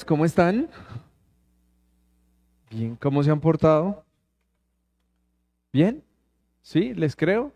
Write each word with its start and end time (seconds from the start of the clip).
¿cómo 0.00 0.24
están? 0.24 0.70
Bien, 2.70 2.96
¿cómo 2.96 3.22
se 3.22 3.30
han 3.30 3.40
portado? 3.40 4.04
¿Bien? 5.70 6.02
¿Sí? 6.62 6.94
¿Les 6.94 7.14
creo? 7.14 7.52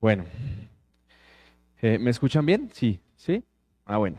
Bueno, 0.00 0.24
eh, 1.80 1.98
¿me 1.98 2.10
escuchan 2.10 2.44
bien? 2.44 2.70
Sí, 2.74 3.00
¿sí? 3.16 3.42
Ah, 3.86 3.96
bueno. 3.96 4.18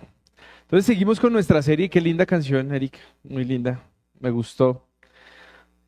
Entonces 0.62 0.88
seguimos 0.88 1.20
con 1.20 1.32
nuestra 1.32 1.62
serie. 1.62 1.90
Qué 1.90 2.02
linda 2.02 2.26
canción, 2.26 2.74
Erika. 2.74 3.00
Muy 3.24 3.46
linda. 3.46 3.84
Me 4.20 4.32
gustó. 4.32 4.88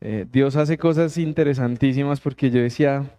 Eh, 0.00 0.26
Dios 0.30 0.54
hace 0.54 0.78
cosas 0.78 1.18
interesantísimas 1.18 2.20
porque 2.20 2.50
yo 2.50 2.60
decía, 2.60 3.18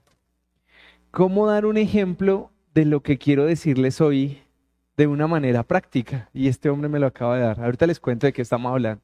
¿cómo 1.11 1.47
dar 1.47 1.65
un 1.65 1.77
ejemplo 1.77 2.49
de 2.73 2.85
lo 2.85 3.03
que 3.03 3.17
quiero 3.17 3.45
decirles 3.45 3.99
hoy 3.99 4.42
de 4.97 5.07
una 5.07 5.27
manera 5.27 5.63
práctica? 5.63 6.29
Y 6.33 6.47
este 6.47 6.69
hombre 6.69 6.89
me 6.89 6.99
lo 6.99 7.07
acaba 7.07 7.35
de 7.35 7.43
dar. 7.43 7.59
Ahorita 7.59 7.87
les 7.87 7.99
cuento 7.99 8.27
de 8.27 8.33
qué 8.33 8.41
estamos 8.41 8.71
hablando. 8.71 9.01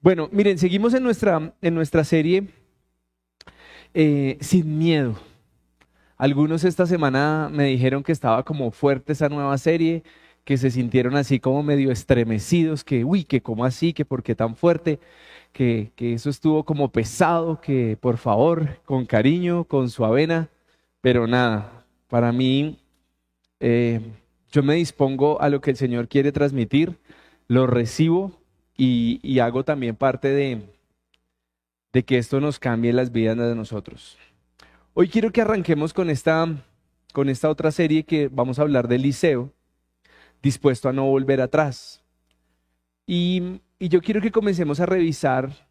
Bueno, 0.00 0.28
miren, 0.32 0.58
seguimos 0.58 0.94
en 0.94 1.02
nuestra, 1.02 1.54
en 1.60 1.74
nuestra 1.74 2.04
serie 2.04 2.48
eh, 3.94 4.38
Sin 4.40 4.78
Miedo. 4.78 5.14
Algunos 6.16 6.64
esta 6.64 6.86
semana 6.86 7.48
me 7.52 7.64
dijeron 7.64 8.02
que 8.02 8.12
estaba 8.12 8.42
como 8.44 8.70
fuerte 8.70 9.12
esa 9.12 9.28
nueva 9.28 9.56
serie, 9.58 10.02
que 10.44 10.58
se 10.58 10.70
sintieron 10.70 11.16
así 11.16 11.40
como 11.40 11.62
medio 11.62 11.90
estremecidos, 11.90 12.84
que 12.84 13.04
uy, 13.04 13.24
que 13.24 13.42
cómo 13.42 13.64
así, 13.64 13.92
que 13.92 14.04
por 14.04 14.22
qué 14.22 14.34
tan 14.34 14.56
fuerte 14.56 15.00
que, 15.52 15.92
eso 15.98 16.30
estuvo 16.30 16.64
como 16.64 16.90
pesado, 16.90 17.60
que 17.60 17.96
por 18.00 18.18
favor, 18.18 18.80
con 18.84 19.06
cariño, 19.06 19.64
con 19.64 19.90
su 19.90 20.04
avena, 20.04 20.48
pero 21.00 21.26
nada, 21.26 21.84
para 22.08 22.32
mí 22.32 22.78
eh, 23.60 24.00
yo 24.50 24.62
me 24.62 24.74
dispongo 24.74 25.40
a 25.40 25.48
lo 25.48 25.60
que 25.60 25.70
el 25.70 25.76
Señor 25.76 26.08
quiere 26.08 26.32
transmitir, 26.32 26.98
lo 27.48 27.66
recibo 27.66 28.32
y, 28.76 29.38
hago 29.40 29.64
también 29.64 29.96
parte 29.96 30.28
de, 30.28 30.62
de 31.92 32.04
que 32.04 32.18
esto 32.18 32.40
nos 32.40 32.58
cambie 32.58 32.92
las 32.92 33.12
vidas 33.12 33.36
de 33.36 33.54
nosotros. 33.54 34.18
Hoy 34.94 35.08
quiero 35.08 35.32
que 35.32 35.42
arranquemos 35.42 35.92
con 35.92 36.10
esta, 36.10 36.46
con 37.12 37.28
esta 37.28 37.50
otra 37.50 37.70
serie 37.70 38.04
que 38.04 38.28
vamos 38.28 38.58
a 38.58 38.62
hablar 38.62 38.88
del 38.88 39.02
liceo, 39.02 39.52
dispuesto 40.42 40.88
a 40.88 40.92
no 40.92 41.06
volver 41.06 41.40
atrás. 41.40 42.02
Y 43.06 43.60
y 43.82 43.88
yo 43.88 44.02
quiero 44.02 44.20
que 44.20 44.30
comencemos 44.30 44.78
a 44.78 44.86
revisar 44.86 45.66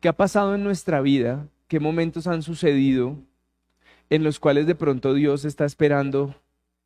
qué 0.00 0.08
ha 0.08 0.14
pasado 0.14 0.54
en 0.54 0.64
nuestra 0.64 1.02
vida, 1.02 1.46
qué 1.68 1.78
momentos 1.78 2.26
han 2.26 2.42
sucedido 2.42 3.18
en 4.08 4.24
los 4.24 4.40
cuales 4.40 4.66
de 4.66 4.74
pronto 4.74 5.12
Dios 5.12 5.44
está 5.44 5.66
esperando 5.66 6.34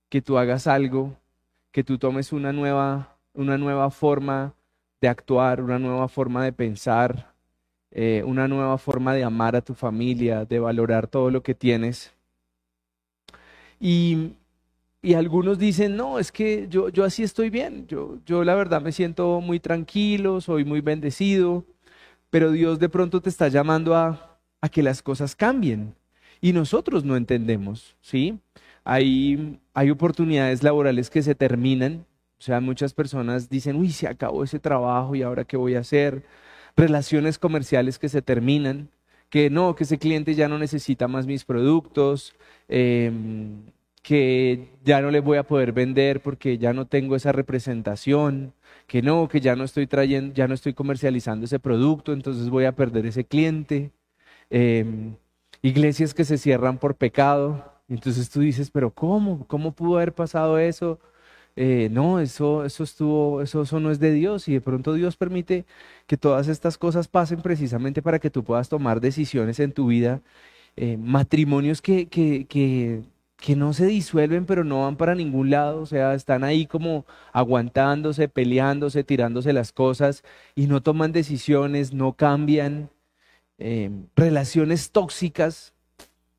que 0.08 0.22
tú 0.22 0.38
hagas 0.38 0.66
algo, 0.66 1.16
que 1.72 1.84
tú 1.84 1.98
tomes 1.98 2.32
una 2.32 2.52
nueva, 2.52 3.16
una 3.34 3.58
nueva 3.58 3.90
forma 3.90 4.54
de 5.00 5.08
actuar, 5.08 5.62
una 5.62 5.78
nueva 5.78 6.08
forma 6.08 6.44
de 6.44 6.52
pensar, 6.52 7.32
eh, 7.90 8.22
una 8.26 8.48
nueva 8.48 8.78
forma 8.78 9.14
de 9.14 9.24
amar 9.24 9.56
a 9.56 9.60
tu 9.60 9.74
familia, 9.74 10.44
de 10.44 10.58
valorar 10.58 11.06
todo 11.06 11.30
lo 11.30 11.42
que 11.42 11.54
tienes. 11.54 12.12
Y, 13.80 14.32
y 15.02 15.14
algunos 15.14 15.58
dicen, 15.58 15.96
no, 15.96 16.18
es 16.18 16.32
que 16.32 16.66
yo, 16.68 16.88
yo 16.88 17.04
así 17.04 17.22
estoy 17.22 17.50
bien, 17.50 17.86
yo, 17.86 18.18
yo 18.26 18.44
la 18.44 18.54
verdad 18.54 18.82
me 18.82 18.92
siento 18.92 19.40
muy 19.40 19.60
tranquilo, 19.60 20.40
soy 20.40 20.64
muy 20.64 20.80
bendecido, 20.80 21.64
pero 22.30 22.50
Dios 22.50 22.78
de 22.78 22.88
pronto 22.88 23.20
te 23.20 23.28
está 23.28 23.48
llamando 23.48 23.94
a, 23.94 24.38
a 24.60 24.68
que 24.68 24.82
las 24.82 25.02
cosas 25.02 25.36
cambien 25.36 25.94
y 26.40 26.52
nosotros 26.52 27.04
no 27.04 27.16
entendemos, 27.16 27.96
¿sí? 28.00 28.38
Hay, 28.90 29.60
oportunidades 29.92 30.62
laborales 30.62 31.10
que 31.10 31.22
se 31.22 31.34
terminan, 31.34 32.06
o 32.38 32.42
sea, 32.42 32.60
muchas 32.60 32.94
personas 32.94 33.50
dicen, 33.50 33.76
uy, 33.76 33.90
se 33.92 34.08
acabó 34.08 34.44
ese 34.44 34.58
trabajo 34.58 35.14
y 35.14 35.22
ahora 35.22 35.44
qué 35.44 35.58
voy 35.58 35.74
a 35.74 35.80
hacer, 35.80 36.24
relaciones 36.76 37.38
comerciales 37.38 37.98
que 37.98 38.08
se 38.08 38.22
terminan, 38.22 38.88
que 39.28 39.50
no, 39.50 39.74
que 39.74 39.84
ese 39.84 39.98
cliente 39.98 40.34
ya 40.34 40.48
no 40.48 40.58
necesita 40.58 41.06
más 41.06 41.26
mis 41.26 41.44
productos, 41.44 42.34
eh, 42.68 43.12
que 44.02 44.70
ya 44.84 45.02
no 45.02 45.10
les 45.10 45.22
voy 45.22 45.36
a 45.36 45.42
poder 45.42 45.72
vender 45.72 46.22
porque 46.22 46.56
ya 46.56 46.72
no 46.72 46.86
tengo 46.86 47.14
esa 47.14 47.32
representación, 47.32 48.54
que 48.86 49.02
no, 49.02 49.28
que 49.28 49.40
ya 49.40 49.54
no 49.54 49.64
estoy 49.64 49.86
trayendo, 49.86 50.34
ya 50.34 50.48
no 50.48 50.54
estoy 50.54 50.72
comercializando 50.72 51.44
ese 51.44 51.58
producto, 51.58 52.14
entonces 52.14 52.48
voy 52.48 52.64
a 52.64 52.72
perder 52.72 53.04
ese 53.04 53.24
cliente. 53.24 53.90
Em, 54.50 55.16
iglesias 55.62 56.14
que 56.14 56.24
se 56.24 56.38
cierran 56.38 56.78
por 56.78 56.96
pecado. 56.96 57.77
Entonces 57.88 58.30
tú 58.30 58.40
dices, 58.40 58.70
pero 58.70 58.90
¿cómo? 58.92 59.46
¿Cómo 59.46 59.72
pudo 59.72 59.96
haber 59.96 60.14
pasado 60.14 60.58
eso? 60.58 61.00
Eh, 61.56 61.88
no, 61.90 62.20
eso, 62.20 62.64
eso 62.64 62.84
estuvo, 62.84 63.42
eso, 63.42 63.62
eso 63.62 63.80
no 63.80 63.90
es 63.90 63.98
de 64.00 64.12
Dios 64.12 64.48
y 64.48 64.54
de 64.54 64.60
pronto 64.60 64.94
Dios 64.94 65.16
permite 65.16 65.66
que 66.06 66.16
todas 66.16 66.48
estas 66.48 66.78
cosas 66.78 67.08
pasen 67.08 67.42
precisamente 67.42 68.02
para 68.02 68.20
que 68.20 68.30
tú 68.30 68.44
puedas 68.44 68.68
tomar 68.68 69.00
decisiones 69.00 69.58
en 69.60 69.72
tu 69.72 69.88
vida, 69.88 70.22
eh, 70.76 70.96
matrimonios 70.98 71.82
que, 71.82 72.08
que, 72.08 72.46
que 72.48 73.02
que 73.38 73.56
no 73.56 73.72
se 73.72 73.86
disuelven, 73.86 74.46
pero 74.46 74.64
no 74.64 74.82
van 74.82 74.96
para 74.96 75.14
ningún 75.14 75.50
lado, 75.50 75.80
o 75.82 75.86
sea, 75.86 76.14
están 76.14 76.42
ahí 76.44 76.66
como 76.66 77.06
aguantándose, 77.32 78.28
peleándose, 78.28 79.04
tirándose 79.04 79.52
las 79.52 79.72
cosas 79.72 80.24
y 80.56 80.66
no 80.66 80.82
toman 80.82 81.12
decisiones, 81.12 81.92
no 81.94 82.14
cambian, 82.14 82.90
em, 83.58 84.08
relaciones 84.16 84.92
tóxicas 84.92 85.74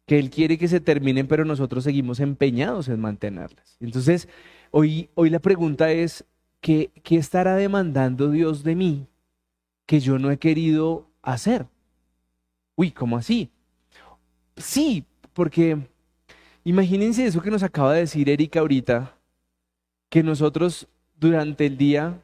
que 0.09 0.17
Él 0.17 0.31
quiere 0.31 0.57
que 0.57 0.67
se 0.67 0.79
terminen, 0.79 1.27
pero 1.27 1.45
nosotros 1.45 1.83
seguimos 1.83 2.19
empeñados 2.19 2.87
en 2.87 2.99
mantenerlas. 2.99 3.77
Entonces, 3.79 4.27
hoy, 4.71 5.07
hoy 5.13 5.29
la 5.29 5.37
pregunta 5.37 5.91
es, 5.91 6.25
¿qué, 6.61 6.89
¿qué 7.03 7.17
estará 7.17 7.55
demandando 7.55 8.31
Dios 8.31 8.63
de 8.63 8.73
mí 8.73 9.05
que 9.85 9.99
yo 9.99 10.17
no 10.17 10.31
he 10.31 10.39
querido 10.39 11.05
hacer? 11.21 11.67
Uy, 12.75 12.89
¿cómo 12.89 13.17
así? 13.17 13.51
Sí, 14.57 15.05
porque 15.33 15.77
Imagínense 16.63 17.25
eso 17.25 17.41
que 17.41 17.51
nos 17.51 17.63
acaba 17.63 17.93
de 17.93 18.01
decir 18.01 18.29
Erika 18.29 18.61
ahorita, 18.61 19.15
que 20.09 20.23
nosotros 20.23 20.87
durante 21.19 21.67
el 21.67 21.77
día, 21.77 22.19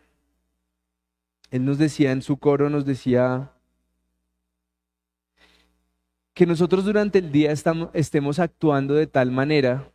él 1.52 1.66
nos 1.66 1.78
decía 1.78 2.12
en 2.12 2.24
su 2.24 2.38
coro, 2.38 2.72
nos 2.72 2.84
decía 2.84 3.52
que 6.36 6.46
nosotros 6.46 6.84
durante 6.86 7.20
el 7.20 7.32
día 7.32 7.52
estamos, 7.52 7.90
estemos 7.94 8.40
actuando 8.40 8.94
de 8.94 9.08
tal 9.08 9.32
manera 9.32 9.90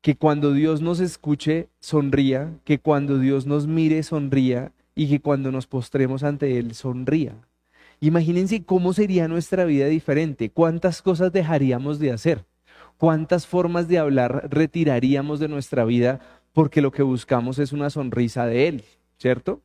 que 0.00 0.16
cuando 0.16 0.54
Dios 0.54 0.80
nos 0.80 1.00
escuche 1.00 1.68
sonría, 1.80 2.58
que 2.64 2.78
cuando 2.78 3.18
Dios 3.18 3.46
nos 3.46 3.66
mire 3.66 4.02
sonría 4.02 4.72
y 4.94 5.08
que 5.08 5.20
cuando 5.20 5.52
nos 5.52 5.66
postremos 5.66 6.24
ante 6.24 6.58
Él 6.58 6.74
sonría. 6.74 7.34
Imagínense 8.00 8.64
cómo 8.64 8.94
sería 8.94 9.28
nuestra 9.28 9.66
vida 9.66 9.86
diferente, 9.86 10.50
cuántas 10.50 11.02
cosas 11.02 11.30
dejaríamos 11.30 11.98
de 11.98 12.10
hacer. 12.12 12.44
¿Cuántas 12.96 13.46
formas 13.46 13.86
de 13.86 13.98
hablar 13.98 14.48
retiraríamos 14.50 15.38
de 15.38 15.46
nuestra 15.46 15.84
vida 15.84 16.20
porque 16.52 16.80
lo 16.80 16.90
que 16.90 17.04
buscamos 17.04 17.60
es 17.60 17.72
una 17.72 17.90
sonrisa 17.90 18.46
de 18.46 18.66
Él, 18.66 18.84
¿cierto? 19.18 19.60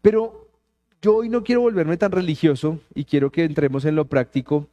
Pero 0.00 0.48
yo 1.00 1.16
hoy 1.16 1.28
no 1.28 1.44
quiero 1.44 1.60
volverme 1.60 1.96
tan 1.96 2.10
religioso 2.10 2.80
y 2.94 3.04
quiero 3.04 3.30
que 3.30 3.44
entremos 3.44 3.84
en 3.84 3.94
lo 3.94 4.06
práctico, 4.06 4.66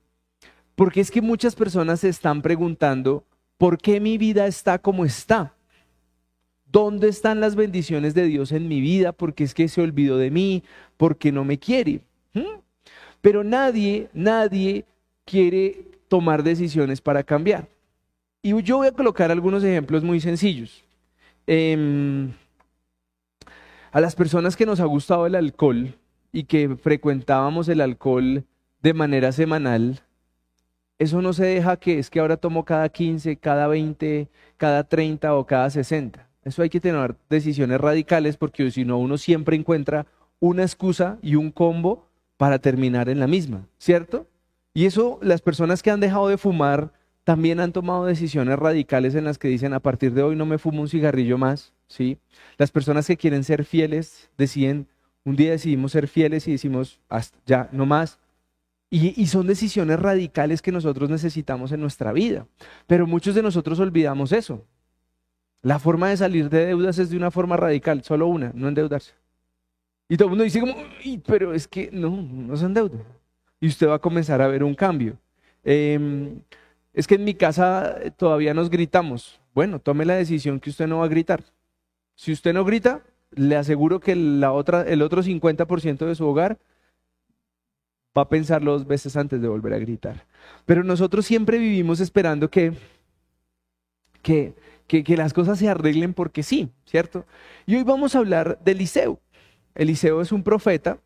porque 0.80 1.02
es 1.02 1.12
que 1.12 1.22
muchas 1.22 1.56
personas 1.56 2.00
se 2.00 2.08
están 2.08 2.42
preguntando, 2.42 3.26
¿por 3.58 3.78
qué 3.78 4.00
mi 4.00 4.18
vida 4.18 4.48
está 4.48 4.80
como 4.80 5.04
está? 5.04 5.54
¿Dónde 6.72 7.10
están 7.10 7.42
las 7.42 7.58
bendiciones 7.58 8.14
de 8.14 8.24
Dios 8.24 8.54
en 8.54 8.70
mi 8.70 8.80
vida? 8.80 9.12
Porque 9.12 9.44
es 9.44 9.54
que 9.54 9.68
se 9.68 9.82
olvidó 9.82 10.18
de 10.18 10.32
mí, 10.32 10.64
porque 10.96 11.34
no 11.34 11.44
me 11.44 11.60
quiere. 11.60 12.00
¿Mm? 12.34 12.62
Pero 13.20 13.44
nadie, 13.44 14.08
nadie 14.14 14.86
quiere 15.26 15.84
tomar 16.08 16.44
decisiones 16.44 17.02
para 17.02 17.24
cambiar. 17.24 17.68
Y 18.42 18.64
yo 18.64 18.78
voy 18.78 18.88
a 18.88 18.94
colocar 18.94 19.32
algunos 19.32 19.66
ejemplos 19.66 20.02
muy 20.02 20.22
sencillos. 20.22 20.86
Em, 21.46 22.32
a 23.92 24.00
las 24.00 24.16
personas 24.16 24.56
que 24.56 24.66
nos 24.66 24.80
ha 24.80 24.86
gustado 24.86 25.28
el 25.28 25.36
alcohol 25.36 25.94
y 26.32 26.46
que 26.46 26.78
frecuentábamos 26.78 27.68
el 27.68 27.82
alcohol 27.82 28.46
de 28.82 28.94
manera 28.94 29.34
semanal, 29.34 30.00
eso 31.00 31.22
no 31.22 31.34
se 31.34 31.46
deja 31.46 31.78
que 31.78 31.98
es 31.98 32.10
que 32.10 32.20
ahora 32.20 32.38
tomo 32.38 32.66
cada 32.66 32.90
15, 32.90 33.38
cada 33.38 33.68
20, 33.68 34.28
cada 34.58 34.84
30 34.84 35.34
o 35.34 35.46
cada 35.46 35.70
60. 35.70 36.28
Eso 36.44 36.62
hay 36.62 36.70
que 36.70 36.82
tener 36.82 37.16
decisiones 37.30 37.80
radicales 37.80 38.38
porque 38.38 38.70
si 38.70 38.84
no 38.84 38.98
uno 38.98 39.18
siempre 39.18 39.56
encuentra 39.56 40.06
una 40.40 40.64
excusa 40.64 41.18
y 41.22 41.36
un 41.36 41.52
combo 41.52 42.06
para 42.38 42.60
terminar 42.60 43.10
en 43.10 43.20
la 43.20 43.28
misma, 43.28 43.66
¿cierto? 43.78 44.28
Y 44.74 44.86
eso 44.86 45.20
las 45.22 45.42
personas 45.42 45.82
que 45.82 45.92
han 45.92 46.00
dejado 46.00 46.28
de 46.28 46.38
fumar 46.38 46.92
también 47.24 47.60
han 47.60 47.72
tomado 47.72 48.06
decisiones 48.06 48.58
radicales 48.58 49.16
en 49.16 49.26
las 49.26 49.38
que 49.38 49.48
dicen 49.48 49.74
a 49.74 49.80
partir 49.80 50.14
de 50.14 50.24
hoy 50.24 50.36
no 50.36 50.46
me 50.46 50.58
fumo 50.58 50.82
un 50.82 50.90
cigarrillo 50.90 51.38
más, 51.38 51.74
¿sí? 51.88 52.18
Las 52.58 52.72
personas 52.72 53.08
que 53.08 53.18
quieren 53.18 53.44
ser 53.44 53.66
fieles 53.66 54.30
deciden, 54.38 54.88
un 55.24 55.36
día 55.36 55.52
decidimos 55.52 55.92
ser 55.92 56.08
fieles 56.08 56.48
y 56.48 56.54
decimos, 56.54 57.00
hasta 57.08 57.38
ya, 57.46 57.70
no 57.72 57.86
más. 57.86 58.20
Y, 58.92 59.28
son 59.28 59.46
decisiones 59.46 60.00
radicales 60.00 60.64
que 60.64 60.72
nosotros 60.72 61.10
necesitamos 61.10 61.72
en 61.72 61.80
nuestra 61.80 62.12
vida. 62.12 62.48
Pero 62.88 63.06
muchos 63.06 63.36
de 63.36 63.44
nosotros 63.44 63.80
olvidamos 63.80 64.32
eso. 64.32 64.66
La 65.62 65.78
forma 65.78 66.10
de 66.10 66.18
salir 66.18 66.50
de 66.50 66.66
deudas 66.68 66.98
es 66.98 67.12
de 67.12 67.18
una 67.18 67.30
forma 67.30 67.56
radical, 67.56 68.04
solo 68.04 68.28
una, 68.28 68.52
no 68.56 68.68
endeudarse. 68.68 69.14
Y 70.08 70.18
todo 70.18 70.28
el 70.28 70.30
mundo 70.32 70.44
dice 70.44 70.60
como, 70.60 70.74
pero 71.28 71.54
es 71.54 71.68
que 71.68 71.92
no, 71.92 72.10
no 72.10 72.58
se 72.58 72.66
endeude. 72.66 72.98
Y 73.60 73.68
usted 73.68 73.88
va 73.88 73.96
a 73.96 74.00
comenzar 74.00 74.42
a 74.42 74.48
ver 74.48 74.64
un 74.64 74.74
cambio. 74.74 75.18
Em, 75.64 76.40
es 76.94 77.06
que 77.06 77.16
en 77.16 77.26
mi 77.26 77.36
casa 77.36 77.96
todavía 78.18 78.56
nos 78.56 78.72
gritamos. 78.72 79.40
Bueno, 79.54 79.80
tome 79.80 80.06
la 80.06 80.16
decisión 80.16 80.60
que 80.60 80.72
usted 80.72 80.88
no 80.88 81.00
va 81.00 81.06
a 81.06 81.10
gritar. 81.10 81.44
Si 82.16 82.32
usted 82.32 82.54
no 82.54 82.66
grita, 82.66 83.04
le 83.32 83.56
aseguro 83.56 84.00
que 84.00 84.16
la 84.16 84.52
otra, 84.52 84.82
el 84.82 85.04
otro 85.04 85.22
50% 85.22 86.08
de 86.08 86.16
su 86.16 86.26
hogar 86.26 86.58
va 88.20 88.24
a 88.24 88.30
pensar 88.30 88.64
dos 88.64 88.86
veces 88.86 89.16
antes 89.18 89.42
de 89.42 89.48
volver 89.48 89.74
a 89.74 89.80
gritar. 89.80 90.26
Pero 90.66 90.84
nosotros 90.84 91.26
siempre 91.26 91.58
vivimos 91.58 92.00
esperando 92.00 92.50
que, 92.50 92.74
que, 94.22 94.54
que, 94.88 95.18
las 95.18 95.34
cosas 95.34 95.58
se 95.60 95.70
arreglen 95.70 96.14
porque 96.14 96.44
sí, 96.44 96.70
¿cierto? 96.86 97.26
Y 97.66 97.76
hoy 97.76 97.84
vamos 97.84 98.16
a 98.16 98.20
hablar 98.20 98.60
de 98.64 98.74
Eliseo. 98.74 99.20
Eliseo 99.76 100.22
es 100.22 100.32
un 100.32 100.44
profeta 100.44 101.00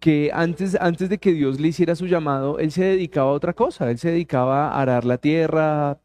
que 0.00 0.30
antes, 0.32 0.76
antes 0.80 1.08
de 1.08 1.18
que 1.18 1.32
Dios 1.32 1.58
le 1.60 1.68
hiciera 1.68 1.96
su 1.96 2.06
llamado, 2.06 2.58
él 2.58 2.70
se 2.70 2.84
dedicaba 2.84 3.30
a 3.30 3.34
otra 3.34 3.52
cosa, 3.52 3.90
él 3.90 3.98
se 3.98 4.10
dedicaba 4.10 4.68
a 4.68 4.80
arar 4.80 5.04
la 5.04 5.18
tierra, 5.18 5.98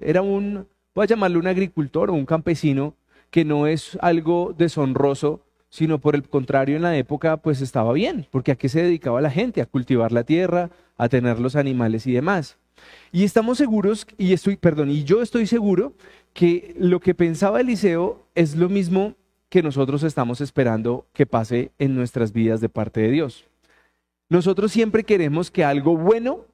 era 0.00 0.22
un, 0.22 0.68
voy 0.94 1.04
a 1.04 1.06
llamarlo 1.06 1.38
un 1.38 1.46
agricultor 1.46 2.10
o 2.10 2.14
un 2.14 2.26
campesino, 2.26 2.94
que 3.30 3.44
no 3.44 3.66
es 3.66 3.96
algo 4.00 4.54
deshonroso, 4.56 5.42
sino 5.70 5.98
por 5.98 6.14
el 6.14 6.28
contrario 6.28 6.76
en 6.76 6.82
la 6.82 6.96
época 6.96 7.36
pues 7.36 7.60
estaba 7.60 7.92
bien, 7.92 8.26
porque 8.30 8.52
a 8.52 8.56
qué 8.56 8.68
se 8.68 8.82
dedicaba 8.82 9.20
la 9.20 9.30
gente, 9.30 9.60
a 9.60 9.66
cultivar 9.66 10.12
la 10.12 10.24
tierra, 10.24 10.70
a 10.96 11.08
tener 11.08 11.38
los 11.38 11.56
animales 11.56 12.06
y 12.06 12.12
demás. 12.12 12.56
Y 13.12 13.24
estamos 13.24 13.58
seguros, 13.58 14.06
y 14.16 14.32
estoy, 14.32 14.56
perdón, 14.56 14.90
y 14.90 15.04
yo 15.04 15.22
estoy 15.22 15.46
seguro 15.46 15.94
que 16.32 16.74
lo 16.78 17.00
que 17.00 17.14
pensaba 17.14 17.60
Eliseo 17.60 18.26
es 18.34 18.56
lo 18.56 18.68
mismo 18.68 19.14
que 19.48 19.62
nosotros 19.62 20.02
estamos 20.02 20.40
esperando 20.40 21.06
que 21.12 21.26
pase 21.26 21.72
en 21.78 21.94
nuestras 21.94 22.32
vidas 22.32 22.60
de 22.60 22.68
parte 22.68 23.00
de 23.00 23.10
Dios. 23.10 23.46
Nosotros 24.28 24.72
siempre 24.72 25.04
queremos 25.04 25.50
que 25.50 25.64
algo 25.64 25.96
bueno 25.96 26.44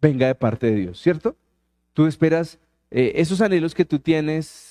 venga 0.00 0.26
de 0.26 0.34
parte 0.34 0.66
de 0.70 0.76
Dios, 0.76 1.00
¿cierto? 1.00 1.36
Tú 1.92 2.06
esperas 2.06 2.58
eh, 2.90 3.12
esos 3.16 3.42
anhelos 3.42 3.74
que 3.74 3.84
tú 3.84 3.98
tienes, 3.98 4.69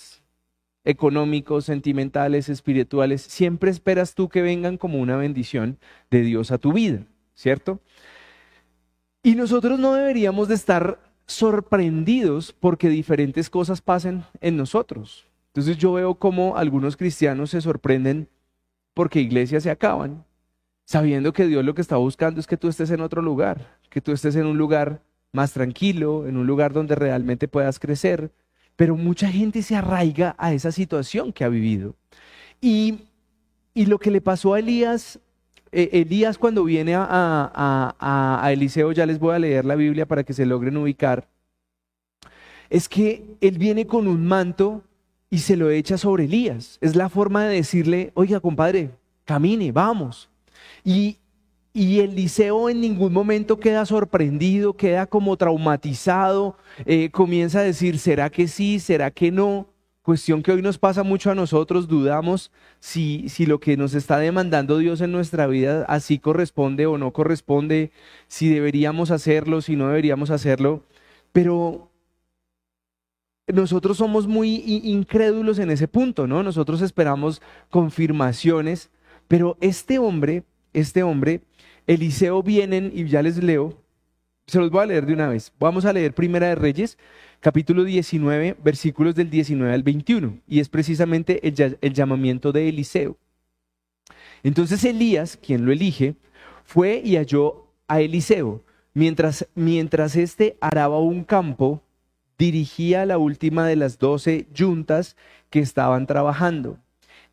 económicos, 0.86 1.66
sentimentales, 1.66 2.50
espirituales, 2.50 3.22
siempre 3.22 3.72
esperas 3.72 4.16
tú 4.16 4.30
que 4.30 4.42
vengan 4.42 4.78
como 4.78 5.00
una 5.00 5.18
bendición 5.18 5.78
de 6.10 6.22
Dios 6.22 6.52
a 6.52 6.58
tu 6.58 6.74
vida, 6.74 7.06
¿cierto? 7.36 7.80
Y 9.22 9.36
nosotros 9.36 9.80
no 9.80 9.94
deberíamos 9.94 10.48
de 10.48 10.56
estar 10.56 11.00
sorprendidos 11.26 12.54
porque 12.60 12.90
diferentes 12.90 13.50
cosas 13.50 13.82
pasen 13.82 14.24
en 14.42 14.58
nosotros. 14.58 15.28
Entonces 15.48 15.78
yo 15.78 15.94
veo 15.94 16.16
cómo 16.16 16.58
algunos 16.58 16.96
cristianos 16.96 17.52
se 17.52 17.62
sorprenden 17.62 18.30
porque 18.94 19.20
iglesias 19.20 19.64
se 19.64 19.72
acaban, 19.72 20.26
sabiendo 20.86 21.34
que 21.34 21.48
Dios 21.48 21.64
lo 21.64 21.76
que 21.76 21.82
está 21.82 21.98
buscando 21.98 22.40
es 22.40 22.48
que 22.48 22.58
tú 22.58 22.68
estés 22.68 22.92
en 22.92 23.02
otro 23.02 23.22
lugar, 23.22 23.78
que 23.90 24.02
tú 24.02 24.12
estés 24.12 24.36
en 24.36 24.46
un 24.46 24.58
lugar 24.58 25.02
más 25.32 25.54
tranquilo, 25.54 26.28
en 26.28 26.38
un 26.38 26.48
lugar 26.48 26.74
donde 26.74 26.96
realmente 26.96 27.48
puedas 27.48 27.80
crecer. 27.80 28.32
Pero 28.80 28.96
mucha 28.96 29.30
gente 29.30 29.62
se 29.62 29.76
arraiga 29.76 30.36
a 30.38 30.54
esa 30.54 30.72
situación 30.72 31.34
que 31.34 31.44
ha 31.44 31.50
vivido. 31.50 31.96
Y, 32.62 33.00
lo 33.76 34.00
que 34.00 34.10
le 34.10 34.22
pasó 34.22 34.54
a 34.54 34.60
Elías, 34.60 35.20
eh, 35.74 35.90
Elías 35.92 36.38
cuando 36.38 36.64
viene 36.64 36.96
a, 36.96 37.06
a, 37.06 38.40
a 38.42 38.54
Eliseo, 38.54 38.94
ya 38.94 39.06
les 39.06 39.20
voy 39.20 39.36
a 39.36 39.40
leer 39.40 39.66
la 39.66 39.76
Biblia 39.76 40.06
para 40.06 40.24
que 40.24 40.32
se 40.32 40.46
logren 40.46 40.78
ubicar, 40.78 41.28
es 42.70 42.88
que 42.88 43.26
él 43.42 43.58
viene 43.58 43.86
con 43.86 44.08
un 44.08 44.26
manto 44.26 44.82
y 45.30 45.40
se 45.40 45.58
lo 45.58 45.70
echa 45.70 45.98
sobre 45.98 46.24
Elías. 46.24 46.78
Es 46.80 46.96
la 46.96 47.10
forma 47.10 47.44
de 47.44 47.56
decirle, 47.56 48.14
oiga, 48.14 48.40
compadre, 48.40 48.92
camine, 49.26 49.74
vamos. 49.74 50.30
Y, 50.86 51.18
y 51.74 52.00
Eliseo 52.00 52.70
en 52.70 52.82
ningún 52.82 53.14
momento 53.14 53.60
queda 53.60 53.86
sorprendido, 53.86 54.74
queda 54.74 55.06
como 55.06 55.38
traumatizado, 55.38 56.58
eh, 56.86 57.10
comienza 57.12 57.60
a 57.60 57.64
decir, 57.64 58.00
¿será 58.00 58.30
que 58.30 58.48
sí? 58.48 58.80
¿Será 58.80 59.12
que 59.12 59.32
no? 59.32 59.68
Cuestión 60.02 60.42
que 60.42 60.52
hoy 60.52 60.62
nos 60.64 60.80
pasa 60.80 61.04
mucho 61.04 61.30
a 61.30 61.36
nosotros, 61.36 61.88
dudamos 61.88 62.52
si, 62.80 63.30
si 63.30 63.46
lo 63.46 63.60
que 63.60 63.78
nos 63.78 63.94
está 63.94 64.18
demandando 64.18 64.80
Dios 64.80 65.02
en 65.02 65.12
nuestra 65.12 65.46
vida 65.46 65.86
así 65.88 66.18
corresponde 66.18 66.88
o 66.88 66.98
no 66.98 67.14
corresponde, 67.14 67.92
si 68.28 68.50
deberíamos 68.50 69.12
hacerlo, 69.12 69.62
si 69.62 69.76
no 69.76 69.88
deberíamos 69.88 70.32
hacerlo. 70.32 70.84
Pero 71.32 71.92
nosotros 73.54 73.98
somos 73.98 74.28
muy 74.28 74.56
incrédulos 74.66 75.60
en 75.60 75.70
ese 75.70 75.88
punto, 75.88 76.28
¿no? 76.28 76.44
Nosotros 76.44 76.82
esperamos 76.82 77.42
confirmaciones, 77.70 78.90
pero 79.28 79.58
este 79.62 80.00
hombre, 80.00 80.44
este 80.74 81.04
hombre, 81.04 81.42
Eliseo 81.88 82.44
vienen 82.44 82.92
y 82.94 83.06
ya 83.06 83.22
les 83.22 83.42
leo, 83.42 83.82
se 84.50 84.60
los 84.60 84.72
voy 84.72 84.84
a 84.84 84.86
leer 84.88 85.06
de 85.06 85.14
una 85.14 85.28
vez. 85.28 85.54
Vamos 85.60 85.86
a 85.86 85.94
leer 85.94 86.14
Primera 86.14 86.48
de 86.48 86.56
Reyes, 86.56 86.98
capítulo 87.40 87.84
19, 87.84 88.58
versículos 88.64 89.16
del 89.16 89.30
19 89.30 89.74
al 89.74 89.84
21, 89.84 90.40
y 90.48 90.60
es 90.60 90.70
precisamente 90.70 91.48
el, 91.48 91.94
llamamiento 91.94 92.52
de 92.52 92.70
Eliseo. 92.70 93.18
Entonces 94.44 94.84
Elías, 94.84 95.38
quien 95.38 95.66
lo 95.66 95.72
elige, 95.72 96.16
fue 96.64 97.02
y 97.04 97.16
halló 97.16 97.68
a 97.88 98.02
Eliseo, 98.02 98.64
mientras, 98.94 99.48
mientras 99.56 100.16
éste 100.16 100.58
araba 100.62 101.00
un 101.00 101.24
campo 101.24 101.84
dirigía 102.38 103.06
la 103.06 103.18
última 103.18 103.68
de 103.68 103.76
las 103.76 104.00
doce 104.00 104.48
yuntas 104.54 105.16
que 105.50 105.60
estaban 105.60 106.08
trabajando. 106.08 106.80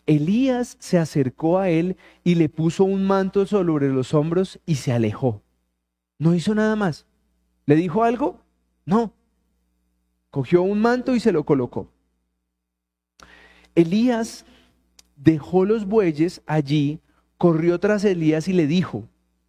Elías 0.06 0.76
se 0.78 0.98
acercó 0.98 1.58
a 1.58 1.68
él 1.68 1.96
y 2.24 2.36
le 2.36 2.48
puso 2.48 2.84
un 2.84 3.04
manto 3.04 3.44
sobre 3.46 3.88
los 3.88 4.14
hombros 4.14 4.60
y 4.64 4.76
se 4.76 4.92
alejó. 4.92 5.42
No 6.18 6.34
hizo 6.34 6.54
nada 6.54 6.76
más. 6.76 7.06
¿Le 7.66 7.74
dijo 7.76 8.04
algo? 8.04 8.40
No. 8.84 9.12
Cogió 10.30 10.62
un 10.62 10.80
manto 10.80 11.14
y 11.14 11.20
se 11.20 11.32
lo 11.32 11.44
colocó. 11.44 11.90
Elías 13.74 14.46
dejó 15.16 15.64
los 15.64 15.86
bueyes 15.86 16.40
allí, 16.46 17.00
corrió 17.36 17.80
tras 17.80 18.04
Elías 18.04 18.48
y 18.48 18.52
le 18.52 18.66
dijo, 18.66 19.08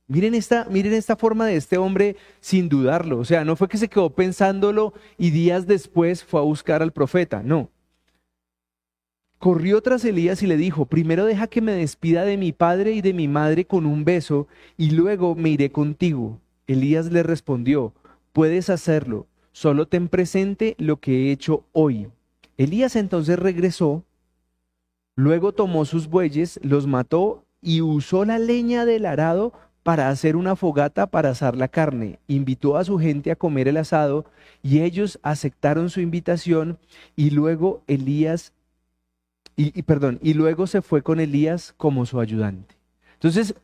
Miren 0.09 0.35
esta, 0.35 0.65
miren 0.69 0.93
esta 0.93 1.17
forma 1.17 1.45
de 1.45 1.57
este 1.57 1.77
hombre 1.77 2.15
sin 2.39 2.69
dudarlo. 2.69 3.19
O 3.19 3.25
sea, 3.25 3.43
no 3.43 3.57
fue 3.57 3.67
que 3.67 3.77
se 3.77 3.89
quedó 3.89 4.09
pensándolo 4.09 4.93
y 5.17 5.31
días 5.31 5.67
después 5.67 6.23
fue 6.23 6.39
a 6.39 6.43
buscar 6.43 6.81
al 6.81 6.93
profeta. 6.93 7.43
No. 7.43 7.69
Corrió 9.39 9.81
tras 9.81 10.03
Elías 10.03 10.41
y 10.41 10.47
le 10.47 10.57
dijo, 10.57 10.85
primero 10.85 11.25
deja 11.25 11.47
que 11.47 11.61
me 11.61 11.73
despida 11.73 12.25
de 12.25 12.37
mi 12.37 12.53
padre 12.53 12.93
y 12.93 13.01
de 13.01 13.13
mi 13.13 13.27
madre 13.27 13.65
con 13.65 13.85
un 13.85 14.03
beso 14.03 14.47
y 14.77 14.91
luego 14.91 15.35
me 15.35 15.49
iré 15.49 15.71
contigo. 15.71 16.39
Elías 16.65 17.11
le 17.11 17.21
respondió, 17.21 17.93
puedes 18.33 18.69
hacerlo, 18.69 19.27
solo 19.51 19.87
ten 19.87 20.07
presente 20.07 20.75
lo 20.79 20.97
que 20.97 21.27
he 21.27 21.31
hecho 21.31 21.65
hoy. 21.71 22.07
Elías 22.57 22.95
entonces 22.95 23.37
regresó, 23.37 24.03
luego 25.15 25.51
tomó 25.51 25.85
sus 25.85 26.07
bueyes, 26.07 26.59
los 26.63 26.87
mató 26.87 27.45
y 27.61 27.81
usó 27.81 28.25
la 28.25 28.39
leña 28.39 28.85
del 28.85 29.05
arado 29.05 29.53
para 29.83 30.09
hacer 30.09 30.35
una 30.35 30.55
fogata 30.55 31.07
para 31.07 31.29
asar 31.29 31.55
la 31.55 31.67
carne. 31.67 32.19
Invitó 32.27 32.75
a 32.75 32.83
su 32.83 32.97
gente 32.97 33.31
a 33.31 33.35
comer 33.35 33.67
el 33.67 33.77
asado 33.77 34.25
y 34.63 34.81
ellos 34.81 35.19
aceptaron 35.21 35.91
su 35.91 36.01
invitación 36.01 36.79
y 37.15 37.29
luego 37.29 37.83
Elías, 37.87 38.51
y, 39.59 39.81
perdón, 39.81 40.19
y 40.21 40.35
luego 40.35 40.67
se 40.67 40.83
fue 40.83 41.01
con 41.01 41.19
Elías 41.19 41.73
como 41.77 42.05
su 42.05 42.19
ayudante. 42.19 42.75
Entonces, 43.13 43.55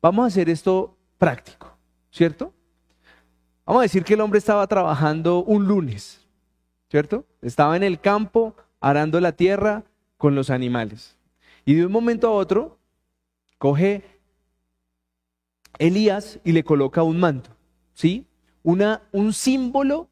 vamos 0.00 0.22
a 0.22 0.26
hacer 0.28 0.48
esto 0.48 0.96
práctico, 1.18 1.76
¿cierto? 2.12 2.54
Vamos 3.66 3.80
a 3.80 3.82
decir 3.82 4.04
que 4.04 4.14
el 4.14 4.20
hombre 4.20 4.38
estaba 4.38 4.64
trabajando 4.68 5.42
un 5.42 5.66
lunes, 5.66 6.24
¿cierto? 6.88 7.26
Estaba 7.42 7.76
en 7.76 7.82
el 7.82 8.00
campo 8.00 8.54
arando 8.80 9.20
la 9.20 9.32
tierra 9.32 9.82
con 10.16 10.36
los 10.36 10.48
animales. 10.48 11.18
Y 11.64 11.74
de 11.74 11.86
un 11.86 11.92
momento 11.92 12.28
a 12.28 12.32
otro, 12.32 12.78
coge 13.58 14.04
Elías 15.80 16.38
y 16.44 16.52
le 16.52 16.62
coloca 16.62 17.02
un 17.02 17.18
manto, 17.18 17.50
¿sí? 17.94 18.28
Un 18.62 19.32
símbolo 19.32 20.08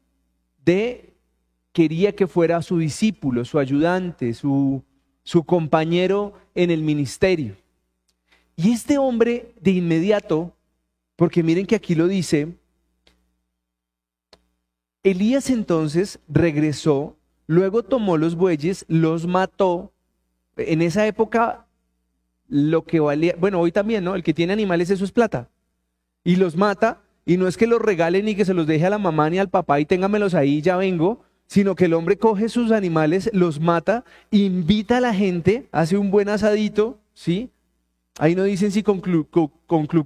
de 0.65 1.13
quería 1.71 2.13
que 2.13 2.27
fuera 2.27 2.61
su 2.61 2.77
discípulo, 2.77 3.45
su 3.45 3.59
ayudante, 3.59 4.33
su, 4.33 4.83
su 5.23 5.43
compañero 5.43 6.33
en 6.55 6.71
el 6.71 6.81
ministerio. 6.81 7.55
Y 8.55 8.71
este 8.71 8.97
hombre 8.97 9.53
de 9.61 9.71
inmediato, 9.71 10.53
porque 11.15 11.43
miren 11.43 11.65
que 11.65 11.75
aquí 11.75 11.95
lo 11.95 12.07
dice, 12.07 12.55
Elías 15.03 15.49
entonces 15.49 16.19
regresó, 16.27 17.15
luego 17.47 17.83
tomó 17.83 18.17
los 18.17 18.35
bueyes, 18.35 18.85
los 18.87 19.25
mató. 19.25 19.91
En 20.57 20.81
esa 20.81 21.07
época 21.07 21.65
lo 22.47 22.83
que 22.83 22.99
valía, 22.99 23.35
bueno, 23.39 23.59
hoy 23.59 23.71
también, 23.71 24.03
¿no? 24.03 24.13
El 24.13 24.23
que 24.23 24.33
tiene 24.33 24.53
animales, 24.53 24.89
eso 24.89 25.05
es 25.05 25.11
plata. 25.11 25.49
Y 26.23 26.35
los 26.35 26.55
mata, 26.55 27.01
y 27.25 27.37
no 27.37 27.47
es 27.47 27.57
que 27.57 27.65
los 27.65 27.81
regalen 27.81 28.25
ni 28.25 28.35
que 28.35 28.45
se 28.45 28.53
los 28.53 28.67
deje 28.67 28.85
a 28.85 28.91
la 28.91 28.97
mamá 28.97 29.29
ni 29.29 29.39
al 29.39 29.49
papá 29.49 29.79
y 29.79 29.85
téngamelos 29.85 30.33
ahí, 30.33 30.61
ya 30.61 30.77
vengo, 30.77 31.23
sino 31.51 31.75
que 31.75 31.83
el 31.83 31.93
hombre 31.93 32.17
coge 32.17 32.47
sus 32.47 32.71
animales, 32.71 33.29
los 33.33 33.59
mata, 33.59 34.05
invita 34.31 34.95
a 34.95 35.01
la 35.01 35.13
gente, 35.13 35.67
hace 35.73 35.97
un 35.97 36.09
buen 36.09 36.29
asadito, 36.29 37.01
¿sí? 37.13 37.49
ahí 38.19 38.35
no 38.35 38.45
dicen 38.45 38.71
si 38.71 38.83
con 38.83 39.01
Club, 39.01 39.27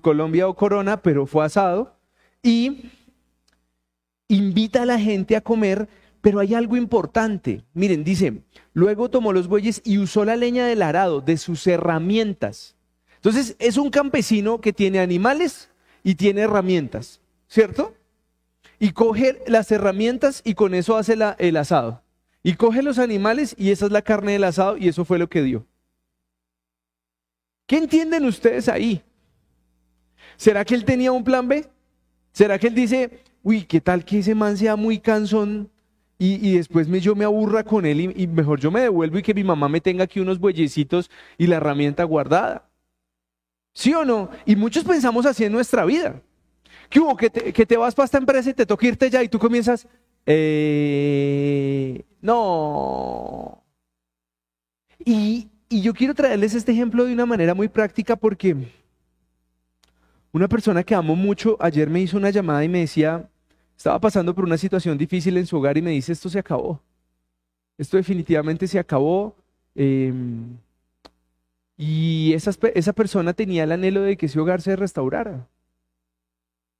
Colombia 0.01 0.47
o 0.47 0.55
Corona, 0.55 1.03
pero 1.03 1.27
fue 1.27 1.45
asado, 1.45 1.99
y 2.41 2.89
invita 4.27 4.81
a 4.81 4.85
la 4.87 4.97
gente 4.97 5.35
a 5.35 5.41
comer, 5.41 5.87
pero 6.19 6.39
hay 6.39 6.55
algo 6.55 6.77
importante. 6.77 7.63
Miren, 7.75 8.03
dice, 8.03 8.41
luego 8.73 9.11
tomó 9.11 9.31
los 9.31 9.47
bueyes 9.47 9.83
y 9.85 9.99
usó 9.99 10.25
la 10.25 10.37
leña 10.37 10.65
del 10.65 10.81
arado, 10.81 11.21
de 11.21 11.37
sus 11.37 11.67
herramientas. 11.67 12.75
Entonces, 13.17 13.55
es 13.59 13.77
un 13.77 13.91
campesino 13.91 14.61
que 14.61 14.73
tiene 14.73 14.97
animales 14.97 15.69
y 16.03 16.15
tiene 16.15 16.41
herramientas, 16.41 17.21
¿cierto? 17.47 17.93
Y 18.79 18.91
coge 18.91 19.41
las 19.47 19.71
herramientas 19.71 20.41
y 20.43 20.53
con 20.53 20.73
eso 20.73 20.97
hace 20.97 21.17
el 21.37 21.57
asado. 21.57 22.01
Y 22.43 22.55
coge 22.55 22.83
los 22.83 22.99
animales 22.99 23.55
y 23.57 23.71
esa 23.71 23.85
es 23.85 23.91
la 23.91 24.01
carne 24.01 24.33
del 24.33 24.43
asado 24.43 24.77
y 24.77 24.87
eso 24.87 25.05
fue 25.05 25.17
lo 25.17 25.27
que 25.29 25.41
dio. 25.41 25.65
¿Qué 27.65 27.77
entienden 27.77 28.25
ustedes 28.25 28.69
ahí? 28.69 29.01
¿Será 30.37 30.63
que 30.63 30.75
él 30.75 30.85
tenía 30.85 31.11
un 31.11 31.23
plan 31.23 31.47
B? 31.47 31.67
¿Será 32.31 32.59
que 32.59 32.67
él 32.67 32.75
dice, 32.75 33.23
uy, 33.43 33.63
qué 33.63 33.81
tal 33.81 34.03
que 34.03 34.19
ese 34.19 34.35
man 34.35 34.57
sea 34.57 34.75
muy 34.75 34.99
cansón 34.99 35.71
y, 36.17 36.55
después 36.55 36.87
me, 36.87 37.01
yo 37.01 37.13
me 37.13 37.25
aburra 37.25 37.63
con 37.63 37.85
él 37.85 38.13
y, 38.15 38.27
mejor 38.27 38.59
yo 38.59 38.71
me 38.71 38.81
devuelvo 38.81 39.17
y 39.17 39.21
que 39.21 39.33
mi 39.33 39.43
mamá 39.43 39.67
me 39.67 39.81
tenga 39.81 40.05
aquí 40.05 40.19
unos 40.19 40.39
bueyecitos 40.39 41.09
y 41.37 41.47
la 41.47 41.57
herramienta 41.57 42.03
guardada? 42.03 42.69
¿Sí 43.73 43.93
o 43.93 44.05
no? 44.05 44.29
Y 44.45 44.55
muchos 44.55 44.83
pensamos 44.83 45.25
así 45.25 45.43
en 45.43 45.51
nuestra 45.51 45.83
vida. 45.83 46.21
Que 47.17 47.65
te, 47.65 47.77
vas 47.77 47.93
para 47.93 48.05
esta 48.05 48.17
empresa 48.17 48.49
y 48.49 48.53
te 48.53 48.65
toca 48.65 48.87
irte 48.87 49.09
ya 49.09 49.21
y 49.21 49.27
tú 49.27 49.37
comienzas, 49.37 49.85
eh, 50.25 52.05
no. 52.21 53.61
Y, 55.03 55.49
y 55.67 55.81
yo 55.81 55.93
quiero 55.93 56.13
traerles 56.13 56.53
este 56.53 56.71
ejemplo 56.71 57.03
de 57.03 57.13
una 57.13 57.25
manera 57.25 57.53
muy 57.53 57.67
práctica 57.67 58.15
porque 58.15 58.55
una 60.31 60.47
persona 60.47 60.83
que 60.83 60.95
amo 60.95 61.15
mucho 61.15 61.57
ayer 61.59 61.89
me 61.89 62.01
hizo 62.01 62.17
una 62.17 62.29
llamada 62.29 62.63
y 62.63 62.69
me 62.69 62.79
decía, 62.79 63.29
estaba 63.77 63.99
pasando 63.99 64.33
por 64.33 64.45
una 64.45 64.57
situación 64.57 64.97
difícil 64.97 65.37
en 65.37 65.45
su 65.45 65.57
hogar 65.57 65.77
y 65.77 65.81
me 65.81 65.91
dice, 65.91 66.13
esto 66.13 66.29
se 66.29 66.39
acabó. 66.39 66.81
Esto 67.77 67.97
definitivamente 67.97 68.67
se 68.67 68.79
acabó. 68.79 69.35
Em, 69.75 70.57
y 71.77 72.33
esa, 72.33 72.51
esa 72.73 72.93
persona 72.93 73.33
tenía 73.33 73.63
el 73.63 73.71
anhelo 73.71 74.01
de 74.01 74.17
que 74.17 74.27
ese 74.27 74.39
hogar 74.39 74.61
se 74.61 74.75
restaurara. 74.75 75.47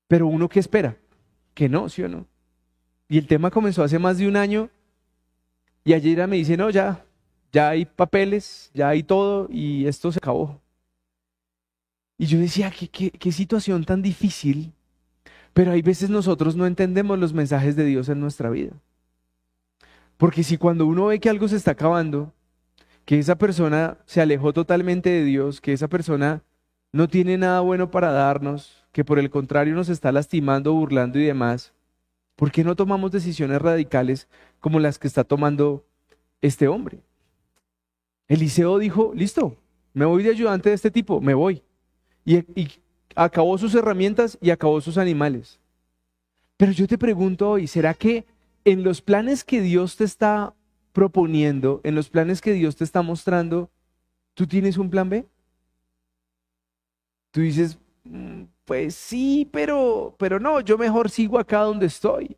Pero 0.08 0.28
uno 0.28 0.50
que 0.50 0.60
espera, 0.60 0.98
que 1.54 1.70
no, 1.70 1.90
¿sí 1.90 2.04
o 2.04 2.10
no? 2.10 2.26
Y 3.08 3.18
el 3.18 3.28
tema 3.28 3.52
comenzó 3.52 3.84
hace 3.84 4.00
más 4.00 4.18
de 4.18 4.28
un 4.28 4.36
año 4.36 4.70
y 5.84 5.94
ayer 5.94 6.28
me 6.28 6.38
dice, 6.38 6.58
no, 6.58 6.70
ya, 6.70 7.06
ya 7.52 7.70
hay 7.70 7.86
papeles, 7.86 8.72
ya 8.74 8.90
hay 8.90 9.04
todo 9.04 9.48
y 9.52 9.88
esto 9.88 10.12
se 10.12 10.20
acabó. 10.20 10.60
Y 12.18 12.26
yo 12.26 12.40
decía, 12.40 12.72
qué, 12.72 12.88
qué, 12.88 13.12
qué 13.12 13.32
situación 13.32 13.84
tan 13.84 14.02
difícil 14.02 14.74
pero 15.56 15.72
hay 15.72 15.82
veces 15.82 16.10
nosotros 16.10 16.58
no 16.58 16.68
entendemos 16.68 17.18
los 17.18 17.34
mensajes 17.34 17.78
de 17.78 17.86
Dios 17.86 18.10
en 18.10 18.20
nuestra 18.20 18.50
vida. 18.50 18.74
Porque 20.18 20.44
si 20.44 20.58
cuando 20.58 20.86
uno 20.86 21.06
ve 21.06 21.22
que 21.22 21.30
algo 21.30 21.48
se 21.48 21.56
está 21.56 21.72
acabando, 21.72 22.34
que 23.06 23.20
esa 23.20 23.38
persona 23.38 23.98
se 24.06 24.20
alejó 24.20 24.52
totalmente 24.52 25.10
de 25.10 25.24
Dios, 25.24 25.62
que 25.62 25.72
esa 25.72 25.88
persona 25.88 26.44
no 26.92 27.08
tiene 27.08 27.38
nada 27.38 27.62
bueno 27.62 27.90
para 27.90 28.12
darnos, 28.12 28.85
que 28.96 29.04
por 29.04 29.20
el 29.20 29.30
contrario 29.30 29.76
nos 29.76 29.90
está 29.90 30.10
lastimando, 30.14 30.72
burlando 30.72 31.20
y 31.20 31.26
demás, 31.26 31.74
¿por 32.38 32.50
qué 32.50 32.64
no 32.64 32.78
tomamos 32.78 33.12
decisiones 33.12 33.62
radicales 33.62 34.30
como 34.62 34.80
las 34.80 34.98
que 34.98 35.10
está 35.10 35.26
tomando 35.26 35.86
este 36.42 36.70
hombre? 36.70 37.02
Eliseo 38.30 38.80
dijo, 38.80 39.12
listo, 39.14 39.58
me 39.92 40.06
voy 40.06 40.24
de 40.24 40.30
ayudante 40.30 40.70
de 40.70 40.76
este 40.76 40.92
tipo, 40.92 41.20
me 41.20 41.34
voy. 41.34 41.62
Y, 42.24 42.42
acabó 43.18 43.58
sus 43.58 43.76
herramientas 43.76 44.38
y 44.40 44.50
acabó 44.52 44.80
sus 44.80 44.98
animales. 44.98 45.60
Pero 46.56 46.72
yo 46.72 46.88
te 46.88 46.98
pregunto 46.98 47.50
hoy, 47.50 47.68
¿será 47.68 47.96
que 47.96 48.26
en 48.64 48.82
los 48.86 49.02
planes 49.02 49.44
que 49.44 49.60
Dios 49.60 49.98
te 49.98 50.06
está 50.06 50.54
proponiendo, 50.94 51.82
en 51.84 51.96
los 51.96 52.10
planes 52.10 52.40
que 52.40 52.54
Dios 52.54 52.78
te 52.78 52.86
está 52.86 53.02
mostrando, 53.02 53.70
tú 54.36 54.48
tienes 54.48 54.78
un 54.78 54.90
plan 54.90 55.10
B? 55.10 55.28
Tú 57.32 57.42
dices, 57.42 57.78
mm, 58.06 58.55
pues 58.66 58.96
sí, 58.96 59.48
pero, 59.52 60.16
pero 60.18 60.40
no, 60.40 60.60
yo 60.62 60.78
mejor 60.78 61.10
sigo 61.10 61.40
acá 61.40 61.60
donde 61.62 61.86
estoy. 61.86 62.36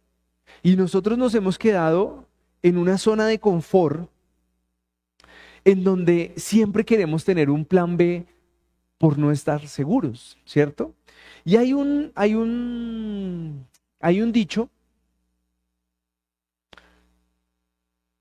Y 0.62 0.76
nosotros 0.76 1.18
nos 1.18 1.34
hemos 1.36 1.58
quedado 1.58 2.26
en 2.62 2.78
una 2.78 2.98
zona 2.98 3.28
de 3.28 3.40
confort 3.40 4.10
en 5.68 5.84
donde 5.84 6.34
siempre 6.38 6.86
queremos 6.86 7.26
tener 7.26 7.50
un 7.50 7.66
plan 7.66 7.98
B 7.98 8.26
por 8.98 9.18
no 9.18 9.32
estar 9.32 9.68
seguros, 9.68 10.38
¿cierto? 10.46 10.94
Y 11.44 11.58
hay 11.58 11.74
un, 11.74 12.14
hay 12.16 12.36
un, 12.36 13.66
hay 14.00 14.22
un 14.22 14.32
dicho, 14.32 14.70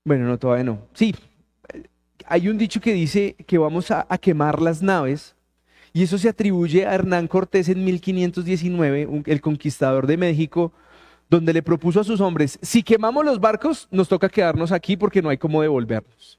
bueno, 0.03 0.25
no, 0.25 0.37
todavía 0.37 0.65
no, 0.65 0.87
sí, 0.93 1.15
hay 2.25 2.49
un 2.49 2.57
dicho 2.57 2.81
que 2.81 2.91
dice 2.91 3.35
que 3.47 3.57
vamos 3.57 3.91
a, 3.91 4.05
quemar 4.17 4.61
las 4.61 4.81
naves, 4.81 5.36
y 5.97 6.03
eso 6.03 6.19
se 6.19 6.29
atribuye 6.29 6.85
a 6.85 6.93
Hernán 6.93 7.27
Cortés 7.27 7.69
en 7.69 7.83
1519, 7.83 9.23
el 9.25 9.41
conquistador 9.41 10.05
de 10.05 10.15
México, 10.15 10.71
donde 11.27 11.53
le 11.53 11.63
propuso 11.63 11.99
a 11.99 12.03
sus 12.03 12.21
hombres, 12.21 12.59
si 12.61 12.83
quemamos 12.83 13.25
los 13.25 13.39
barcos, 13.39 13.87
nos 13.89 14.07
toca 14.07 14.29
quedarnos 14.29 14.71
aquí 14.71 14.95
porque 14.95 15.23
no 15.23 15.29
hay 15.29 15.39
cómo 15.39 15.59
devolvernos. 15.59 16.37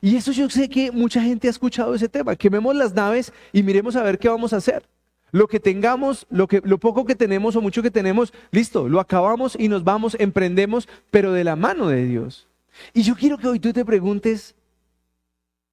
Y 0.00 0.16
eso 0.16 0.32
yo 0.32 0.48
sé 0.48 0.70
que 0.70 0.92
mucha 0.92 1.20
gente 1.20 1.46
ha 1.46 1.50
escuchado 1.50 1.94
ese 1.94 2.08
tema. 2.08 2.36
Quememos 2.36 2.74
las 2.74 2.94
naves 2.94 3.34
y 3.52 3.62
miremos 3.62 3.96
a 3.96 4.02
ver 4.02 4.18
qué 4.18 4.30
vamos 4.30 4.54
a 4.54 4.56
hacer. 4.56 4.88
Lo 5.30 5.46
que 5.46 5.60
tengamos, 5.60 6.26
lo, 6.30 6.48
que, 6.48 6.62
lo 6.64 6.78
poco 6.78 7.04
que 7.04 7.14
tenemos 7.14 7.54
o 7.54 7.60
mucho 7.60 7.82
que 7.82 7.90
tenemos, 7.90 8.32
listo, 8.50 8.88
lo 8.88 8.98
acabamos 8.98 9.58
y 9.60 9.68
nos 9.68 9.84
vamos, 9.84 10.16
emprendemos, 10.18 10.88
pero 11.10 11.34
de 11.34 11.44
la 11.44 11.54
mano 11.54 11.88
de 11.88 12.06
Dios. 12.06 12.48
Y 12.94 13.02
yo 13.02 13.14
quiero 13.14 13.36
que 13.36 13.48
hoy 13.48 13.60
tú 13.60 13.74
te 13.74 13.84
preguntes, 13.84 14.54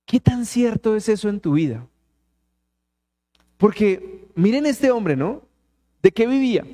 ¿qué 0.06 0.20
tan 0.20 0.46
cierto 0.46 0.98
es 0.98 1.08
eso 1.08 1.30
en 1.30 1.40
tu 1.40 1.54
vida? 1.54 1.88
Porque 3.64 4.28
miren 4.36 4.66
este 4.66 4.92
hombre, 4.92 5.16
¿no? 5.16 5.42
¿De 6.02 6.12
qué 6.12 6.28
vivía? 6.28 6.66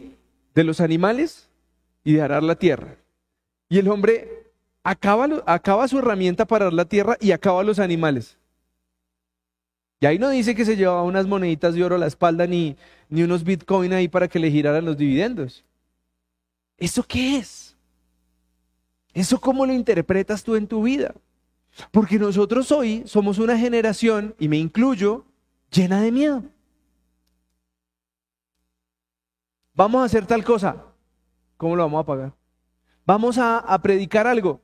De 0.56 0.64
los 0.64 0.82
animales 0.82 1.48
y 2.04 2.14
de 2.14 2.24
arar 2.24 2.42
la 2.42 2.56
tierra. 2.56 2.98
Y 3.70 3.78
el 3.78 3.88
hombre 3.90 4.48
acaba, 4.82 5.88
su 5.88 6.00
herramienta 6.00 6.48
para 6.48 6.66
dar 6.66 6.74
la 6.74 6.86
tierra 6.86 7.16
y 7.22 7.30
acaba 7.30 7.62
los 7.62 7.78
animales. 7.78 8.40
Y 10.00 10.08
ahí 10.08 10.18
no 10.18 10.32
dice 10.32 10.56
que 10.56 10.66
se 10.66 10.78
llevaba 10.78 11.04
unas 11.04 11.28
moneditas 11.28 11.76
de 11.76 11.84
oro 11.84 11.94
a 11.94 12.00
la 12.00 12.08
espalda 12.08 12.48
ni, 12.48 12.76
ni 13.08 13.22
unos 13.22 13.44
bitcoin 13.44 13.94
ahí 13.94 14.08
para 14.08 14.28
que 14.28 14.40
le 14.40 14.50
giraran 14.50 14.86
los 14.86 14.98
dividendos. 14.98 15.64
¿Eso 16.76 17.04
qué 17.04 17.38
es? 17.38 17.78
¿Eso 19.14 19.40
cómo 19.40 19.68
lo 19.68 19.74
interpretas 19.74 20.44
tú 20.44 20.56
en 20.56 20.66
tu 20.66 20.82
vida? 20.82 21.14
Porque 21.92 22.18
nosotros 22.18 22.72
hoy 22.72 23.04
somos 23.06 23.38
una 23.38 23.60
generación, 23.60 24.34
y 24.40 24.48
me 24.48 24.58
incluyo, 24.58 25.24
llena 25.70 26.02
de 26.02 26.12
miedo. 26.12 26.44
Vamos 29.80 30.02
a 30.02 30.06
hacer 30.08 30.26
tal 30.26 30.44
cosa. 30.44 30.76
¿Cómo 31.56 31.74
lo 31.74 31.84
vamos 31.84 32.02
a 32.02 32.06
pagar? 32.06 32.34
Vamos 33.06 33.38
a 33.38 33.80
predicar 33.82 34.28
algo. 34.28 34.60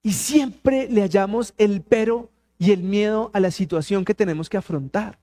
Y 0.00 0.12
siempre 0.12 0.88
le 0.88 1.00
hallamos 1.00 1.54
el 1.58 1.82
pero 1.82 2.30
y 2.56 2.70
el 2.70 2.84
miedo 2.84 3.32
a 3.34 3.40
la 3.40 3.50
situación 3.50 4.04
que 4.04 4.14
tenemos 4.14 4.48
que 4.48 4.58
afrontar. 4.58 5.18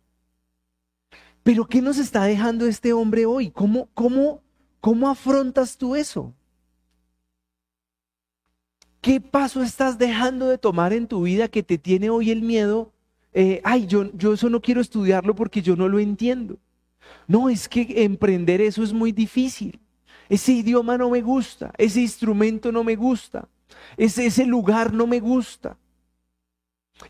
Pero 1.43 1.65
¿qué 1.65 1.81
nos 1.81 1.97
está 1.97 2.25
dejando 2.25 2.67
este 2.67 2.91
hombre 2.91 3.25
hoy? 3.25 3.51
¿Cómo, 3.51 3.87
cómo, 3.93 4.41
cómo 4.81 5.09
afrontas 5.09 5.77
tú 5.77 5.95
eso? 5.95 6.33
¿Qué 8.99 9.21
paso 9.21 9.63
estás 9.63 9.97
dejando 9.97 10.49
de 10.49 10.57
tomar 10.57 10.91
en 10.91 11.07
tu 11.07 11.21
vida 11.21 11.47
que 11.47 11.63
te 11.63 11.77
tiene 11.77 12.09
hoy 12.09 12.31
el 12.31 12.41
miedo? 12.41 12.91
Eh, 13.31 13.61
ay, 13.63 13.87
yo, 13.87 14.11
yo 14.11 14.33
eso 14.33 14.49
no 14.49 14.59
quiero 14.59 14.81
estudiarlo 14.81 15.35
porque 15.35 15.61
yo 15.61 15.77
no 15.77 15.87
lo 15.87 15.99
entiendo. 15.99 16.57
No, 17.27 17.49
es 17.49 17.67
que 17.67 18.03
emprender 18.03 18.61
eso 18.61 18.83
es 18.83 18.93
muy 18.93 19.11
difícil. 19.11 19.79
Ese 20.29 20.53
idioma 20.53 20.97
no 20.97 21.09
me 21.09 21.21
gusta, 21.21 21.73
ese 21.77 22.01
instrumento 22.01 22.71
no 22.71 22.83
me 22.83 22.95
gusta. 22.95 23.47
Ese, 23.97 24.45
lugar 24.45 24.93
no 24.93 25.07
me 25.07 25.19
gusta. 25.19 25.77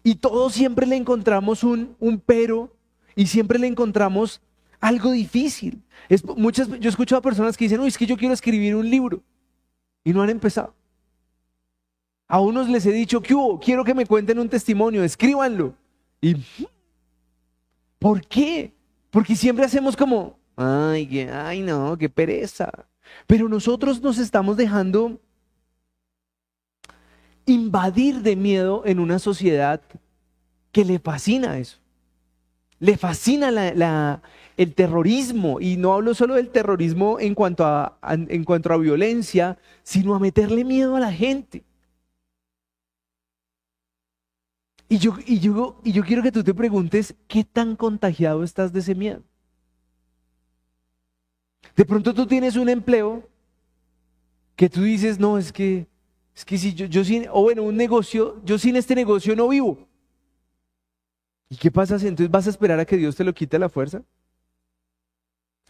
Y 0.04 0.16
todos 0.16 0.54
siempre 0.54 0.88
le 0.88 0.96
encontramos 0.96 1.64
un, 1.64 1.96
un 2.00 2.20
pero 2.20 2.76
y 3.16 3.28
siempre 3.28 3.60
le 3.60 3.68
encontramos 3.68 4.42
algo 4.80 5.12
difícil. 5.12 5.82
Es, 6.10 6.24
muchas, 6.24 6.68
yo 6.68 6.88
he 6.88 6.90
escuchado 6.90 7.20
a 7.20 7.24
personas 7.24 7.58
que 7.58 7.66
dicen, 7.66 7.80
uy, 7.80 7.90
es 7.90 7.98
que 7.98 8.06
yo 8.06 8.18
quiero 8.18 8.34
escribir 8.34 8.76
un 8.76 8.90
libro 8.90 9.22
y 10.04 10.14
no 10.14 10.22
han 10.22 10.30
empezado. 10.30 10.74
A 12.28 12.40
unos 12.40 12.70
les 12.70 12.86
he 12.86 12.92
dicho. 12.92 13.22
Quiero 13.22 13.84
que 13.84 13.94
me 13.94 14.06
cuenten 14.06 14.40
un 14.40 14.48
testimonio, 14.48 15.04
escríbanlo. 15.04 15.76
Y, 16.22 16.38
¿por 18.00 18.26
qué? 18.26 18.74
Porque 19.12 19.36
siempre 19.36 19.66
hacemos 19.66 19.96
como, 19.96 20.40
ay, 20.56 21.20
ay, 21.32 21.62
no, 21.62 21.96
qué 21.98 22.10
pereza. 22.10 22.72
Pero 23.28 23.48
nosotros 23.48 24.02
nos 24.02 24.18
estamos 24.18 24.58
dejando 24.58 25.20
invadir 27.46 28.22
de 28.22 28.36
miedo 28.36 28.84
en 28.86 29.00
una 29.00 29.20
sociedad 29.20 29.82
que 30.72 30.86
le 30.86 30.98
fascina 30.98 31.58
eso. 31.60 31.78
le 32.80 32.98
fascina 32.98 34.22
el 34.58 34.74
terrorismo, 34.74 35.60
y 35.62 35.78
no 35.78 35.94
hablo 35.94 36.16
solo 36.16 36.36
del 36.36 36.50
terrorismo 36.50 37.20
en 37.20 37.36
cuanto 37.36 37.64
a, 37.64 37.98
en 38.08 38.44
cuanto 38.44 38.74
a 38.74 38.78
violencia, 38.78 39.58
sino 39.84 40.16
a 40.16 40.20
meterle 40.20 40.66
miedo 40.66 40.96
a 40.96 41.00
la 41.00 41.14
gente. 41.14 41.64
Y 44.92 44.98
yo, 44.98 45.16
y, 45.26 45.40
yo, 45.40 45.80
y 45.86 45.94
yo 45.94 46.04
quiero 46.04 46.22
que 46.22 46.34
tú 46.34 46.44
te 46.44 46.54
preguntes, 46.54 47.16
¿qué 47.30 47.46
tan 47.46 47.78
contagiado 47.78 48.44
estás 48.44 48.74
de 48.74 48.82
ese 48.82 48.94
miedo? 48.94 49.24
De 51.78 51.86
pronto 51.86 52.14
tú 52.14 52.28
tienes 52.28 52.58
un 52.58 52.68
empleo 52.68 53.26
que 54.58 54.68
tú 54.70 54.84
dices, 54.84 55.18
no, 55.18 55.38
es 55.38 55.54
que, 55.54 55.88
es 56.36 56.44
que 56.44 56.58
si 56.58 56.74
yo, 56.74 57.06
sin, 57.06 57.26
o 57.32 57.42
bueno, 57.42 57.64
un 57.64 57.78
negocio, 57.78 58.42
yo 58.44 58.60
sin 58.60 58.76
este 58.76 58.94
negocio 58.94 59.34
no 59.34 59.48
vivo. 59.48 59.88
¿Y 61.48 61.56
qué 61.56 61.72
pasa 61.72 61.98
si 61.98 62.10
entonces 62.10 62.30
vas 62.30 62.48
a 62.48 62.50
esperar 62.50 62.78
a 62.82 62.86
que 62.86 62.98
Dios 62.98 63.16
te 63.16 63.24
lo 63.24 63.34
quite 63.34 63.58
la 63.58 63.70
fuerza? 63.70 64.04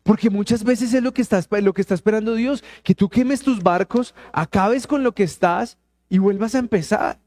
Porque 0.02 0.32
muchas 0.32 0.64
veces 0.64 0.96
es 0.96 1.04
lo 1.04 1.14
que, 1.14 1.22
estás, 1.22 1.48
lo 1.62 1.74
que 1.74 1.82
está 1.82 1.94
esperando 1.94 2.34
Dios, 2.34 2.64
que 2.82 2.96
tú 2.96 3.08
quemes 3.08 3.42
tus 3.42 3.62
barcos, 3.62 4.16
acabes 4.34 4.88
con 4.88 5.04
lo 5.04 5.12
que 5.12 5.22
estás 5.22 5.78
y 6.10 6.18
vuelvas 6.18 6.56
a 6.56 6.60
empezar. 6.60 7.21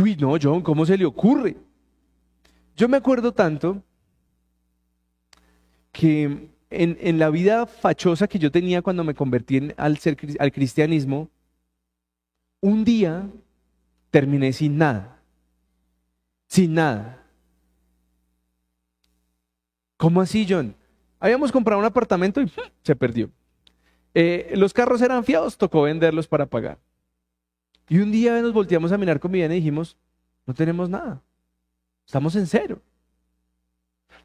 Uy, 0.00 0.16
no, 0.16 0.36
John, 0.40 0.62
¿cómo 0.62 0.84
se 0.86 0.96
le 0.96 1.04
ocurre? 1.04 1.56
Yo 2.76 2.88
me 2.88 2.96
acuerdo 2.96 3.32
tanto 3.32 3.82
que 5.92 6.50
en, 6.70 7.18
la 7.18 7.30
vida 7.30 7.66
fachosa 7.66 8.28
que 8.28 8.38
yo 8.38 8.50
tenía 8.50 8.82
cuando 8.82 9.02
me 9.02 9.14
convertí 9.14 9.72
al, 9.76 9.98
ser, 9.98 10.16
al 10.38 10.52
cristianismo, 10.52 11.28
un 12.60 12.84
día 12.84 13.28
terminé 14.10 14.52
sin 14.52 14.78
nada 14.78 15.18
sin 16.48 16.74
nada. 16.74 17.22
¿Cómo 19.96 20.20
así, 20.20 20.46
John? 20.48 20.74
Habíamos 21.20 21.52
comprado 21.52 21.78
un 21.78 21.84
apartamento 21.84 22.40
y 22.40 22.50
se 22.82 22.96
perdió. 22.96 23.30
Eh, 24.14 24.52
los 24.56 24.72
carros 24.72 25.02
eran 25.02 25.24
fiados, 25.24 25.56
tocó 25.56 25.82
venderlos 25.82 26.26
para 26.26 26.46
pagar. 26.46 26.78
Y 27.88 27.98
un 27.98 28.12
día 28.12 28.40
nos 28.40 28.52
volteamos 28.52 28.92
a 28.92 28.98
mirar 28.98 29.18
con 29.20 29.30
mi 29.30 29.40
y 29.40 29.48
dijimos, 29.48 29.96
no 30.46 30.54
tenemos 30.54 30.88
nada, 30.88 31.22
estamos 32.06 32.36
en 32.36 32.46
cero. 32.46 32.80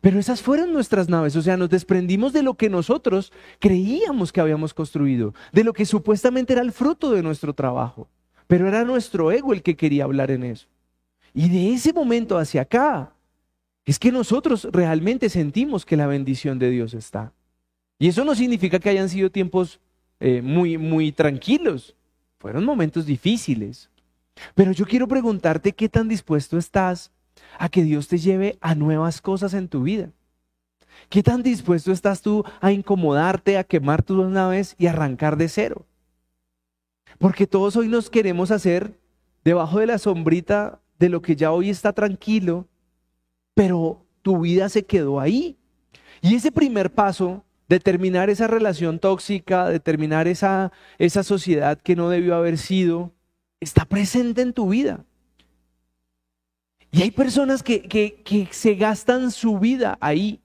Pero 0.02 0.20
esas 0.20 0.42
fueron 0.42 0.74
nuestras 0.74 1.08
naves, 1.08 1.36
o 1.36 1.42
sea, 1.42 1.56
nos 1.56 1.70
desprendimos 1.70 2.34
de 2.34 2.44
lo 2.44 2.56
que 2.56 2.70
nosotros 2.70 3.32
creíamos 3.60 4.34
que 4.34 4.42
habíamos 4.42 4.74
construido, 4.74 5.34
de 5.54 5.64
lo 5.64 5.72
que 5.72 5.86
supuestamente 5.86 6.54
era 6.54 6.62
el 6.62 6.74
fruto 6.74 7.12
de 7.12 7.24
nuestro 7.24 7.54
trabajo. 7.54 8.10
Pero 8.48 8.68
era 8.68 8.84
nuestro 8.84 9.32
ego 9.32 9.54
el 9.54 9.64
que 9.64 9.78
quería 9.78 10.04
hablar 10.04 10.30
en 10.32 10.44
eso. 10.44 10.68
Y 11.34 11.50
de 11.50 11.74
ese 11.74 11.94
momento 11.94 12.38
hacia 12.38 12.64
acá, 12.64 13.14
es 13.86 14.00
que 14.00 14.12
nosotros 14.12 14.68
realmente 14.72 15.30
sentimos 15.30 15.86
que 15.86 15.98
la 15.98 16.08
bendición 16.08 16.60
de 16.60 16.70
Dios 16.70 16.94
está. 16.94 17.34
Y 18.00 18.08
eso 18.08 18.24
no 18.24 18.36
significa 18.36 18.80
que 18.80 18.90
hayan 18.90 19.10
sido 19.10 19.30
tiempos 19.30 19.80
eh, 20.20 20.42
muy, 20.42 20.78
muy 20.78 21.12
tranquilos. 21.12 21.96
Fueron 22.44 22.66
momentos 22.66 23.06
difíciles. 23.06 23.90
Pero 24.54 24.74
yo 24.74 24.86
quiero 24.86 25.08
preguntarte 25.08 25.72
qué 25.72 25.88
tan 25.88 26.10
dispuesto 26.10 26.58
estás 26.58 27.10
a 27.58 27.70
que 27.70 27.84
Dios 27.84 28.10
te 28.10 28.18
lleve 28.18 28.58
a 28.60 28.76
nuevas 28.76 29.22
cosas 29.22 29.54
en 29.54 29.70
tu 29.70 29.84
vida. 29.84 30.12
¿Qué 31.08 31.24
tan 31.24 31.42
dispuesto 31.42 31.94
estás 31.94 32.22
tú 32.22 32.44
a 32.60 32.74
incomodarte, 32.74 33.58
a 33.58 33.64
quemar 33.64 34.04
tus 34.04 34.30
naves 34.30 34.76
y 34.78 34.88
arrancar 34.88 35.38
de 35.38 35.48
cero? 35.48 35.86
Porque 37.18 37.48
todos 37.48 37.78
hoy 37.78 37.88
nos 37.88 38.10
queremos 38.10 38.52
hacer 38.52 39.00
debajo 39.46 39.80
de 39.80 39.88
la 39.88 39.98
sombrita 39.98 40.82
de 41.00 41.08
lo 41.08 41.22
que 41.22 41.38
ya 41.38 41.54
hoy 41.54 41.70
está 41.70 41.94
tranquilo, 41.94 42.68
pero 43.54 44.06
tu 44.22 44.42
vida 44.42 44.68
se 44.68 44.84
quedó 44.84 45.22
ahí. 45.22 45.58
Y 46.20 46.36
ese 46.36 46.52
primer 46.52 46.92
paso 46.92 47.46
de 47.70 47.80
terminar 47.80 48.30
esa 48.30 48.48
relación 48.48 49.00
tóxica, 49.00 49.70
de 49.70 49.80
terminar 49.80 50.28
esa, 50.28 50.72
esa 50.98 51.24
sociedad 51.24 51.80
que 51.82 51.96
no 51.96 52.10
debió 52.10 52.36
haber 52.36 52.58
sido, 52.58 53.12
está 53.60 53.86
presente 53.86 54.42
en 54.42 54.54
tu 54.54 54.70
vida. 54.70 55.06
Y 56.92 57.02
hay 57.02 57.12
personas 57.12 57.64
que, 57.64 57.82
que, 57.82 58.22
que 58.24 58.48
se 58.52 58.76
gastan 58.76 59.32
su 59.32 59.58
vida 59.58 59.98
ahí. 60.00 60.40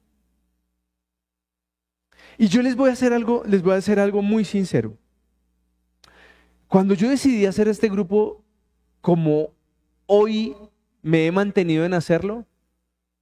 Y 2.38 2.48
yo 2.48 2.62
les 2.62 2.76
voy 2.76 2.90
a 2.90 2.94
hacer 2.94 3.12
algo, 3.12 3.42
les 3.46 3.62
voy 3.62 3.74
a 3.74 3.78
hacer 3.78 3.98
algo 3.98 4.22
muy 4.22 4.44
sincero. 4.44 4.96
Cuando 6.68 6.94
yo 6.94 7.08
decidí 7.08 7.44
hacer 7.46 7.68
este 7.68 7.88
grupo 7.88 8.44
como 9.00 9.50
hoy 10.06 10.54
me 11.02 11.26
he 11.26 11.32
mantenido 11.32 11.84
en 11.84 11.94
hacerlo, 11.94 12.46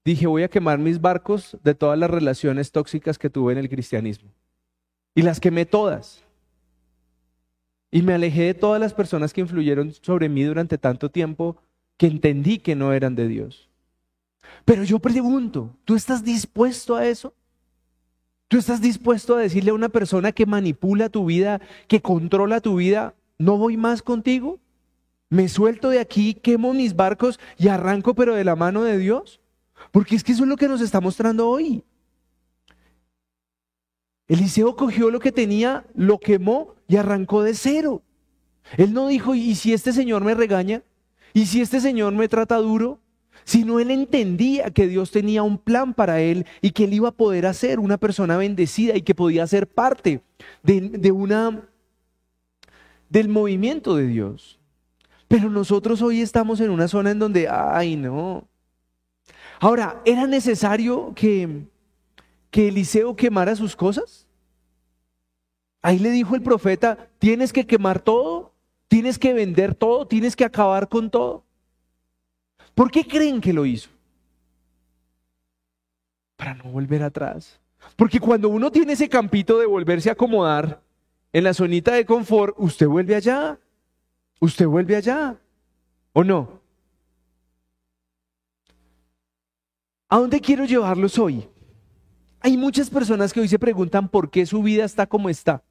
dije 0.07 0.29
voy 0.29 0.45
a 0.45 0.49
quemar 0.49 0.79
mis 0.79 1.01
barcos 1.01 1.57
de 1.65 1.75
todas 1.75 1.99
las 1.99 2.09
relaciones 2.09 2.71
tóxicas 2.71 3.19
que 3.19 3.29
tuve 3.29 3.53
en 3.53 3.59
el 3.59 3.69
cristianismo. 3.69 4.31
Y 5.17 5.23
las 5.23 5.41
quemé 5.41 5.67
todas. 5.67 6.23
Y 7.91 8.03
me 8.03 8.15
alejé 8.15 8.43
de 8.43 8.55
todas 8.55 8.81
las 8.81 8.95
personas 8.95 9.33
que 9.33 9.41
influyeron 9.41 9.93
sobre 9.93 10.29
mí 10.29 10.45
durante 10.45 10.79
tanto 10.79 11.11
tiempo 11.11 11.57
que 11.97 12.07
entendí 12.07 12.59
que 12.59 12.77
no 12.77 12.93
eran 12.93 13.17
de 13.17 13.27
Dios. 13.27 13.69
Pero 14.65 14.85
yo 14.85 15.01
pregunto, 15.01 15.75
¿tú 15.85 15.97
estás 15.97 16.23
dispuesto 16.23 16.95
a 16.95 17.05
eso? 17.07 17.35
¿Tú 18.47 18.59
estás 18.59 18.81
dispuesto 18.81 19.35
a 19.35 19.41
decirle 19.41 19.73
a 19.73 19.75
una 19.75 19.89
persona 19.89 20.31
que 20.31 20.47
manipula 20.47 21.09
tu 21.09 21.25
vida, 21.25 21.61
que 21.89 22.01
controla 22.01 22.61
tu 22.61 22.77
vida, 22.77 23.17
no 23.39 23.59
voy 23.59 23.77
más 23.77 24.03
contigo? 24.03 24.61
Me 25.31 25.49
suelto 25.49 25.91
de 25.91 25.99
aquí, 25.99 26.35
quemo 26.35 26.75
mis 26.75 26.95
barcos 26.95 27.41
y 27.59 27.67
arranco, 27.67 28.15
pero 28.15 28.37
de 28.37 28.45
la 28.45 28.55
mano 28.55 28.85
de 28.85 28.99
Dios. 28.99 29.41
Porque 29.91 30.17
es 30.17 30.25
que 30.25 30.33
eso 30.33 30.45
es 30.45 30.49
lo 30.49 30.57
que 30.57 30.69
nos 30.69 30.81
está 30.81 31.01
mostrando 31.01 31.49
hoy. 31.49 31.85
Eliseo 34.29 34.75
cogió 34.75 35.11
lo 35.11 35.21
que 35.21 35.33
tenía, 35.33 35.85
lo 35.95 36.19
quemó 36.19 36.75
y 36.89 36.97
arrancó 36.97 37.43
de 37.43 37.55
cero. 37.55 38.03
Él 38.77 38.93
no 38.93 39.09
dijo, 39.09 39.35
¿y 39.35 39.55
si 39.55 39.73
este 39.73 39.93
señor 39.93 40.25
me 40.25 40.35
regaña? 40.35 40.83
¿Y 41.33 41.47
si 41.47 41.61
este 41.61 41.81
señor 41.81 42.13
me 42.13 42.29
trata 42.29 42.57
duro? 42.57 43.01
Sino 43.45 43.79
él 43.79 43.91
entendía 43.91 44.71
que 44.71 44.89
Dios 44.89 45.13
tenía 45.13 45.45
un 45.45 45.59
plan 45.59 45.95
para 45.95 46.21
él 46.21 46.47
y 46.61 46.71
que 46.71 46.85
él 46.85 46.95
iba 46.95 47.11
a 47.11 47.13
poder 47.13 47.47
hacer 47.47 47.79
una 47.79 47.97
persona 47.97 48.37
bendecida 48.37 48.97
y 48.97 49.03
que 49.03 49.15
podía 49.15 49.47
ser 49.47 49.69
parte 49.69 50.21
de, 50.63 50.81
de 50.81 51.13
una 51.13 51.69
del 53.09 53.29
movimiento 53.29 53.95
de 53.95 54.09
Dios. 54.09 54.59
Pero 55.29 55.51
nosotros 55.51 56.03
hoy 56.03 56.21
estamos 56.21 56.61
en 56.61 56.71
una 56.71 56.89
zona 56.89 57.13
en 57.13 57.19
donde, 57.19 57.49
ay, 57.49 57.97
no. 57.97 58.49
Ahora, 59.61 60.03
¿era 60.05 60.27
necesario 60.27 61.13
que, 61.15 61.65
que 62.51 62.69
Eliseo 62.69 63.17
quemara 63.17 63.57
sus 63.57 63.75
cosas? 63.75 64.27
Ahí 65.83 65.99
le 65.99 66.11
dijo 66.11 66.35
el 66.35 66.43
profeta, 66.43 67.09
tienes 67.19 67.53
que 67.53 67.67
quemar 67.67 68.01
todo, 68.01 68.53
tienes 68.89 69.19
que 69.19 69.33
vender 69.33 69.75
todo, 69.75 70.07
tienes 70.07 70.37
que 70.37 70.45
acabar 70.45 70.89
con 70.89 71.11
todo. 71.11 71.45
¿Por 72.75 72.91
qué 72.91 73.07
creen 73.07 73.41
que 73.41 73.53
lo 73.53 73.65
hizo? 73.65 73.89
Para 76.37 76.55
no 76.55 76.65
volver 76.65 77.03
atrás. 77.03 77.61
Porque 77.95 78.21
cuando 78.21 78.49
uno 78.49 78.71
tiene 78.71 78.93
ese 78.93 79.09
campito 79.09 79.59
de 79.59 79.67
volverse 79.67 80.09
a 80.09 80.13
acomodar 80.13 80.83
en 81.33 81.45
la 81.45 81.55
zonita 81.55 81.93
de 81.95 82.05
confort, 82.05 82.55
usted 82.59 82.87
vuelve 82.87 83.15
allá 83.15 83.59
usted 84.41 84.67
vuelve 84.67 84.97
allá, 84.97 85.37
¿o 86.13 86.25
no? 86.25 86.56
¿A 90.09 90.19
dónde 90.19 90.41
quiero 90.41 90.65
llevarlos 90.65 91.19
hoy? 91.19 91.49
Hay 92.41 92.57
muchas 92.57 92.91
personas 92.91 93.33
que 93.33 93.41
hoy 93.41 93.49
se 93.49 93.59
preguntan 93.59 94.09
por 94.09 94.31
qué 94.31 94.47
su 94.47 94.63
vida 94.63 94.85
está 94.85 95.07
como 95.07 95.29
está. 95.29 95.65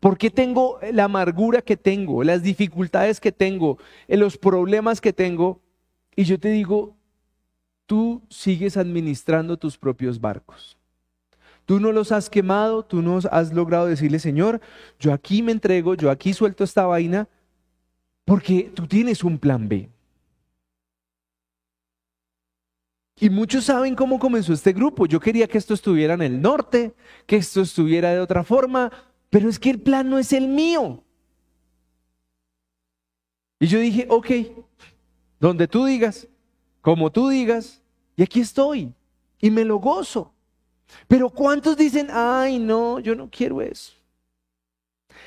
¿Por 0.00 0.18
qué 0.18 0.30
tengo 0.30 0.80
la 0.92 1.04
amargura 1.04 1.62
que 1.62 1.76
tengo, 1.76 2.24
las 2.24 2.42
dificultades 2.42 3.20
que 3.20 3.30
tengo, 3.30 3.78
los 4.08 4.36
problemas 4.36 5.00
que 5.00 5.12
tengo? 5.12 5.60
Y 6.16 6.24
yo 6.24 6.40
te 6.40 6.48
digo, 6.48 6.96
tú 7.86 8.22
sigues 8.28 8.76
administrando 8.76 9.56
tus 9.56 9.78
propios 9.78 10.20
barcos. 10.20 10.76
Tú 11.64 11.78
no 11.78 11.92
los 11.92 12.10
has 12.10 12.28
quemado, 12.28 12.84
tú 12.84 13.00
no 13.00 13.20
has 13.30 13.52
logrado 13.52 13.86
decirle, 13.86 14.18
Señor, 14.18 14.60
yo 14.98 15.12
aquí 15.12 15.40
me 15.40 15.52
entrego, 15.52 15.94
yo 15.94 16.10
aquí 16.10 16.32
suelto 16.32 16.64
esta 16.64 16.84
vaina, 16.86 17.28
porque 18.24 18.72
tú 18.74 18.88
tienes 18.88 19.22
un 19.22 19.38
plan 19.38 19.68
B. 19.68 19.91
Y 23.22 23.30
muchos 23.30 23.66
saben 23.66 23.94
cómo 23.94 24.18
comenzó 24.18 24.52
este 24.52 24.72
grupo. 24.72 25.06
Yo 25.06 25.20
quería 25.20 25.46
que 25.46 25.56
esto 25.56 25.74
estuviera 25.74 26.14
en 26.14 26.22
el 26.22 26.42
norte, 26.42 26.92
que 27.24 27.36
esto 27.36 27.60
estuviera 27.60 28.10
de 28.10 28.18
otra 28.18 28.42
forma, 28.42 28.90
pero 29.30 29.48
es 29.48 29.60
que 29.60 29.70
el 29.70 29.80
plan 29.80 30.10
no 30.10 30.18
es 30.18 30.32
el 30.32 30.48
mío. 30.48 31.04
Y 33.60 33.68
yo 33.68 33.78
dije, 33.78 34.08
ok, 34.10 34.28
donde 35.38 35.68
tú 35.68 35.84
digas, 35.84 36.26
como 36.80 37.12
tú 37.12 37.28
digas, 37.28 37.80
y 38.16 38.24
aquí 38.24 38.40
estoy, 38.40 38.92
y 39.40 39.52
me 39.52 39.64
lo 39.64 39.76
gozo. 39.76 40.34
Pero 41.06 41.30
¿cuántos 41.30 41.76
dicen, 41.76 42.08
ay, 42.10 42.58
no, 42.58 42.98
yo 42.98 43.14
no 43.14 43.30
quiero 43.30 43.62
eso? 43.62 43.92